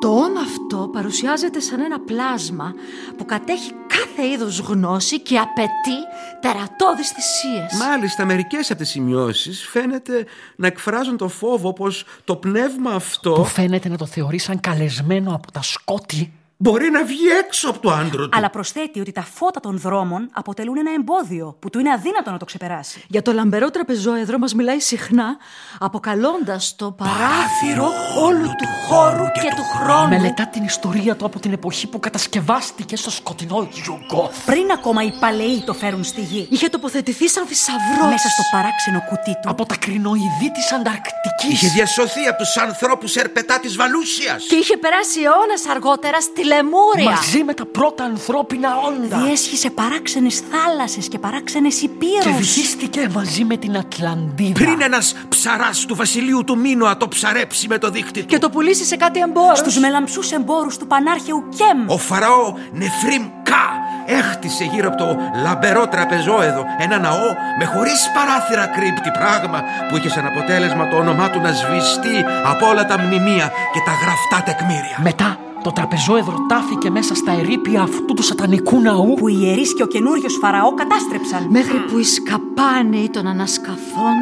Το 0.00 0.08
όν 0.08 0.36
αυτό 0.36 0.88
παρουσιάζεται 0.92 1.60
σαν 1.60 1.80
ένα 1.80 2.00
πλάσμα 2.00 2.74
που 3.16 3.24
κατέχει 3.24 3.72
κάθε 3.86 4.28
είδους 4.28 4.58
γνώση 4.58 5.20
και 5.20 5.38
απαιτεί 5.38 5.98
τερατώδεις 6.40 7.08
θυσίες. 7.08 7.86
Μάλιστα, 7.88 8.24
μερικές 8.24 8.70
από 8.70 8.80
τις 8.80 8.90
σημειώσεις 8.90 9.66
φαίνεται 9.66 10.26
να 10.56 10.66
εκφράζουν 10.66 11.16
το 11.16 11.28
φόβο 11.28 11.72
πως 11.72 12.04
το 12.24 12.36
πνεύμα 12.36 12.90
Που 12.90 12.96
αυτό 12.96 13.44
φαίνεται 13.44 13.88
να 13.88 13.96
το 13.96 14.06
θεωρεί 14.06 14.38
σαν 14.38 14.60
καλεσμένο 14.60 15.34
από 15.34 15.52
τα 15.52 15.62
σκότη. 15.62 16.32
Μπορεί 16.60 16.90
να 16.90 17.04
βγει 17.04 17.28
έξω 17.44 17.68
από 17.68 17.78
το 17.78 17.90
άντρο 17.90 18.28
του. 18.28 18.36
Αλλά 18.36 18.50
προσθέτει 18.50 19.00
ότι 19.00 19.12
τα 19.12 19.22
φώτα 19.22 19.60
των 19.60 19.78
δρόμων 19.78 20.28
αποτελούν 20.32 20.76
ένα 20.76 20.92
εμπόδιο 20.92 21.56
που 21.58 21.70
του 21.70 21.78
είναι 21.78 21.92
αδύνατο 21.92 22.30
να 22.30 22.36
το 22.38 22.44
ξεπεράσει. 22.44 23.04
Για 23.08 23.22
το 23.22 23.32
λαμπερό 23.32 23.70
τραπεζόεδρο 23.70 24.38
μας 24.38 24.54
μιλάει 24.54 24.80
συχνά, 24.80 25.36
αποκαλώντας 25.78 26.76
το 26.76 26.90
παράθυρο 26.90 27.92
όλου 28.22 28.48
του 28.58 28.66
χώρου 28.86 29.24
και 29.24 29.48
του 29.56 29.62
χρόνου. 29.74 30.08
Μελετά 30.08 30.46
την 30.46 30.64
ιστορία 30.64 31.16
του 31.16 31.24
από 31.24 31.38
την 31.40 31.52
εποχή 31.52 31.86
που 31.86 32.00
κατασκευάστηκε 32.00 32.96
στο 32.96 33.10
σκοτεινό 33.10 33.68
Γιουγκόθ. 33.72 34.44
Πριν 34.44 34.70
ακόμα 34.70 35.02
οι 35.02 35.12
παλαιοί 35.20 35.62
το 35.66 35.74
φέρουν 35.74 36.04
στη 36.04 36.20
γη. 36.20 36.46
Είχε 36.50 36.68
τοποθετηθεί 36.68 37.28
σαν 37.28 37.46
θησαυρός. 37.46 38.10
Μέσα 38.10 38.28
στο 38.28 38.42
παράξενο 38.50 39.02
κουτί 39.08 39.32
του. 39.42 39.48
Από 39.48 39.66
τα 39.66 39.76
κρινοειδή 39.76 40.50
της 40.54 40.72
Ανταρκτικής. 40.72 41.50
Είχε 41.52 41.68
διασωθεί 41.68 42.26
από 42.26 42.38
τους 42.38 42.56
ανθρώπους 42.56 43.16
ερπετά 43.16 43.60
της 43.60 43.76
Βαλούσιας. 43.76 44.44
Και 44.48 44.56
είχε 44.56 44.76
περάσει 44.76 45.20
αιώνας 45.20 45.66
αργότερα 45.70 46.20
στη 46.20 46.44
Λεμούρια. 46.48 47.10
Μαζί 47.10 47.44
με 47.44 47.54
τα 47.54 47.66
πρώτα 47.66 48.04
ανθρώπινα 48.04 48.68
όντα. 48.86 49.18
Διέσχισε 49.18 49.70
παράξενες 49.70 50.42
θάλασσες 50.50 51.08
και 51.08 51.18
παράξενες 51.18 51.74
Και 51.74 51.84
υπήρους. 51.84 52.36
βυθίστηκε 52.36 53.08
μαζί 53.14 53.44
με 53.44 53.56
την 53.56 53.76
Ατλαντίδα. 53.76 54.52
Πριν 54.52 54.82
ένας 54.82 55.14
ψαράς 55.28 55.84
του 55.86 55.94
βασιλείου 55.94 56.44
του 56.44 56.58
Μίνωα 56.58 56.96
το 56.96 57.08
ψαρέψει 57.08 57.68
με 57.68 57.78
το 57.78 57.90
δίχτυ 57.90 58.20
του. 58.20 58.26
Και 58.26 58.38
το 58.38 58.50
πουλήσει 58.50 58.84
σε 58.84 58.96
κάτι 58.96 59.20
εμπόρους. 59.20 59.58
Στους 59.58 59.78
μελαμψούς 59.78 60.30
εμπόρους 60.32 60.76
του 60.76 60.86
Πανάρχαιου 60.86 61.48
Κέμ. 61.56 61.90
Ο 61.90 61.98
Φαραώ 61.98 62.54
Νεφρίμ 62.72 63.22
Κα 63.42 63.68
Έχτισε 64.10 64.64
γύρω 64.64 64.88
από 64.88 64.96
το 64.96 65.16
λαμπερό 65.42 65.88
τραπεζόεδο 65.88 66.64
ένα 66.78 66.98
ναό 66.98 67.28
με 67.58 67.64
χωρίς 67.64 68.10
παράθυρα 68.14 68.66
κρύπτη 68.66 69.10
πράγμα 69.10 69.62
που 69.88 69.96
είχε 69.96 70.08
σαν 70.08 70.26
αποτέλεσμα 70.26 70.88
το 70.88 70.96
όνομά 70.96 71.30
του 71.30 71.40
να 71.40 71.52
σβηστεί 71.52 72.24
από 72.44 72.68
όλα 72.68 72.86
τα 72.86 72.98
μνημεία 72.98 73.52
και 73.72 73.80
τα 73.86 73.92
γραφτά 74.02 74.52
τεκμήρια. 74.52 74.98
Μετά 75.02 75.38
το 75.62 75.72
τραπεζόεδρο 75.72 76.46
τάφηκε 76.48 76.90
μέσα 76.90 77.14
στα 77.14 77.32
ερήπια 77.32 77.82
αυτού 77.82 78.14
του 78.14 78.22
σατανικού 78.22 78.80
ναού 78.80 79.14
που 79.14 79.28
οι 79.28 79.36
ιερείς 79.40 79.74
και 79.74 79.82
ο 79.82 79.86
καινούριο 79.86 80.28
Φαραώ 80.28 80.74
κατάστρεψαν. 80.74 81.46
Μέχρι 81.50 81.78
που 81.78 81.98
οι 81.98 82.04
σκαπάνοι 82.04 83.08
των 83.10 83.26
ανασκαφών 83.26 84.16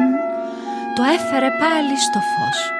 το 0.95 1.03
έφερε 1.03 1.49
πάλι 1.59 1.97
στο 1.97 2.19
φως. 2.19 2.71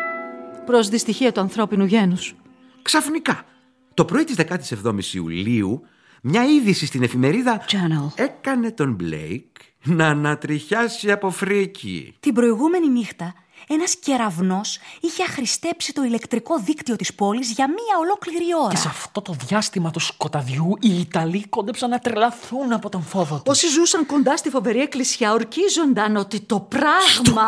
Προς 0.65 0.89
δυστυχία 0.89 1.31
του 1.31 1.39
ανθρώπινου 1.39 1.85
γένους. 1.85 2.35
Ξαφνικά, 2.81 3.45
το 3.93 4.05
πρωί 4.05 4.23
της 4.23 4.35
17ης 4.35 5.13
Ιουλίου, 5.13 5.81
μια 6.21 6.45
είδηση 6.45 6.85
στην 6.85 7.03
εφημερίδα 7.03 7.65
Journal. 7.67 8.11
έκανε 8.15 8.71
τον 8.71 8.93
Μπλέικ 8.93 9.45
να 9.83 10.07
ανατριχιάσει 10.07 11.11
από 11.11 11.29
φρίκη. 11.29 12.15
Την 12.19 12.33
προηγούμενη 12.33 12.89
νύχτα 12.89 13.33
ένας 13.69 13.95
κεραυνός 13.95 14.79
είχε 15.01 15.23
αχρηστέψει 15.23 15.93
το 15.93 16.03
ηλεκτρικό 16.03 16.59
δίκτυο 16.59 16.95
της 16.95 17.13
πόλης 17.13 17.51
για 17.51 17.67
μία 17.67 17.97
ολόκληρη 17.99 18.45
ώρα. 18.63 18.69
Και 18.69 18.77
σε 18.77 18.87
αυτό 18.87 19.21
το 19.21 19.35
διάστημα 19.47 19.91
του 19.91 19.99
σκοταδιού 19.99 20.77
οι 20.79 20.99
Ιταλοί 20.99 21.45
κόντεψαν 21.49 21.89
να 21.89 21.99
τρελαθούν 21.99 22.73
από 22.73 22.89
τον 22.89 23.03
φόβο 23.03 23.35
τους. 23.35 23.57
Όσοι 23.57 23.67
ζούσαν 23.67 24.05
κοντά 24.05 24.37
στη 24.37 24.49
φοβερή 24.49 24.79
εκκλησιά 24.79 25.33
ορκίζονταν 25.33 26.15
ότι 26.15 26.39
το 26.39 26.59
πράγμα 26.59 27.45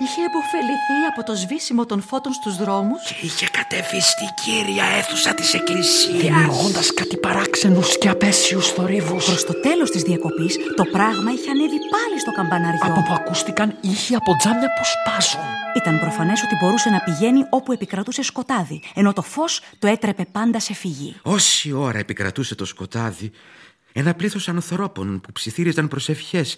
είχε 0.00 0.20
υποφεληθεί 0.30 0.98
από 1.10 1.22
το 1.26 1.34
σβήσιμο 1.34 1.86
των 1.86 2.02
φώτων 2.02 2.32
στους 2.32 2.56
δρόμους 2.56 3.02
Και 3.08 3.26
είχε 3.26 3.46
κατέβει 3.52 4.00
στη 4.00 4.24
κύρια 4.44 4.84
αίθουσα 4.84 5.34
της 5.34 5.54
εκκλησίας. 5.54 6.20
Δημιουργώντας 6.20 6.94
κάτι 6.94 7.16
παράξενους 7.16 7.98
και 7.98 8.08
απέσιους 8.08 8.68
θορύβους. 8.68 9.24
Προς 9.24 9.44
το 9.44 9.60
τέλος 9.60 9.90
της 9.90 10.02
διακοπής 10.02 10.56
το 10.76 10.84
πράγμα 10.84 11.30
είχε 11.30 11.50
ανέβει 11.50 11.78
πάλι 11.94 12.16
στο 12.20 12.30
καμπαναριό. 12.32 12.80
Από 12.82 13.02
που 13.02 13.12
ακούστηκαν 13.12 13.76
ήχοι 13.80 14.14
από 14.14 14.36
τζάμια 14.36 14.68
που 14.74 14.84
σπάζουν. 15.20 15.40
Ήταν 15.76 16.00
προφανές 16.00 16.42
ότι 16.42 16.54
μπορούσε 16.60 16.90
να 16.90 17.00
πηγαίνει 17.00 17.46
όπου 17.50 17.72
επικρατούσε 17.72 18.22
σκοτάδι, 18.22 18.82
ενώ 18.94 19.12
το 19.12 19.22
φως 19.22 19.60
το 19.78 19.86
έτρεπε 19.86 20.24
πάντα 20.32 20.60
σε 20.60 20.74
φυγή. 20.74 21.16
Όση 21.22 21.72
ώρα 21.72 21.98
επικρατούσε 21.98 22.54
το 22.54 22.64
σκοτάδι, 22.64 23.30
ένα 23.92 24.14
πλήθος 24.14 24.48
ανθρώπων 24.48 25.20
που 25.20 25.32
ψιθύριζαν 25.32 25.88
προσευχές 25.88 26.56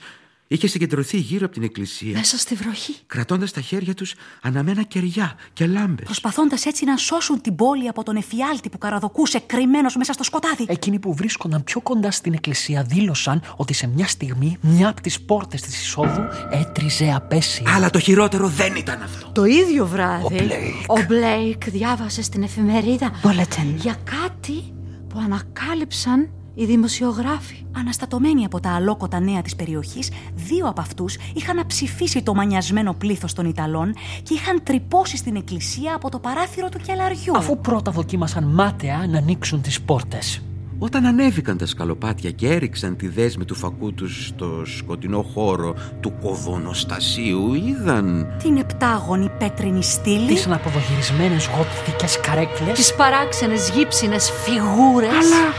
είχε 0.55 0.66
συγκεντρωθεί 0.66 1.16
γύρω 1.18 1.44
από 1.44 1.55
την 1.55 1.62
εκκλησία, 1.62 2.12
μέσα 2.12 2.38
στη 2.38 2.55
βροχή. 2.55 2.94
κρατώντας 3.07 3.48
στα 3.48 3.61
χέρια 3.61 3.94
τους 3.94 4.14
αναμμένα 4.42 4.82
κεριά 4.82 5.34
και 5.52 5.66
λάμπες. 5.66 6.05
Προσπαθώντας 6.05 6.64
έτσι 6.66 6.84
να 6.84 6.96
σώσουν 6.96 7.40
την 7.40 7.57
πόλη 7.57 7.88
από 7.88 8.02
τον 8.02 8.16
εφιάλτη 8.16 8.68
που 8.68 8.78
καραδοκούσε 8.78 9.38
κρυμμένος 9.38 9.96
μέσα 9.96 10.12
στο 10.12 10.24
σκοτάδι. 10.24 10.64
Εκείνοι 10.68 10.98
που 10.98 11.14
βρίσκονταν 11.14 11.64
πιο 11.64 11.80
κοντά 11.80 12.11
στην 12.11 12.32
εκκλησία 12.32 12.82
δήλωσαν 12.82 13.42
ότι 13.57 13.72
σε 13.74 13.86
μια 13.86 14.07
στιγμή 14.07 14.57
μια 14.61 14.88
από 14.88 15.00
τις 15.00 15.20
πόρτες 15.20 15.61
της 15.62 15.80
εισόδου 15.80 16.22
έτριζε 16.50 17.12
απαίσια. 17.16 17.72
Αλλά 17.74 17.90
το 17.90 17.98
χειρότερο 17.98 18.48
δεν 18.48 18.74
ήταν 18.74 19.02
αυτό. 19.02 19.30
Το 19.32 19.44
ίδιο 19.44 19.86
βράδυ, 19.86 20.24
Ο 20.24 20.28
Μπλέικ. 20.28 20.90
ο 20.90 21.02
Μπλέικ 21.09 21.70
διάβασε 21.70 22.22
στην 22.22 22.42
εφημερίδα 22.42 23.11
Bulletin. 23.22 23.74
για 23.76 23.96
κάτι 24.05 24.72
που 25.09 25.18
ανακάλυψαν 25.24 26.30
οι 26.55 26.64
δημοσιογράφοι. 26.64 27.64
Αναστατωμένοι 27.76 28.44
από 28.44 28.61
τα 28.61 28.74
αλόκοτα 28.74 29.20
νέα 29.20 29.42
της 29.42 29.57
περιοχής, 29.57 30.11
δύο 30.34 30.66
από 30.68 30.80
αυτούς 30.80 31.16
είχαν 31.34 31.59
αψηφίσει 31.59 32.22
το 32.22 32.34
μανιασμένο 32.34 32.94
πλήθος 32.94 33.32
των 33.32 33.46
Ιταλών 33.46 33.94
και 34.22 34.34
είχαν 34.34 34.62
τρυπώσει 34.62 35.16
στην 35.16 35.36
εκκλησία 35.36 35.94
από 35.94 36.11
το 36.11 36.18
παράθυρο 36.18 36.68
του 36.68 36.78
κελαριού. 36.86 37.36
Αφού 37.36 37.59
πρώτα 37.59 37.90
δοκίμασαν 37.90 38.44
μάταια 38.44 39.07
να 39.09 39.18
ανοίξουν 39.18 39.61
τις 39.61 39.80
πόρτες. 39.80 40.42
Όταν 40.78 41.07
ανέβηκαν 41.07 41.57
τα 41.57 41.66
σκαλοπάτια 41.66 42.30
και 42.30 42.48
έριξαν 42.48 42.96
τη 42.96 43.09
δέσμη 43.09 43.44
του 43.44 43.55
φακού 43.55 43.94
τους 43.94 44.26
στο 44.26 44.62
σκοτεινό 44.64 45.22
χώρο 45.22 45.74
του 46.00 46.12
κοδονοστασίου, 46.22 47.55
είδαν... 47.55 48.26
Την 48.42 48.57
επτάγωνη 48.57 49.30
πέτρινη 49.38 49.82
στήλη. 49.82 50.26
Τις 50.26 50.46
αναποδογυρισμένες 50.46 51.48
γοτθικές 51.57 52.20
καρέκλες. 52.20 52.74
Τις 52.74 52.94
παράξενες 52.94 53.70
γύψινες 53.70 54.30
φιγούρες. 54.30 55.09
Αλλά 55.09 55.52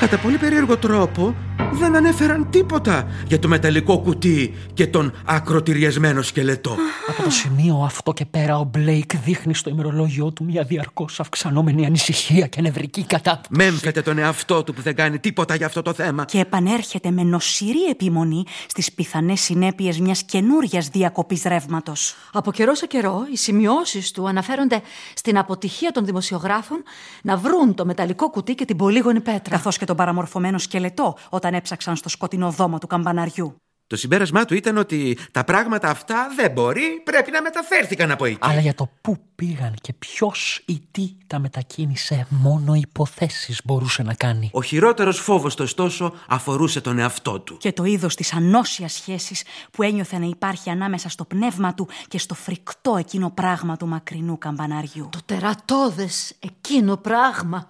κατά 0.00 0.18
πολύ 0.18 0.36
περίεργο 0.36 0.76
τρόπο 0.76 1.34
δεν 1.72 1.96
ανέφεραν 1.96 2.50
τίποτα 2.50 3.08
για 3.26 3.38
το 3.38 3.48
μεταλλικό 3.48 3.98
κουτί 3.98 4.54
και 4.74 4.86
τον 4.86 5.12
ακροτηριασμένο 5.24 6.22
σκελετό. 6.22 6.76
Από 7.06 7.22
το 7.22 7.30
σημείο 7.30 7.82
αυτό 7.84 8.12
και 8.12 8.24
πέρα 8.24 8.58
ο 8.58 8.64
Μπλέικ 8.64 9.16
δείχνει 9.16 9.54
στο 9.54 9.70
ημερολόγιο 9.70 10.32
του 10.32 10.44
μια 10.44 10.62
διαρκώς 10.62 11.20
αυξανόμενη 11.20 11.86
ανησυχία 11.86 12.46
και 12.46 12.60
νευρική 12.60 13.04
κατάπτωση. 13.04 13.62
Μέμφεται 13.64 14.02
τον 14.02 14.18
εαυτό 14.18 14.62
του 14.62 14.74
που 14.74 14.82
δεν 14.82 14.94
κάνει 14.94 15.18
τίποτα 15.18 15.54
για 15.54 15.66
αυτό 15.66 15.82
το 15.82 15.92
θέμα. 15.92 16.24
και 16.24 16.38
επανέρχεται 16.38 17.10
με 17.10 17.22
νοσηρή 17.22 17.84
επιμονή 17.90 18.44
στις 18.66 18.92
πιθανές 18.92 19.40
συνέπειες 19.40 19.98
μιας 19.98 20.22
καινούριας 20.22 20.88
διακοπής 20.88 21.42
ρεύματος. 21.42 22.14
Από 22.32 22.52
καιρό 22.52 22.74
σε 22.74 22.86
καιρό, 22.86 23.26
οι 23.32 23.36
σημειώσεις 23.36 24.10
του 24.10 24.28
αναφέρονται 24.28 24.80
στην 25.14 25.38
αποτυχία 25.38 25.90
των 25.90 26.04
δημοσιογράφων 26.04 26.82
να 27.22 27.36
βρουν 27.36 27.74
το 27.74 27.84
μεταλλικό 27.84 28.30
κουτί 28.30 28.54
και 28.54 28.64
την 28.64 28.76
πολύγωνη 28.76 29.20
πέτρα. 29.20 29.56
Καθώς 29.56 29.78
και 29.78 29.84
τον 29.88 29.96
παραμορφωμένο 29.96 30.58
σκελετό 30.58 31.16
όταν 31.28 31.54
έψαξαν 31.54 31.96
στο 31.96 32.08
σκοτεινό 32.08 32.50
δώμα 32.50 32.78
του 32.78 32.86
καμπαναριού. 32.86 33.56
Το 33.86 33.96
συμπέρασμά 33.96 34.44
του 34.44 34.54
ήταν 34.54 34.76
ότι 34.76 35.18
τα 35.30 35.44
πράγματα 35.44 35.88
αυτά 35.88 36.28
δεν 36.36 36.50
μπορεί, 36.50 37.02
πρέπει 37.04 37.30
να 37.30 37.42
μεταφέρθηκαν 37.42 38.10
από 38.10 38.24
εκεί. 38.24 38.38
Αλλά 38.40 38.60
για 38.60 38.74
το 38.74 38.90
πού 39.00 39.16
πήγαν 39.42 39.74
και 39.80 39.92
ποιος 39.92 40.62
ή 40.66 40.80
τι 40.90 41.10
τα 41.26 41.38
μετακίνησε, 41.38 42.26
μόνο 42.30 42.74
υποθέσεις 42.74 43.60
μπορούσε 43.64 44.02
να 44.02 44.14
κάνει. 44.14 44.50
Ο 44.52 44.62
χειρότερος 44.62 45.18
φόβος 45.18 45.54
του 45.54 45.62
ωστόσο 45.64 46.12
αφορούσε 46.28 46.80
τον 46.80 46.98
εαυτό 46.98 47.40
του. 47.40 47.56
Και 47.56 47.72
το 47.72 47.84
είδος 47.84 48.14
της 48.14 48.32
ανώσιας 48.32 48.92
σχέσης 48.92 49.42
που 49.70 49.82
ένιωθε 49.82 50.18
να 50.18 50.26
υπάρχει 50.26 50.70
ανάμεσα 50.70 51.08
στο 51.08 51.24
πνεύμα 51.24 51.74
του 51.74 51.88
και 52.08 52.18
στο 52.18 52.34
φρικτό 52.34 52.96
εκείνο 52.96 53.30
πράγμα 53.30 53.76
του 53.76 53.86
μακρινού 53.86 54.38
καμπαναριού. 54.38 55.08
Το 55.12 55.18
τερατώδες 55.26 56.34
εκείνο 56.38 56.96
πράγμα 56.96 57.66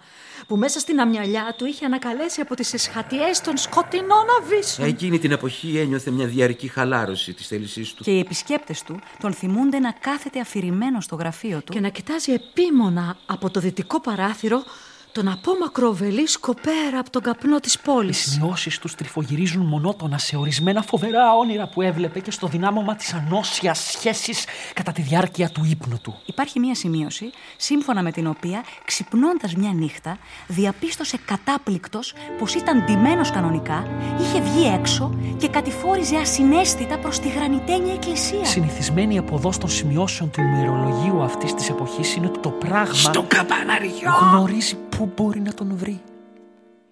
που 0.47 0.57
μέσα 0.57 0.79
στην 0.79 1.01
αμυαλιά 1.01 1.55
του 1.57 1.67
είχε 1.67 1.85
ανακαλέσει 1.85 2.41
από 2.41 2.55
τις 2.55 2.73
εσχατιές 2.73 3.41
των 3.41 3.57
σκοτεινών 3.57 4.27
αβύσσων. 4.41 4.85
Εκείνη 4.85 5.19
την 5.19 5.31
εποχή 5.33 5.79
ένιωθε 5.79 6.11
μια 6.11 6.27
διαρκή 6.27 6.69
χαλάρωση 6.69 7.35
της 7.35 7.47
θέλησής 7.47 7.95
του. 7.95 8.03
Και 8.03 8.11
οι 8.11 8.19
επισκέπτες 8.19 8.83
του 8.83 9.01
τον 9.21 9.33
θυμούνται 9.33 9.79
να 9.79 9.93
κάθεται 9.93 10.41
αφηρημένο 10.41 11.01
στο 11.01 11.17
γραφείο 11.17 11.58
του 11.63 11.73
Και 11.73 11.81
να 11.81 11.89
κοιτάζει 11.89 12.33
επίμονα 12.33 13.17
από 13.27 13.51
το 13.51 13.61
δυτικό 13.61 14.01
παράθυρο 14.01 14.65
τον 15.13 15.29
απόμακρο 15.29 15.93
βελίσκο 15.93 16.55
πέρα 16.55 16.99
από 16.99 17.11
τον 17.11 17.23
καπνό 17.23 17.61
της 17.61 17.75
Οι 17.75 17.79
πόλης. 17.85 18.19
σημειώσεις 18.31 18.79
τους 18.79 18.95
τριφογυρίζουν 18.95 19.67
μονότονα 19.67 20.19
σε 20.19 20.37
ορισμένα 20.37 20.83
φοβερά 20.83 21.35
όνειρα 21.35 21.69
που 21.69 21.83
έβλεπε 21.83 22.21
και 22.21 22.31
στο 22.31 22.47
δυνάμωμα 22.47 22.95
της 22.97 23.13
ανώσιας 23.15 23.79
σχέσης 23.91 24.45
κατά 24.75 24.93
τη 24.93 25.03
διάρκεια 25.03 25.49
του 25.49 25.67
ύπνου 25.71 25.99
του. 26.03 26.15
Υπάρχει 26.27 26.59
μία 26.61 26.75
σημείωση, 26.75 27.31
σύμφωνα 27.57 28.03
με 28.03 28.11
την 28.13 28.27
οποία, 28.27 28.65
ξυπνώντας 28.85 29.55
μια 29.55 29.71
νύχτα, 29.73 30.19
διαπίστωσε 30.47 31.19
κατάπληκτος 31.25 32.15
πως 32.39 32.55
ήταν 32.55 32.85
ντυμένος 32.85 33.31
κανονικά, 33.31 33.87
είχε 34.21 34.41
βγει 34.41 34.67
έξω 34.67 35.15
και 35.37 35.49
κατηφόριζε 35.49 36.17
ασυναίσθητα 36.17 36.99
προς 36.99 37.19
τη 37.19 37.29
γρανιτένια 37.29 37.93
εκκλησία. 37.93 38.45
Συνηθισμένη 38.45 39.19
αποδός 39.19 39.59
των 39.59 39.69
σημειώσεων 39.71 40.31
του 40.31 40.41
ημερολογίου 40.41 41.23
αυτής 41.23 41.55
της 41.55 41.69
εποχής 41.69 42.15
είναι 42.15 42.27
ότι 42.27 42.39
το 42.39 42.51
πράγμα 42.51 42.95
Στο 42.95 43.25
καμπαναριό! 43.29 44.11
γνωρίζει 44.33 44.77
πού 44.99 45.13
μπορεί 45.17 45.41
να 45.41 45.55
τον 45.55 45.77
βρει. 45.77 46.01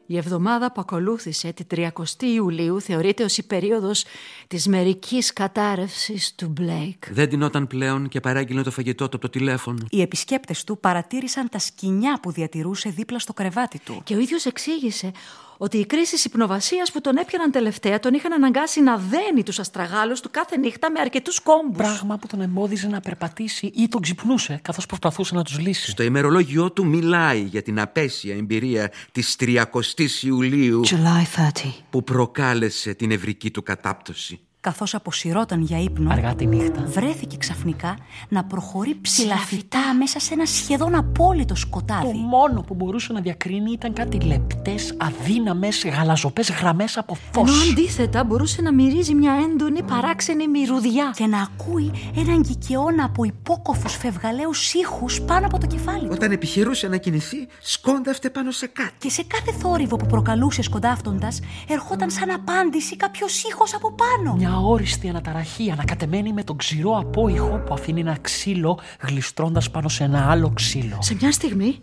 Η 0.07 0.17
εβδομάδα 0.17 0.73
που 0.73 0.81
ακολούθησε 0.81 1.53
την 1.53 1.67
30 1.75 1.89
Ιουλίου 2.21 2.81
θεωρείται 2.81 3.25
ως 3.25 3.39
η 3.39 3.47
περίοδος 3.47 4.05
της 4.47 4.67
μερικής 4.67 5.33
κατάρρευσης 5.33 6.35
του 6.35 6.49
Μπλέικ. 6.49 7.13
Δεν 7.13 7.29
τεινόταν 7.29 7.67
πλέον 7.67 8.09
και 8.09 8.21
παράγγειλε 8.21 8.63
το 8.63 8.71
φαγητό 8.71 9.09
του 9.09 9.17
από 9.17 9.19
το 9.19 9.39
τηλέφωνο. 9.39 9.87
Οι 9.91 10.01
επισκέπτες 10.01 10.65
του 10.65 10.79
παρατήρησαν 10.79 11.49
τα 11.49 11.59
σκοινιά 11.59 12.19
που 12.23 12.33
διατηρούσε 12.33 12.89
δίπλα 12.89 13.19
στο 13.19 13.33
κρεβάτι 13.33 13.79
του. 13.85 14.01
Και 14.05 14.15
ο 14.15 14.19
ίδιος 14.19 14.45
εξήγησε 14.45 15.13
ότι 15.59 15.79
οι 15.79 15.87
κρίσεις 15.87 16.25
υπνοβασίας 16.25 16.93
που 16.93 17.01
τον 17.01 17.17
έπιαναν 17.17 17.51
τελευταία 17.51 17.99
τον 17.99 18.15
είχαν 18.15 18.33
αναγκάσει 18.33 18.81
να 18.81 18.97
δένει 18.97 19.43
τους 19.43 19.59
αστραγάλους 19.59 20.21
του 20.21 20.31
κάθε 20.31 20.57
νύχτα 20.57 20.91
με 20.91 21.01
αρκετούς 21.01 21.41
κόμπους. 21.41 21.77
Πράγμα 21.77 22.17
που 22.17 22.27
τον 22.27 22.41
εμπόδιζε 22.41 22.89
να 22.89 23.01
περπατήσει 23.01 23.73
ή 23.75 23.89
τον 23.89 24.01
ξυπνούσε 24.01 24.61
καθώς 24.63 24.87
προσπαθούσε 24.87 25.35
να 25.35 25.43
τους 25.43 25.59
λύσει. 25.59 25.91
Στο 25.91 26.03
ημερολόγιο 26.03 26.73
του 26.73 26.87
μιλάει 26.87 27.41
για 27.41 27.63
την 27.63 27.81
απέσια 27.81 28.37
εμπειρία 28.37 28.93
της 29.13 29.37
30ης 29.41 30.23
Ιουλίου 30.23 30.81
July 30.85 31.65
30. 31.65 31.73
που 31.91 32.05
προκάλεσε 32.05 32.95
την 32.95 33.11
ευρική 33.11 33.51
του 33.51 33.63
κατάπτωση. 33.63 34.41
Καθώς 34.67 34.95
αποσυρώταν 34.95 35.61
για 35.63 35.79
ύπνο, 35.83 36.11
Αργά 36.13 36.35
τη 36.35 36.47
νύχτα. 36.47 36.85
βρέθηκε 36.87 37.37
ξαφνικά 37.37 37.97
να 38.29 38.45
προχωρεί 38.45 38.99
ψηλαφιτά 39.01 39.95
μέσα 39.99 40.21
σε 40.21 40.35
ένα 40.35 40.47
σχεδόν 40.47 40.95
απόλυτο 40.95 41.45
Το 41.55 41.61
σκοτάδι. 41.61 42.13
μόνο 42.31 42.61
που 42.61 42.75
μπορούσε 42.75 43.13
να 43.13 43.21
διακρίνει 43.21 43.71
ήταν 43.73 43.93
κάτι 43.93 44.21
λεπτές, 44.21 44.97
αδύναμες, 44.99 45.85
γαλαζοπές 45.97 46.51
γραμμές 46.51 46.97
από 46.97 47.17
Ενώ 47.37 47.47
φως. 47.47 47.71
αντίθετα 47.71 48.25
μπορούσε 48.25 48.63
να 48.63 48.73
μυρίζει 48.73 49.15
μια 49.15 49.33
έντονη 49.51 49.83
παράξενη 49.83 50.49
μυρουδιά. 50.49 51.13
Και 51.17 51.27
να 51.27 51.41
ακούει 51.41 51.91
έναν 52.17 52.43
κικαιώνα 52.43 53.05
από 53.05 53.25
υπόκοφους 53.25 53.97
φευγαλαίους 53.97 54.73
ήχους 54.75 55.21
πάνω 55.21 55.47
από 55.47 55.59
το 55.59 55.67
κεφάλι 55.67 56.01
του. 56.07 56.11
Όταν 56.13 56.33
επιχειρούσε 56.33 56.89
να 56.89 56.97
κινηθεί, 56.97 57.37
σκόνταυτε 57.61 58.31
πάνω 58.31 58.51
σε 58.51 58.67
κάτι. 58.67 58.93
Και 58.99 59.11
σε 59.11 59.23
κάθε 59.23 59.53
θόρυβο 59.59 59.97
που 59.97 60.07
προκαλούσε 60.07 60.63
σκοντάφτοντας, 60.63 61.41
ερχόταν 61.69 62.11
σαν 62.11 62.31
απάντηση 62.31 62.97
κάποιος 62.97 63.43
ήχος 63.43 63.75
από 63.75 63.93
πάνω. 63.93 64.37
Μια 64.37 64.56
όριστη 64.59 65.09
αναταραχή 65.09 65.71
ανακατεμένη 65.71 66.33
με 66.33 66.45
τον 66.45 66.57
ξηρό 66.57 66.99
απόϊχο 66.99 67.63
που 67.67 67.75
αφήνει 67.75 68.01
ένα 68.01 68.17
ξύλο 68.21 68.79
γλιστρώντας 69.01 69.71
πάνω 69.71 69.89
σε 69.89 70.05
ένα 70.05 70.31
άλλο 70.31 70.53
ξύλο. 70.55 70.99
Σε 71.01 71.17
μια 71.21 71.33
στιγμή 71.33 71.79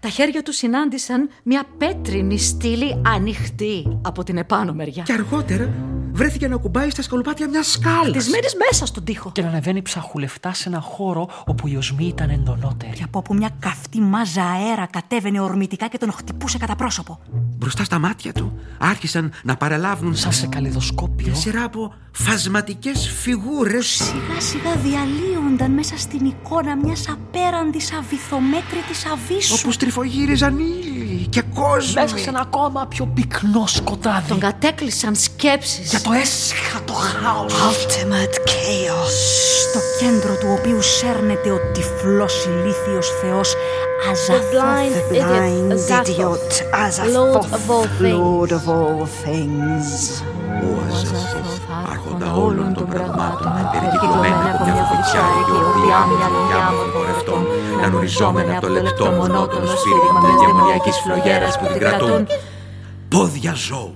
τα 0.00 0.08
χέρια 0.08 0.42
του 0.42 0.52
συνάντησαν 0.52 1.28
μια 1.42 1.64
πέτρινη 1.78 2.38
στήλη 2.38 3.02
ανοιχτή 3.06 3.98
από 4.02 4.22
την 4.22 4.36
επάνω 4.36 4.72
μεριά. 4.72 5.02
Και 5.02 5.12
αργότερα 5.12 5.70
βρέθηκε 6.20 6.48
να 6.48 6.56
κουμπάει 6.56 6.90
στα 6.90 7.02
σκαλοπάτια 7.02 7.48
μια 7.48 7.62
σκάλας. 7.62 8.08
Χτισμένης 8.08 8.54
μέσα 8.70 8.86
στον 8.86 9.04
τοίχο. 9.04 9.32
Και 9.32 9.42
να 9.42 9.48
ανεβαίνει 9.48 9.82
ψαχουλευτά 9.82 10.54
σε 10.54 10.68
ένα 10.68 10.80
χώρο 10.80 11.28
όπου 11.46 11.68
οι 11.68 11.76
οσμοί 11.76 12.06
ήταν 12.06 12.30
εντονότεροι. 12.30 12.92
Και 12.92 13.02
από 13.04 13.18
όπου 13.18 13.34
μια 13.34 13.50
καυτή 13.58 14.00
μάζα 14.00 14.42
αέρα 14.42 14.86
κατέβαινε 14.90 15.40
ορμητικά 15.40 15.88
και 15.88 15.98
τον 15.98 16.12
χτυπούσε 16.12 16.58
κατά 16.58 16.76
πρόσωπο. 16.76 17.18
Μπροστά 17.58 17.84
στα 17.84 17.98
μάτια 17.98 18.32
του 18.32 18.58
άρχισαν 18.78 19.32
να 19.42 19.56
παραλάβουν 19.56 20.16
Σαν 20.16 20.32
σε 20.32 20.46
καλλιδοσκόπιο. 20.46 21.26
μια 21.26 21.34
σειρά 21.36 21.64
από 21.64 21.94
φασματικές 22.12 23.08
φιγούρες 23.20 23.86
Σιγά 23.86 24.40
σιγά 24.40 24.74
διαλύονταν 24.76 25.70
μέσα 25.70 25.98
στην 25.98 26.26
εικόνα 26.26 26.76
μιας 26.76 27.04
απέραντης 27.08 27.92
αβυθομέτρητης 27.92 29.06
αβύσσου. 29.12 29.56
όπως 29.62 29.76
τρυφογύριζαν 29.76 30.58
ήλιοι 30.58 31.26
και 31.30 31.42
κόσμοι. 31.54 32.00
Μέσα 32.02 32.16
σε 32.18 32.28
ένα 32.28 32.40
ακόμα 32.40 32.86
πιο 32.86 33.06
πυκνό 33.06 33.66
σκοτάδι. 33.66 34.28
Τον 34.28 34.38
κατέκλυσαν 34.38 35.14
σκέψεις. 35.14 35.90
Για 35.90 36.00
το 36.00 36.09
έσχατο 36.12 36.92
χάος. 36.92 37.54
Ultimate 37.54 38.36
chaos. 38.50 39.14
Στο 39.62 39.80
κέντρο 40.00 40.34
του 40.40 40.56
οποίου 40.58 40.82
σέρνεται 40.82 41.50
ο 41.50 41.58
τυφλός 41.72 42.46
ηλίθιος 42.46 43.08
θεός 43.20 43.54
Αζαθόθ. 44.10 44.50
The 44.98 45.12
blind 45.12 45.72
idiot 45.98 46.50
Lord 47.16 47.40
of 47.42 47.70
all 47.70 47.84
Azathoth, 47.84 47.88
things. 47.98 48.18
Lord 48.18 48.50
of 48.58 48.64
all 48.76 49.00
things. 49.24 49.86
Ο 50.66 50.70
Αζαθός, 50.88 51.52
άρχοντα 51.92 52.32
όλων 52.32 52.74
των 52.74 52.86
πραγμάτων, 52.92 53.52
περικυκλωμένη 53.72 54.44
από 54.52 54.64
μια 54.64 54.84
φωτιά 54.90 55.22
αιγιοπλιά 55.36 56.00
με 56.08 56.14
φωτιά 56.32 56.60
των 56.78 56.88
πορευτών, 56.94 57.42
να 57.80 57.88
νουριζόμενα 57.88 58.52
από 58.56 58.66
το 58.66 58.72
λεπτό 58.72 59.04
μονότονο 59.04 59.66
σφύριγμα 59.66 60.20
μιας 60.20 60.40
δαιμονιακής 60.40 60.96
φλογέρας 61.04 61.58
που 61.58 61.66
την 61.66 61.78
κρατούν. 61.78 62.26
Πόδια 63.08 63.52
ζώου. 63.54 63.94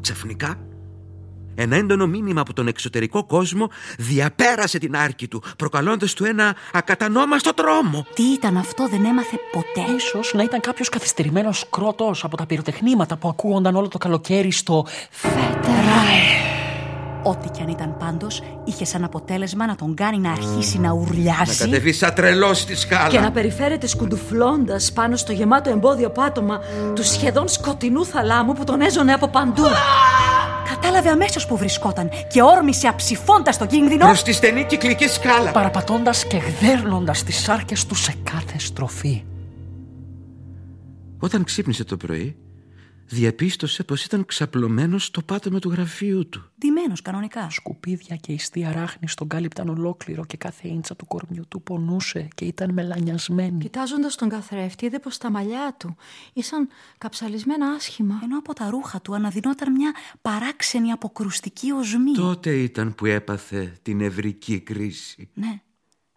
Ξαφνικά, 0.00 0.54
ένα 1.56 1.76
έντονο 1.76 2.06
μήνυμα 2.06 2.40
από 2.40 2.52
τον 2.52 2.66
εξωτερικό 2.66 3.24
κόσμο 3.24 3.70
διαπέρασε 3.98 4.78
την 4.78 4.96
άρκη 4.96 5.28
του, 5.28 5.42
προκαλώντας 5.56 6.12
του 6.14 6.24
ένα 6.24 6.56
ακατανόμαστο 6.72 7.54
τρόμο. 7.54 8.06
Τι 8.14 8.22
ήταν 8.22 8.56
αυτό 8.56 8.88
δεν 8.88 9.04
έμαθε 9.04 9.36
ποτέ; 9.52 9.92
Ίσως 9.96 10.32
να 10.34 10.42
ήταν 10.42 10.60
κάποιος 10.60 10.88
καθυστερημένος 10.88 11.66
κρότος 11.70 12.24
από 12.24 12.36
τα 12.36 12.46
πυροτεχνήματα 12.46 13.16
που 13.16 13.28
ακούγονταν 13.28 13.76
όλο 13.76 13.88
το 13.88 13.98
καλοκαίρι 13.98 14.52
στο 14.52 14.86
Φέτερα. 15.10 15.96
Ό,τι 17.22 17.48
κι 17.48 17.60
αν 17.62 17.68
ήταν 17.68 17.96
πάντως, 17.98 18.42
είχε 18.64 18.84
σαν 18.84 19.04
αποτέλεσμα 19.04 19.66
να 19.66 19.76
τον 19.76 19.94
κάνει 19.94 20.18
να 20.18 20.30
αρχίσει 20.30 20.78
να 20.78 20.88
Να 20.88 20.94
ουρλιάζει 20.94 21.56
κατεβεί 21.58 21.92
σαν 21.92 22.14
τρελός 22.14 22.58
στη 22.58 22.76
σκάλα. 22.76 23.08
Και 23.08 23.20
να 23.20 23.30
περιφέρεται 23.30 23.86
σκουντουφλώντας 23.86 24.92
πάνω 24.92 25.16
στο 25.16 25.32
γεμάτο 25.32 25.70
εμπόδιο 25.70 26.10
πάτωμα 26.10 26.60
του 26.94 27.04
σχεδόν 27.04 27.48
σκοτεινού 27.48 28.04
θαλάμου 28.04 28.52
που 28.52 28.64
τον 28.64 28.80
έζωνε 28.80 29.12
από 29.12 29.28
παντού. 29.28 29.62
Κατάλαβε 30.86 31.10
αμέσως 31.10 31.46
που 31.46 31.56
βρισκόταν 31.56 32.08
και 32.32 32.42
όρμησε 32.42 32.88
αψηφώντας 32.88 33.58
τον 33.58 33.66
κίνδυνο. 33.66 34.04
Προς 34.04 34.22
τη 34.22 34.32
στενή 34.32 34.64
κυκλική 34.64 35.08
σκάλα. 35.08 35.50
Παραπατώντας 35.50 36.24
και 36.24 36.36
γδέρνοντας 36.36 37.22
τις 37.22 37.36
σάρκες 37.36 37.86
του 37.86 37.94
σε 37.94 38.14
κάθε 38.22 38.58
στροφή. 38.58 39.24
Όταν 41.18 41.44
ξύπνησε 41.44 41.84
το 41.84 41.96
πρωί, 41.96 42.36
διαπίστωσε 43.08 43.84
πως 43.84 44.04
ήταν 44.04 44.26
ξαπλωμένος 44.26 45.04
στο 45.04 45.22
πάτωμα 45.22 45.58
του 45.58 45.70
γραφείου 45.70 46.28
του. 46.28 46.50
Ντυμένος 46.58 47.02
κανονικά. 47.02 47.50
Σκουπίδια 47.50 48.16
και 48.16 48.32
ιστή 48.32 48.64
αράχνη 48.64 49.08
τον 49.14 49.28
κάλυπταν 49.28 49.68
ολόκληρο 49.68 50.24
και 50.24 50.36
κάθε 50.36 50.68
ίντσα 50.68 50.96
του 50.96 51.06
κορμιού 51.06 51.44
του 51.48 51.62
πονούσε 51.62 52.28
και 52.34 52.44
ήταν 52.44 52.72
μελανιασμένη. 52.72 53.58
Κοιτάζοντας 53.58 54.14
τον 54.14 54.28
καθρέφτη, 54.28 54.86
είδε 54.86 54.98
πως 54.98 55.18
τα 55.18 55.30
μαλλιά 55.30 55.74
του 55.78 55.96
ήσαν 56.32 56.68
καψαλισμένα 56.98 57.66
άσχημα. 57.66 58.20
Ενώ 58.22 58.38
από 58.38 58.52
τα 58.52 58.70
ρούχα 58.70 59.00
του 59.00 59.14
αναδυνόταν 59.14 59.72
μια 59.72 59.94
παράξενη 60.22 60.92
αποκρουστική 60.92 61.72
οσμή. 61.72 62.12
Τότε 62.12 62.56
ήταν 62.56 62.94
που 62.94 63.06
έπαθε 63.06 63.78
την 63.82 64.00
ευρική 64.00 64.60
κρίση. 64.60 65.28
Ναι. 65.34 65.60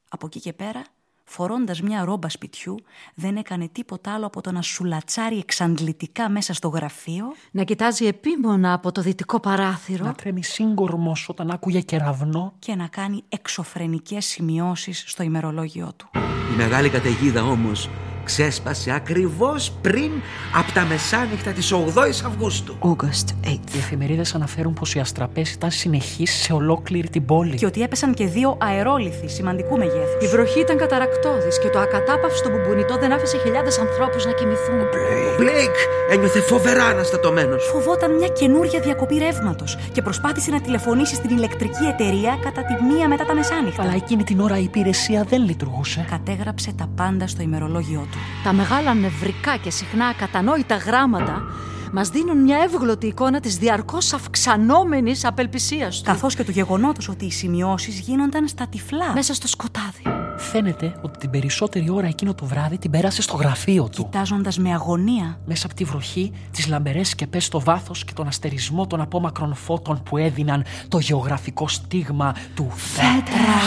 Από 0.09 0.25
εκεί 0.25 0.39
και 0.39 0.53
πέρα, 0.53 0.83
φορώντας 1.29 1.81
μια 1.81 2.03
ρόμπα 2.03 2.29
σπιτιού, 2.29 2.75
δεν 3.13 3.35
έκανε 3.35 3.67
τίποτα 3.71 4.13
άλλο 4.13 4.25
από 4.25 4.41
το 4.41 4.51
να 4.51 4.61
σουλατσάρει 4.61 5.37
εξαντλητικά 5.37 6.29
μέσα 6.29 6.53
στο 6.53 6.67
γραφείο 6.67 7.25
Να 7.51 7.63
κοιτάζει 7.63 8.05
επίμονα 8.05 8.73
από 8.73 8.91
το 8.91 9.01
δυτικό 9.01 9.39
παράθυρο. 9.39 10.05
Να 10.05 10.13
τρέμει 10.13 10.43
σύγκορμος 10.43 11.29
όταν 11.29 11.51
άκουγε 11.51 11.81
κεραυνό. 11.81 12.53
και 12.59 12.75
να 12.75 12.87
κάνει 12.87 13.23
εξωφρενικές 13.29 14.25
σημειώσεις 14.25 15.03
στο 15.07 15.23
ημερολόγιο 15.23 15.91
του. 15.95 16.09
Η 16.53 16.55
μεγάλη 16.57 16.89
καταιγίδα 16.89 17.43
όμως 17.43 17.89
ξέσπασε 18.29 18.91
ακριβώς 18.91 19.71
πριν 19.81 20.11
από 20.55 20.71
τα 20.71 20.85
μεσάνυχτα 20.85 21.51
της 21.51 21.73
8ης 21.73 22.25
Αυγούστου. 22.25 22.75
August 22.81 23.47
8th. 23.47 23.73
Οι 23.73 23.77
εφημερίδες 23.77 24.35
αναφέρουν 24.35 24.73
πως 24.73 24.95
οι 24.95 24.99
αστραπές 24.99 25.51
ήταν 25.51 25.71
συνεχείς 25.71 26.31
σε 26.31 26.53
ολόκληρη 26.53 27.09
την 27.09 27.25
πόλη. 27.25 27.55
Και 27.55 27.65
ότι 27.65 27.81
έπεσαν 27.81 28.13
και 28.13 28.25
δύο 28.25 28.57
αερόλιθοι 28.61 29.27
σημαντικού 29.29 29.77
μεγέθους. 29.77 30.23
Η 30.23 30.27
βροχή 30.27 30.59
ήταν 30.59 30.77
καταρακτώδης 30.77 31.59
και 31.59 31.67
το 31.67 31.79
ακατάπαυστο 31.79 32.49
μπουμπουνιτό 32.49 32.97
δεν 32.97 33.11
άφησε 33.13 33.37
χιλιάδες 33.37 33.79
ανθρώπους 33.79 34.25
να 34.25 34.31
κοιμηθούν. 34.31 34.79
Ο 34.79 35.35
Μπλέικ 35.37 35.75
ένιωθε 36.11 36.39
φοβερά 36.39 36.85
αναστατωμένος. 36.85 37.69
Φοβόταν 37.73 38.15
μια 38.15 38.27
καινούρια 38.27 38.79
διακοπή 38.79 39.17
ρεύματος 39.17 39.77
και 39.91 40.01
προσπάθησε 40.01 40.51
να 40.51 40.61
τηλεφωνήσει 40.61 41.15
στην 41.15 41.29
ηλεκτρική 41.37 41.85
εταιρεία 41.93 42.37
κατά 42.43 42.61
τη 42.61 42.83
μία 42.83 43.07
μετά 43.07 43.25
τα 43.25 43.33
μεσάνυχτα. 43.35 43.81
Αλλά 43.81 43.93
εκείνη 43.95 44.23
την 44.23 44.39
ώρα 44.39 44.57
η 44.57 44.63
υπηρεσία 44.63 45.23
δεν 45.23 45.45
λειτουργούσε. 45.45 46.05
Κατέγραψε 46.09 46.71
τα 46.73 46.87
πάντα 46.95 47.27
στο 47.27 47.41
ημερολόγιο 47.41 48.07
του. 48.11 48.18
Τα 48.43 48.53
μεγάλα 48.53 48.93
νευρικά 48.93 49.57
και 49.57 49.69
συχνά 49.69 50.05
ακατανόητα 50.05 50.75
γράμματα 50.75 51.43
μας 51.91 52.09
δίνουν 52.09 52.37
μια 52.37 52.57
εύγλωτη 52.63 53.07
εικόνα 53.07 53.39
της 53.39 53.57
διαρκώς 53.57 54.13
αυξανόμενης 54.13 55.25
απελπισίας 55.25 55.97
του. 55.97 56.03
Καθώς 56.03 56.35
και 56.35 56.43
του 56.43 56.51
γεγονότος 56.51 57.09
ότι 57.09 57.25
οι 57.25 57.31
σημειώσεις 57.31 57.99
γίνονταν 57.99 58.47
στα 58.47 58.67
τυφλά. 58.67 59.13
Μέσα 59.13 59.33
στο 59.33 59.47
σκοτάδι. 59.47 60.01
Φαίνεται 60.37 60.99
ότι 61.01 61.17
την 61.17 61.29
περισσότερη 61.29 61.89
ώρα 61.89 62.07
εκείνο 62.07 62.33
το 62.33 62.45
βράδυ 62.45 62.77
την 62.77 62.91
πέρασε 62.91 63.21
στο 63.21 63.35
γραφείο 63.35 63.89
του. 63.89 64.03
Κοιτάζοντας 64.03 64.57
με 64.57 64.73
αγωνία 64.73 65.39
Μέσα 65.45 65.65
από 65.65 65.75
τη 65.75 65.83
βροχή, 65.83 66.31
τις 66.51 66.67
λαμπερές 66.67 67.09
σκεπές 67.09 67.45
στο 67.45 67.59
βάθος 67.59 68.03
και 68.03 68.13
τον 68.13 68.27
αστερισμό 68.27 68.87
των 68.87 69.01
απόμακρων 69.01 69.55
φώτων 69.55 70.03
που 70.03 70.17
έδιναν 70.17 70.63
το 70.87 70.99
γεωγραφικό 70.99 71.67
στίγμα 71.67 72.35
του 72.55 72.71
Φέτρα. 72.75 73.59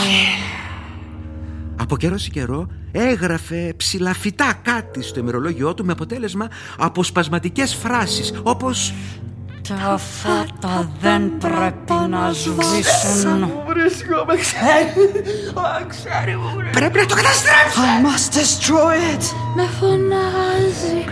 Από 1.77 1.97
καιρό 1.97 2.17
σε 2.17 2.29
καιρό 2.29 2.67
έγραφε 2.91 3.73
ψηλαφιτά 3.77 4.53
κάτι 4.61 5.01
στο 5.03 5.19
ημερολόγιό 5.19 5.73
του 5.73 5.85
με 5.85 5.91
αποτέλεσμα 5.91 6.47
αποσπασματικές 6.77 7.75
φράσεις 7.75 8.33
όπως 8.43 8.93
Τα 9.67 9.97
φώτα 9.97 10.91
δεν 11.01 11.37
πρέπει 11.37 11.93
να 12.09 12.31
σβήσουν. 12.31 13.51
«Πρέπει 16.71 16.97
να 16.97 17.05
το 17.05 17.15
καταστρέψω!» 17.15 17.81
I 17.81 18.05
must 18.05 18.33
destroy 18.33 19.15
it. 19.15 19.23
Με 19.55 19.67
φωνάζει, 19.79 21.05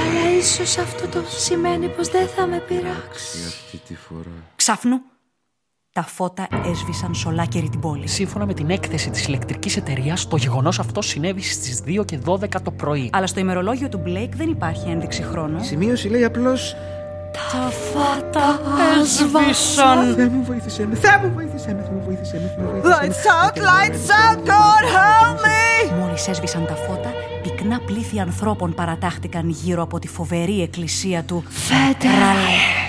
αλλά 0.00 0.36
ίσως 0.38 0.78
αυτό 0.78 1.06
το 1.06 1.24
σημαίνει 1.38 1.88
πως 1.88 2.08
δεν 2.08 2.28
θα 2.36 2.46
με 2.46 2.62
πειράξει. 2.68 3.38
Αυτή 3.46 3.80
τη 3.86 3.94
φορά 4.08 4.30
Ξάφνου, 4.56 5.00
τα 5.98 6.04
φώτα 6.04 6.48
έσβησαν 6.70 7.14
σε 7.14 7.28
ολάκερη 7.28 7.68
την 7.68 7.80
πόλη. 7.80 8.08
Σύμφωνα 8.08 8.46
με 8.46 8.54
την 8.54 8.70
έκθεση 8.70 9.10
της 9.10 9.26
ηλεκτρικής 9.26 9.76
εταιρείας, 9.76 10.28
το 10.28 10.36
γεγονός 10.36 10.78
αυτό 10.78 11.02
συνέβη 11.02 11.42
στις 11.42 11.82
2 11.86 12.04
και 12.04 12.18
12 12.24 12.60
το 12.62 12.70
πρωί. 12.70 13.10
Αλλά 13.12 13.26
στο 13.26 13.40
ημερολόγιο 13.40 13.88
του 13.88 13.98
Μπλέικ 13.98 14.36
δεν 14.36 14.48
υπάρχει 14.48 14.88
ένδειξη 14.88 15.22
χρόνου. 15.22 15.58
Η 15.60 15.64
σημείωση 15.64 16.08
λέει 16.08 16.24
απλώς 16.24 16.76
Τα 17.32 17.70
φώτα 17.70 18.60
έσβησαν. 19.00 20.14
«Θεέ 20.14 20.28
μου 20.28 20.42
βοήθησέ 20.44 20.86
με, 20.86 20.94
Θεέ 20.94 21.18
μου 21.22 21.32
βοήθησέ 21.34 21.74
με, 21.74 21.82
Θεέ 21.82 21.92
μου 21.92 22.02
βοήθησέ 22.04 22.34
με, 22.34 22.54
Θεέ 22.56 22.64
μου 22.64 22.70
βοήθησέ 22.70 22.82
με». 22.84 22.94
Lights 22.94 23.24
out, 23.38 23.56
lights 23.56 24.08
out, 24.22 24.38
God 24.46 24.84
help 24.96 25.36
me! 25.46 25.98
Μόλις 26.00 26.28
έσβησαν 26.28 26.66
τα 26.66 26.74
φώτα, 26.74 27.12
πυκνά 27.42 27.80
πλήθη 27.86 28.20
ανθρώπων 28.20 28.74
παρατάχτηκαν 28.74 29.48
γύρω 29.48 29.82
από 29.82 29.98
τη 29.98 30.08
φοβερή 30.08 30.62
εκκλησία 30.62 31.22
του 31.22 31.44
Φέτρα. 31.48 32.87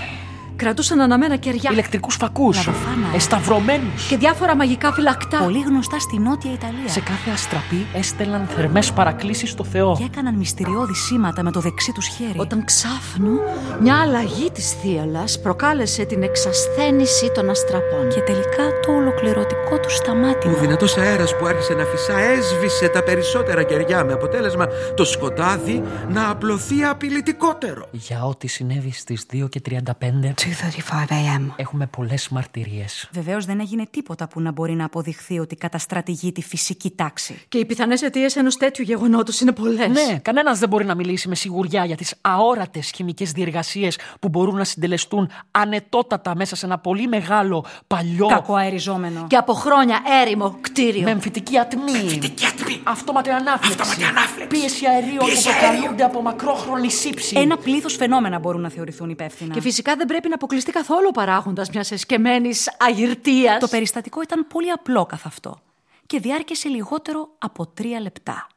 Κρατούσαν 0.59 1.01
αναμένα 1.01 1.35
κεριά. 1.35 1.69
Ηλεκτρικούς 1.71 2.15
φακούς. 2.15 2.57
Λαδοφάνα. 2.57 3.15
Εσταυρωμένους. 3.15 4.07
Και 4.07 4.17
διάφορα 4.17 4.55
μαγικά 4.55 4.93
φυλακτά. 4.93 5.37
Πολύ 5.37 5.61
γνωστά 5.61 5.99
στη 5.99 6.19
Νότια 6.19 6.51
Ιταλία. 6.51 6.87
Σε 6.87 6.99
κάθε 6.99 7.29
αστραπή 7.33 7.85
έστελναν 7.93 8.47
θερμές 8.55 8.91
παρακλήσεις 8.91 9.49
στο 9.49 9.63
Θεό. 9.63 9.95
Και 9.97 10.03
έκαναν 10.03 10.35
μυστηριώδη 10.35 10.93
σήματα 10.93 11.43
με 11.43 11.51
το 11.51 11.59
δεξί 11.59 11.91
τους 11.91 12.07
χέρι. 12.07 12.33
Όταν 12.35 12.65
ξάφνου 12.65 13.39
μια 13.81 13.95
αλλαγή 13.95 14.51
της 14.51 14.71
θύελας 14.81 15.39
προκάλεσε 15.41 16.03
την 16.03 16.23
εξασθένηση 16.23 17.31
των 17.33 17.49
αστραπών. 17.49 18.09
Και 18.09 18.19
τελικά 18.21 18.63
το 18.85 18.91
ολοκληρωτικό 18.91 19.79
του 19.79 19.91
σταμάτημα. 19.91 20.53
Ο 20.53 20.59
δυνατός 20.59 20.97
αέρας 20.97 21.37
που 21.37 21.45
άρχισε 21.45 21.73
να 21.73 21.83
φυσά 21.83 22.19
έσβησε 22.19 22.87
τα 22.87 23.03
περισσότερα 23.03 23.63
κεριά 23.63 24.03
με 24.03 24.13
αποτέλεσμα 24.13 24.67
το 24.95 25.05
σκοτάδι 25.05 25.83
να 26.09 26.29
απλωθεί 26.29 26.83
απειλητικότερο. 26.83 27.87
Για 27.91 28.23
ό,τι 28.23 28.47
συνέβη 28.47 28.91
στις 28.91 29.25
2 29.33 29.49
και 29.49 29.61
35 29.69 30.33
2:35 30.49 31.13
a.m. 31.13 31.53
έχουμε 31.55 31.85
πολλές 31.85 32.29
μαρτυρίες. 32.29 33.09
Βεβαίως 33.11 33.45
δεν 33.45 33.59
έγινε 33.59 33.85
τίποτα 33.91 34.27
που 34.27 34.41
να 34.41 34.51
μπορεί 34.51 34.73
να 34.73 34.85
αποδειχθεί 34.85 35.39
ότι 35.39 35.55
καταστρατηγεί 35.55 36.31
τη 36.31 36.41
φυσική 36.41 36.91
τάξη. 36.91 37.41
Και 37.47 37.57
οι 37.57 37.65
πιθανές 37.65 38.01
αιτίες 38.01 38.35
ενός 38.35 38.57
τέτοιου 38.57 38.83
γεγονότος 38.83 39.41
είναι 39.41 39.51
πολλές. 39.51 39.87
Ναι, 39.87 40.19
κανένας 40.21 40.59
δεν 40.59 40.69
μπορεί 40.69 40.85
να 40.85 40.95
μιλήσει 40.95 41.27
με 41.27 41.35
σιγουριά 41.35 41.85
για 41.85 41.95
τις 41.95 42.15
αόρατες 42.21 42.91
χημικές 42.95 43.31
διεργασίες 43.31 43.97
που 44.19 44.29
μπορούν 44.29 44.55
να 44.55 44.63
συντελεστούν 44.63 45.29
ανετότατα 45.51 46.35
μέσα 46.35 46.55
σε 46.55 46.65
ένα 46.65 46.77
πολύ 46.77 47.07
μεγάλο 47.07 47.65
παλιό. 47.87 48.27
Κακοαεριζόμενο. 48.27 49.25
Και 49.27 49.35
από 49.35 49.53
χρόνια 49.53 50.01
έρημο 50.21 50.57
κτίριο. 50.61 51.01
Με 51.01 51.11
εμφυτική 51.11 51.57
ατμή. 51.57 51.91
Εμφυτική 51.99 52.45
ατμή. 52.45 52.79
Αυτόματη 52.83 53.29
ανάφλεξη. 53.29 53.81
Αυτόματη 53.81 54.03
ανάφλεξη. 54.03 54.59
Πίεση 54.59 54.85
αερίων 54.85 55.25
Πίεση 55.25 55.43
που 55.43 55.49
αερίων. 55.49 55.71
προκαλούνται 55.71 56.03
από 56.03 56.21
μακρόχρονη 56.21 56.91
σύψη. 56.91 57.39
Ένα 57.39 57.57
πλήθος 57.57 57.95
φαινόμενα 57.95 58.39
μπορούν 58.39 58.61
να 58.61 58.69
θεωρηθούν 58.69 59.09
υπεύθυνα. 59.09 59.53
Και 59.53 59.61
φυσικά 59.61 59.95
δεν 59.95 60.07
πρέπει 60.07 60.29
να 60.29 60.37
αποκλειστεί 60.39 60.71
καθόλου 60.71 61.07
ο 61.07 61.11
παράγοντας 61.11 61.69
μιας 61.69 61.91
εσκεμμένης 61.91 62.75
αγυρτίας. 62.79 63.59
Το 63.59 63.67
περιστατικό 63.67 64.21
ήταν 64.21 64.47
πολύ 64.47 64.71
απλό 64.71 65.05
καθ' 65.05 65.25
αυτό 65.25 65.61
και 66.05 66.19
διάρκεσε 66.19 66.69
λιγότερο 66.69 67.29
από 67.37 67.67
τρία 67.67 67.99
λεπτά. 67.99 68.47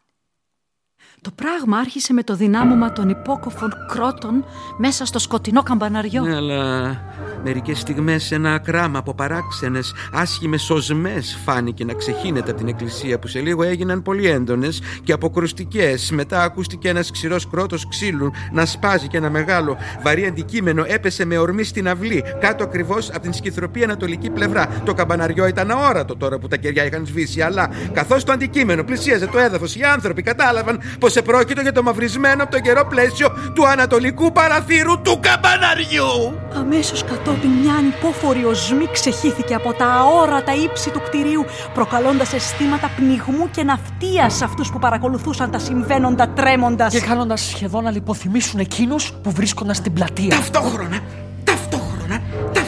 Το 1.22 1.30
πράγμα 1.34 1.78
άρχισε 1.78 2.12
με 2.12 2.22
το 2.22 2.36
δυνάμωμα 2.36 2.92
των 2.92 3.08
υπόκοφων 3.08 3.72
κρότων 3.88 4.44
μέσα 4.76 5.04
στο 5.06 5.18
σκοτεινό 5.18 5.62
καμπαναριό. 5.62 6.22
Ναι, 6.22 6.34
αλλά 6.34 7.00
μερικές 7.44 7.78
στιγμές 7.78 8.32
ένα 8.32 8.54
ακράμα 8.54 8.98
από 8.98 9.14
παράξενες, 9.14 9.94
άσχημες 10.12 10.70
οσμές 10.70 11.38
φάνηκε 11.44 11.84
να 11.84 11.92
ξεχύνεται 11.92 12.50
από 12.50 12.58
την 12.58 12.68
εκκλησία 12.68 13.18
που 13.18 13.26
σε 13.26 13.40
λίγο 13.40 13.62
έγιναν 13.62 14.02
πολύ 14.02 14.26
έντονες 14.26 14.82
και 15.04 15.12
αποκρουστικές. 15.12 16.10
Μετά 16.10 16.42
ακούστηκε 16.42 16.88
ένας 16.88 17.10
ξηρός 17.10 17.48
κρότος 17.48 17.88
ξύλου 17.88 18.30
να 18.52 18.66
σπάζει 18.66 19.08
και 19.08 19.16
ένα 19.16 19.30
μεγάλο 19.30 19.76
βαρύ 20.02 20.26
αντικείμενο 20.26 20.84
έπεσε 20.86 21.24
με 21.24 21.38
ορμή 21.38 21.64
στην 21.64 21.88
αυλή, 21.88 22.24
κάτω 22.40 22.64
ακριβώς 22.64 23.08
από 23.10 23.20
την 23.20 23.32
σκυθροπή 23.32 23.82
ανατολική 23.84 24.30
πλευρά. 24.30 24.68
Το 24.84 24.94
καμπαναριό 24.94 25.46
ήταν 25.46 25.70
αόρατο 25.70 26.16
τώρα 26.16 26.38
που 26.38 26.48
τα 26.48 26.56
κεριά 26.56 26.84
είχαν 26.84 27.06
σβήσει, 27.06 27.40
αλλά 27.40 27.70
καθώς 27.92 28.24
το 28.24 28.32
αντικείμενο 28.32 28.84
πλησίαζε 28.84 29.26
το 29.26 29.38
έδαφος, 29.38 29.76
οι 29.76 29.82
άνθρωποι 29.82 30.22
κατάλαβαν 30.22 30.80
πως 30.98 31.11
επρόκειτο 31.16 31.60
για 31.60 31.72
το 31.72 31.82
μαυρισμένο 31.82 32.42
από 32.42 32.52
τον 32.52 32.60
καιρό 32.60 32.86
πλαίσιο 32.86 33.28
του 33.54 33.66
ανατολικού 33.66 34.32
παραθύρου 34.32 35.00
του 35.00 35.18
καμπαναριού. 35.20 36.38
Αμέσως 36.54 37.04
κατόπιν 37.04 37.50
μια 37.50 37.74
ανυπόφορη 37.74 38.44
οσμή 38.44 38.88
ξεχύθηκε 38.92 39.54
από 39.54 39.72
τα 39.72 39.86
αόρατα 39.86 40.54
ύψη 40.54 40.90
του 40.90 41.00
κτηρίου, 41.06 41.44
προκαλώντας 41.74 42.32
αισθήματα 42.32 42.90
πνιγμού 42.96 43.50
και 43.50 43.62
ναυτίας 43.62 44.34
σε 44.34 44.44
αυτούς 44.44 44.70
που 44.70 44.78
παρακολουθούσαν 44.78 45.50
τα 45.50 45.58
συμβαίνοντα 45.58 46.28
τρέμοντας. 46.28 46.92
Και 46.92 47.00
κάνοντα 47.00 47.36
σχεδόν 47.36 47.84
να 47.84 47.90
λιποθυμήσουν 47.90 48.60
εκείνους 48.60 49.12
που 49.22 49.30
βρίσκονταν 49.30 49.74
στην 49.74 49.92
πλατεία. 49.92 50.28
Ταυτόχρονα, 50.28 50.62
ταυτόχρονα, 50.62 50.98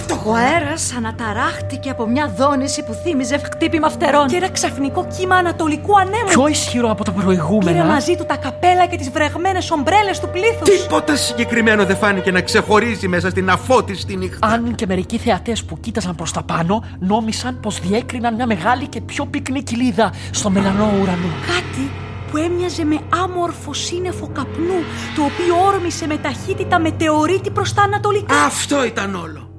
ταυτόχρονα. 0.07 0.39
Ο 0.39 0.45
αέρα 0.45 0.75
αναταράχτηκε 0.97 1.91
από 1.91 2.07
μια 2.07 2.33
δόνηση 2.37 2.85
που 2.85 2.93
θύμιζε 3.05 3.39
χτύπημα 3.39 3.89
φτερών. 3.89 4.27
Και 4.27 4.37
ένα 4.37 4.51
ξαφνικό 4.51 5.07
κύμα 5.19 5.37
ανατολικού 5.37 5.99
ανέμου. 5.99 6.27
Πιο 6.29 6.47
ισχυρό 6.49 6.91
από 6.91 7.05
τα 7.05 7.13
Πήρε 7.13 7.25
προηγούμενα. 7.25 7.85
μαζί 7.85 8.17
του 8.17 8.25
τα 8.27 8.37
καπέλα 8.37 8.87
και 8.87 8.97
τις 8.97 9.11
βρεγμένες 9.11 9.71
ομπρέλες 9.71 10.21
του 10.21 10.29
πλήθους. 10.29 10.83
Τίποτα 10.83 11.17
συγκεκριμένο 11.17 11.85
δεν 11.85 11.97
φάνηκε 11.97 12.31
να 12.31 12.41
ξεχωρίζει 12.41 13.09
μέσα 13.09 13.31
στην 13.31 13.51
αφώτιστη 13.51 14.17
νύχτα. 14.17 14.47
Αν 14.47 14.75
και 14.75 14.87
μερικοί 14.87 15.19
θεατές 15.19 15.65
που 15.65 15.81
κοίταζαν 15.81 16.15
προς 16.15 16.33
τα 16.33 16.43
πάνω 16.43 16.85
νόμισαν 16.99 17.61
πως 17.61 17.81
διέκριναν 17.81 18.35
μια 18.35 18.47
μεγάλη 18.47 18.87
και 18.87 19.01
πιο 19.01 19.27
πυκνή 19.27 19.63
κοιλίδα 19.63 20.13
στο 20.31 20.51
μελανό 20.51 20.85
ουρανό. 21.01 21.29
Κάτι 21.47 21.91
που 22.31 22.37
έμοιαζε 22.37 22.85
με 22.85 22.99
άμορφο 23.23 23.73
σύννεφο 23.73 24.27
καπνού, 24.27 24.81
το 25.17 25.23
οποίο 25.23 25.67
όρμησε 25.67 26.07
με 26.07 26.17
ταχύτητα 26.17 26.81
μετεωρίτη 26.81 27.51
προς 27.51 27.75
τα 27.75 27.83
ανατολικά. 27.83 28.35
Αυτό 28.35 28.85
ήταν 28.85 29.15
όλο. 29.15 29.54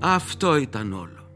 Αυτό 0.00 0.56
ήταν 0.56 0.92
όλο. 0.92 1.30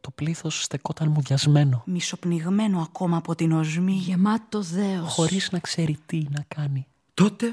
Το 0.00 0.10
πλήθος 0.10 0.62
στεκόταν 0.62 1.08
μουδιασμένο, 1.08 1.82
Μισοπνιγμένο 1.86 2.80
ακόμα 2.80 3.16
από 3.16 3.34
την 3.34 3.52
οσμή. 3.52 3.92
Γεμάτο 3.92 4.62
δέος. 4.62 5.12
χωρίς 5.12 5.50
να 5.52 5.58
ξέρει 5.58 5.98
τι 6.06 6.22
να 6.30 6.44
κάνει. 6.48 6.86
Τότε 7.14 7.50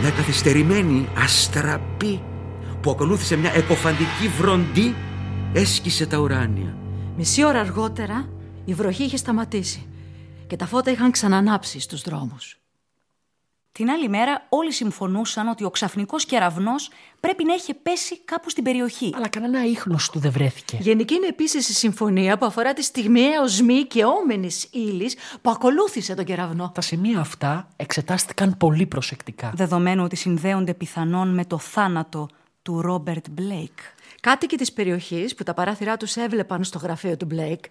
μια 0.00 0.10
καθυστερημένη 0.10 1.08
αστραπή 1.16 2.22
που 2.80 2.90
ακολούθησε 2.90 3.36
μια 3.36 3.52
εκοφαντική 3.54 4.28
βροντή 4.38 4.94
έσκησε 5.52 6.06
τα 6.06 6.18
ουράνια. 6.18 6.76
Μισή 7.16 7.44
ώρα 7.44 7.60
αργότερα 7.60 8.28
η 8.64 8.74
βροχή 8.74 9.02
είχε 9.02 9.16
σταματήσει 9.16 9.86
και 10.46 10.56
τα 10.56 10.66
φώτα 10.66 10.90
είχαν 10.90 11.10
ξανανάψει 11.10 11.80
στους 11.80 12.02
δρόμους. 12.02 12.59
Την 13.72 13.90
άλλη 13.90 14.08
μέρα 14.08 14.46
όλοι 14.48 14.72
συμφωνούσαν 14.72 15.48
ότι 15.48 15.64
ο 15.64 15.70
ξαφνικός 15.70 16.24
κεραυνός 16.24 16.90
πρέπει 17.20 17.44
να 17.44 17.54
είχε 17.54 17.74
πέσει 17.74 18.20
κάπου 18.24 18.50
στην 18.50 18.64
περιοχή. 18.64 19.12
Αλλά 19.16 19.28
κανένα 19.28 19.64
ίχνος 19.64 20.10
του 20.10 20.18
δεν 20.18 20.30
βρέθηκε. 20.32 20.78
Γενική 20.80 21.14
είναι 21.14 21.26
επίσης 21.26 21.68
η 21.68 21.72
συμφωνία 21.72 22.38
που 22.38 22.46
αφορά 22.46 22.72
τη 22.72 22.82
στιγμιαία 22.82 23.42
οσμή 23.42 23.84
και 23.84 24.04
όμενης 24.04 24.68
ύλης 24.72 25.16
που 25.42 25.50
ακολούθησε 25.50 26.14
τον 26.14 26.24
κεραυνό. 26.24 26.70
Τα 26.74 26.80
σημεία 26.80 27.20
αυτά 27.20 27.68
εξετάστηκαν 27.76 28.56
πολύ 28.56 28.86
προσεκτικά. 28.86 29.52
Δεδομένου 29.54 30.04
ότι 30.04 30.16
συνδέονται 30.16 30.74
πιθανόν 30.74 31.34
με 31.34 31.44
το 31.44 31.58
θάνατο 31.58 32.28
του 32.62 32.80
Ρόμπερτ 32.80 33.26
Μπλέικ. 33.30 33.78
Κάτοικοι 34.20 34.56
της 34.56 34.72
περιοχής 34.72 35.34
που 35.34 35.42
τα 35.42 35.54
παράθυρά 35.54 35.96
τους 35.96 36.16
έβλεπαν 36.16 36.64
στο 36.64 36.78
γραφείο 36.78 37.16
του 37.16 37.24
Μπλέικ 37.24 37.64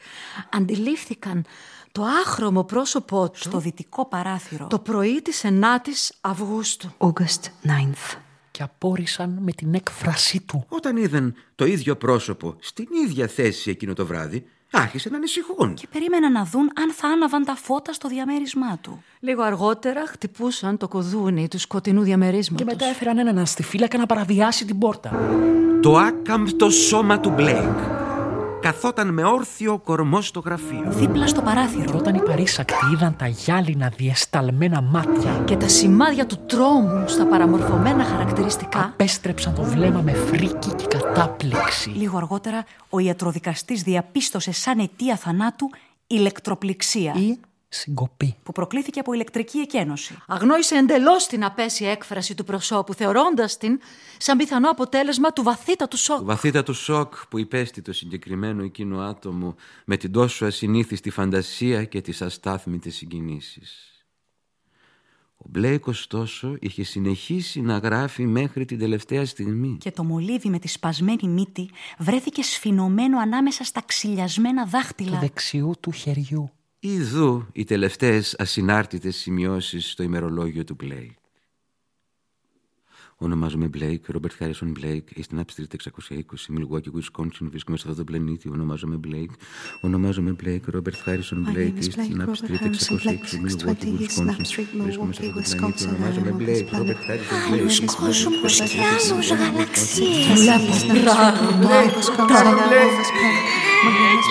αντιλήφθηκαν 0.49 1.45
το 1.91 2.03
άχρωμο 2.25 2.63
πρόσωπό 2.63 3.29
του 3.29 3.39
Στο 3.39 3.57
δυτικό 3.59 4.05
παράθυρο. 4.05 4.67
το 4.67 4.79
πρωί 4.79 5.21
της 5.21 5.43
9ης 5.45 6.09
Αυγούστου. 6.21 6.89
August 6.97 7.43
9th. 7.65 8.17
Και 8.51 8.63
απόρησαν 8.63 9.37
με 9.41 9.51
την 9.51 9.73
έκφραση 9.73 10.41
του. 10.41 10.65
Όταν 10.69 10.97
είδαν 10.97 11.35
το 11.55 11.65
ίδιο 11.65 11.95
πρόσωπο 11.95 12.55
στην 12.59 12.87
ίδια 13.05 13.27
θέση 13.27 13.69
εκείνο 13.69 13.93
το 13.93 14.05
βράδυ, 14.05 14.45
άρχισαν 14.71 15.11
να 15.11 15.17
ανησυχούν. 15.17 15.73
Και 15.73 15.87
περίμεναν 15.91 16.31
να 16.31 16.43
δουν 16.45 16.71
αν 16.75 16.91
θα 16.93 17.07
άναβαν 17.07 17.43
τα 17.45 17.55
φώτα 17.55 17.93
στο 17.93 18.07
διαμέρισμά 18.07 18.77
του. 18.81 19.03
Λίγο 19.19 19.43
αργότερα 19.43 20.07
χτυπούσαν 20.07 20.77
το 20.77 20.87
κουδούνι 20.87 21.47
του 21.47 21.59
σκοτεινού 21.59 22.01
διαμερίσματος. 22.01 22.65
Και 22.67 22.71
μετά 22.73 22.85
έφεραν 22.85 23.17
έναν 23.17 23.37
αστιφύλακα 23.37 23.97
να 23.97 24.05
παραβιάσει 24.05 24.65
την 24.65 24.77
πόρτα. 24.77 25.19
Το 25.81 25.97
άκαμπτο 25.97 26.69
σώμα 26.69 27.19
του 27.19 27.29
Μπλέικ 27.29 27.98
καθόταν 28.61 29.13
με 29.13 29.23
όρθιο 29.23 29.77
κορμό 29.77 30.21
στο 30.21 30.39
γραφείο. 30.39 30.83
Δίπλα 30.87 31.27
στο 31.27 31.39
Και 31.39 31.45
παράθυρο. 31.45 31.97
όταν 31.97 32.15
οι 32.15 32.21
παρήσακτοι 32.21 32.73
είδαν 32.93 33.15
τα 33.15 33.27
γυάλινα 33.27 33.93
διεσταλμένα 33.97 34.81
μάτια, 34.81 35.41
και 35.45 35.55
τα 35.55 35.67
σημάδια 35.67 36.25
του 36.25 36.37
τρόμου 36.47 37.07
στα 37.07 37.25
παραμορφωμένα 37.25 38.03
χαρακτηριστικά 38.03 38.79
απέστρεψαν 38.83 39.53
το 39.55 39.63
βλέμμα 39.63 40.01
με 40.01 40.13
φρίκη 40.13 40.69
και 40.75 40.85
κατάπληξη. 40.97 41.89
Λίγο 41.89 42.17
αργότερα, 42.17 42.65
ο 42.89 42.99
ιατροδικαστής 42.99 43.83
διαπίστωσε 43.83 44.51
σαν 44.51 44.79
αιτία 44.79 45.15
θανάτου 45.15 45.69
ηλεκτροπληξία, 46.07 47.13
Ή 47.17 47.39
συγκοπή. 47.69 48.35
που 48.43 48.51
προκλήθηκε 48.51 48.99
από 48.99 49.13
ηλεκτρική 49.13 49.57
εκένωση. 49.57 50.17
αγνόησε 50.27 50.75
εντελώς 50.75 51.27
την 51.27 51.43
απέσια 51.43 51.91
έκφραση 51.91 52.35
του 52.35 52.43
προσώπου 52.43 52.93
θεωρώντας 52.93 53.57
την 53.57 53.79
σαν 54.17 54.37
πιθανό 54.37 54.69
αποτέλεσμα 54.69 55.33
του 55.33 55.43
βαθύτατου 55.43 55.97
σοκ. 55.97 56.17
Το 56.17 56.25
βαθύτατο 56.25 56.73
σοκ 56.73 57.13
που 57.29 57.37
υπέστη 57.39 57.81
το 57.81 57.93
συγκεκριμένο 57.93 58.63
εκείνο 58.63 58.99
άτομο 58.99 59.55
με 59.85 59.97
την 59.97 60.11
τόσο 60.11 60.45
ασυνήθιστη 60.45 61.09
φαντασία 61.09 61.83
και 61.83 62.01
τις 62.01 62.21
αστάθμητες 62.21 62.95
συγκινήσεις. 62.95 63.83
Ο 65.37 65.45
Μπλέικ 65.49 65.87
ωστόσο 65.87 66.57
είχε 66.59 66.83
συνεχίσει 66.83 67.61
να 67.61 67.77
γράφει 67.77 68.25
μέχρι 68.25 68.65
την 68.65 68.79
τελευταία 68.79 69.25
στιγμή. 69.25 69.77
Και 69.79 69.91
το 69.91 70.03
μολύβι 70.03 70.49
με 70.49 70.59
τη 70.59 70.67
σπασμένη 70.67 71.27
μύτη 71.27 71.69
βρέθηκε 71.97 72.41
σφινωμένο 72.41 73.19
ανάμεσα 73.19 73.63
στα 73.63 73.81
ξυλιασμένα 73.85 74.63
Του 74.63 74.69
δάχτυλα. 74.69 75.19
δεξιού 75.19 75.73
του 75.79 75.91
χεριού. 75.91 76.51
Ιδού 76.81 77.45
οι 77.51 77.63
τελευταίες 77.63 78.35
ασυνάρτητες 78.37 79.15
σημειώσεις 79.15 79.91
στο 79.91 80.03
ημερολόγιο 80.03 80.63
του 80.63 80.75
Μπλέικ. 80.75 81.18
Ονομάζομαι 83.21 83.69
Blake, 83.77 84.15
Robert 84.15 84.35
Harrison 84.39 84.71
Blake, 84.79 85.07
Eastern 85.19 85.39
Upstreet 85.39 85.71
620, 85.77 86.53
Milwaukee, 86.57 86.91
Wisconsin, 86.97 87.45
βρίσκομαι 87.49 87.77
σε 87.77 87.83
αυτό 87.87 87.97
το 87.97 88.03
πλανήτη. 88.03 88.49
Ονομάζομαι 88.49 88.99
Blake, 89.07 89.33
ονομάζομαι 89.81 90.35
Blake, 90.43 90.75
Robert 90.75 90.99
Harrison 91.05 91.39
Blake, 91.53 91.73
Eastern 91.83 92.19
Upstreet 92.25 92.63
620, 92.63 93.39
Milwaukee, 93.45 93.93
Wisconsin, 93.99 94.71
βρίσκομαι 94.83 95.13
σε 95.13 95.21
αυτό 95.23 95.33
το 95.33 95.43
πλανήτη. 95.43 95.87
Ονομάζομαι 95.87 96.35
Blake, 96.39 96.69
Robert 96.75 97.01
Harrison 97.07 97.39
Blake, 97.49 97.59
Άλλους 97.59 97.79
κόσμους 97.85 98.55
και 98.57 98.79
άλλους 98.93 99.29
γαλαξίες. 99.29 100.27
Βλέπω 100.33 100.73
πράγματα. 102.27 102.27
Τα 102.27 102.43
Blake. 102.69 103.09
Μαγνήτη, 103.85 104.29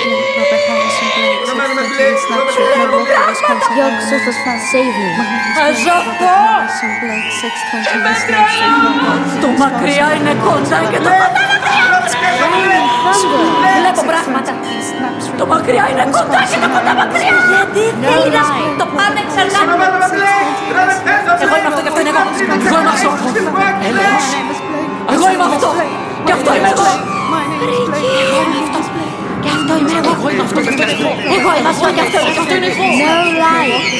το 9.44 9.48
μακριά 9.62 10.06
είναι 10.16 10.32
κοντά 10.46 10.78
και 10.90 10.98
το 11.06 11.10
κοντά 11.20 11.42
είναι 11.50 11.68
Βλέπω 13.80 14.02
πράγματα. 14.10 14.52
Το 15.40 15.46
μακριά 15.52 15.84
είναι 15.90 16.04
κοντά 16.16 16.40
και 16.50 16.58
το 16.62 16.68
κοντά 16.74 16.92
μακριά. 17.00 17.34
Γιατί 17.52 17.82
θέλει 18.02 18.30
να 18.36 18.44
το 18.80 18.86
πάνε 18.96 19.20
ξανά. 19.30 19.60
Εγώ 21.44 21.54
είμαι 21.58 21.68
αυτό 21.70 21.80
και 21.84 21.90
αυτό 21.92 22.00
είναι 22.02 22.12
εγώ. 22.14 22.22
Εγώ 22.68 22.76
είμαι 22.80 22.92
αυτό. 22.96 23.10
Έλεγχος. 23.88 24.26
Εγώ 25.14 25.26
είμαι 25.32 25.46
αυτό. 25.52 25.68
Και 26.26 26.32
αυτό 26.38 26.50
είμαι 26.56 26.70
εγώ. 26.74 26.86
Εγώ 28.24 28.40
είμαι 28.46 28.58
αυτό. 28.64 29.07
Και 29.42 29.50
αυτό 29.56 29.72
είμαι 29.78 29.92
εγώ. 30.00 30.10
Εγώ 30.16 30.28
είμαι 30.30 30.42
αυτό 30.42 30.60
και 30.60 30.68
αυτό 30.68 30.82
είναι 30.82 30.94
εγώ. 30.98 31.10
Εγώ 31.36 31.50
είμαι 31.58 31.68
αυτό 31.74 31.88
και 31.94 32.02
αυτό 32.06 32.18
και 32.34 32.40
αυτό 32.42 32.54
είναι 32.56 32.66
εγώ. 32.72 32.86
No 33.02 33.16
lie. 33.42 33.98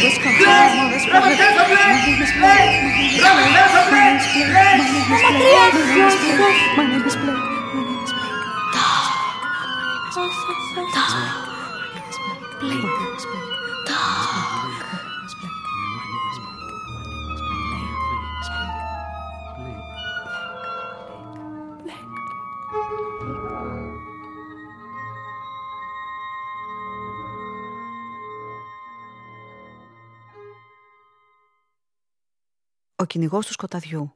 Ο 33.01 33.05
κυνηγός 33.05 33.47
του 33.47 33.53
σκοταδιού 33.53 34.15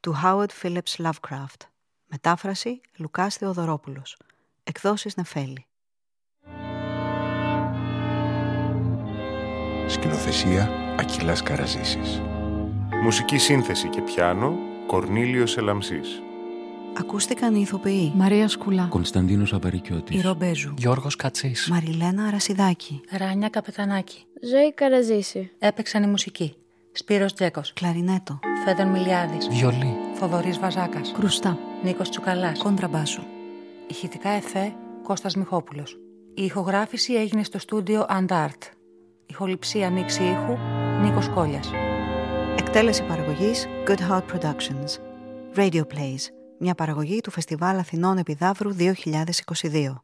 του 0.00 0.14
Howard 0.24 0.48
Phillips 0.62 1.04
Lovecraft 1.04 1.66
Μετάφραση 2.06 2.80
Λουκάς 2.96 3.36
Θεοδωρόπουλος 3.36 4.16
Εκδόσεις 4.64 5.16
Νεφέλη 5.16 5.66
Σκηνοθεσία 9.86 10.70
Ακυλάς 10.98 11.42
Καραζήσης 11.42 12.20
Μουσική 13.02 13.38
σύνθεση 13.38 13.88
και 13.88 14.00
πιάνο 14.00 14.58
Κορνίλιος 14.86 15.56
Ελαμσής 15.56 16.22
Ακούστηκαν 16.98 17.54
οι 17.54 17.60
ηθοποιοί 17.60 18.12
Μαρία 18.14 18.48
Σκουλά. 18.48 18.86
Κωνσταντίνος 18.90 19.52
Αβαρικιώτης. 19.52 20.16
Ηρωμπέζου 20.16 20.74
Γιώργος 20.78 21.16
Κατσής. 21.16 21.68
Μαριλένα 21.70 22.24
Αρασιδάκη 22.24 23.00
Ράνια 23.18 23.48
Καπετανάκη. 23.48 24.24
Ζωή 24.50 24.72
Καραζήση. 24.74 25.50
Έπαιξαν 25.58 26.02
η 26.02 26.06
μουσική. 26.06 26.56
Σπύρος 26.92 27.32
Τζέκος. 27.32 27.72
Κλαρινέτο 27.72 28.38
Φέδων 28.64 28.86
Μιλιάδης. 28.86 29.48
Βιολί. 29.48 29.96
Θοδωρής 30.14 30.58
Βαζάκας. 30.58 31.12
Κρουστά. 31.12 31.58
Νίκος 31.82 32.10
Τσουκαλάς. 32.10 32.58
Κόντραμπάσο 32.58 33.22
Ηχητικά 33.86 34.28
εφέ 34.28 34.72
Κώστας 35.02 35.36
Μιχόπουλος. 35.36 35.98
Η 36.34 36.42
ηχογράφηση 36.44 37.14
έγινε 37.14 37.44
στο 37.44 37.58
στούντιο 37.58 38.06
Αντάρτ. 38.08 38.62
Ηχοληψία 39.26 39.90
μίξη 39.90 40.22
ήχου 40.22 40.56
Νίκος 41.02 41.28
Κόλιας. 41.28 41.70
Εκτέλεση 42.58 43.02
παραγωγής 43.02 43.66
Good 43.86 44.10
Heart 44.10 44.24
Productions 44.32 44.98
Radio 45.56 45.80
Plays 45.80 46.26
Μια 46.58 46.74
παραγωγή 46.74 47.20
του 47.20 47.30
Φεστιβάλ 47.30 47.78
Αθηνών 47.78 48.18
Επιδαύρου 48.18 48.70
2022 48.78 50.02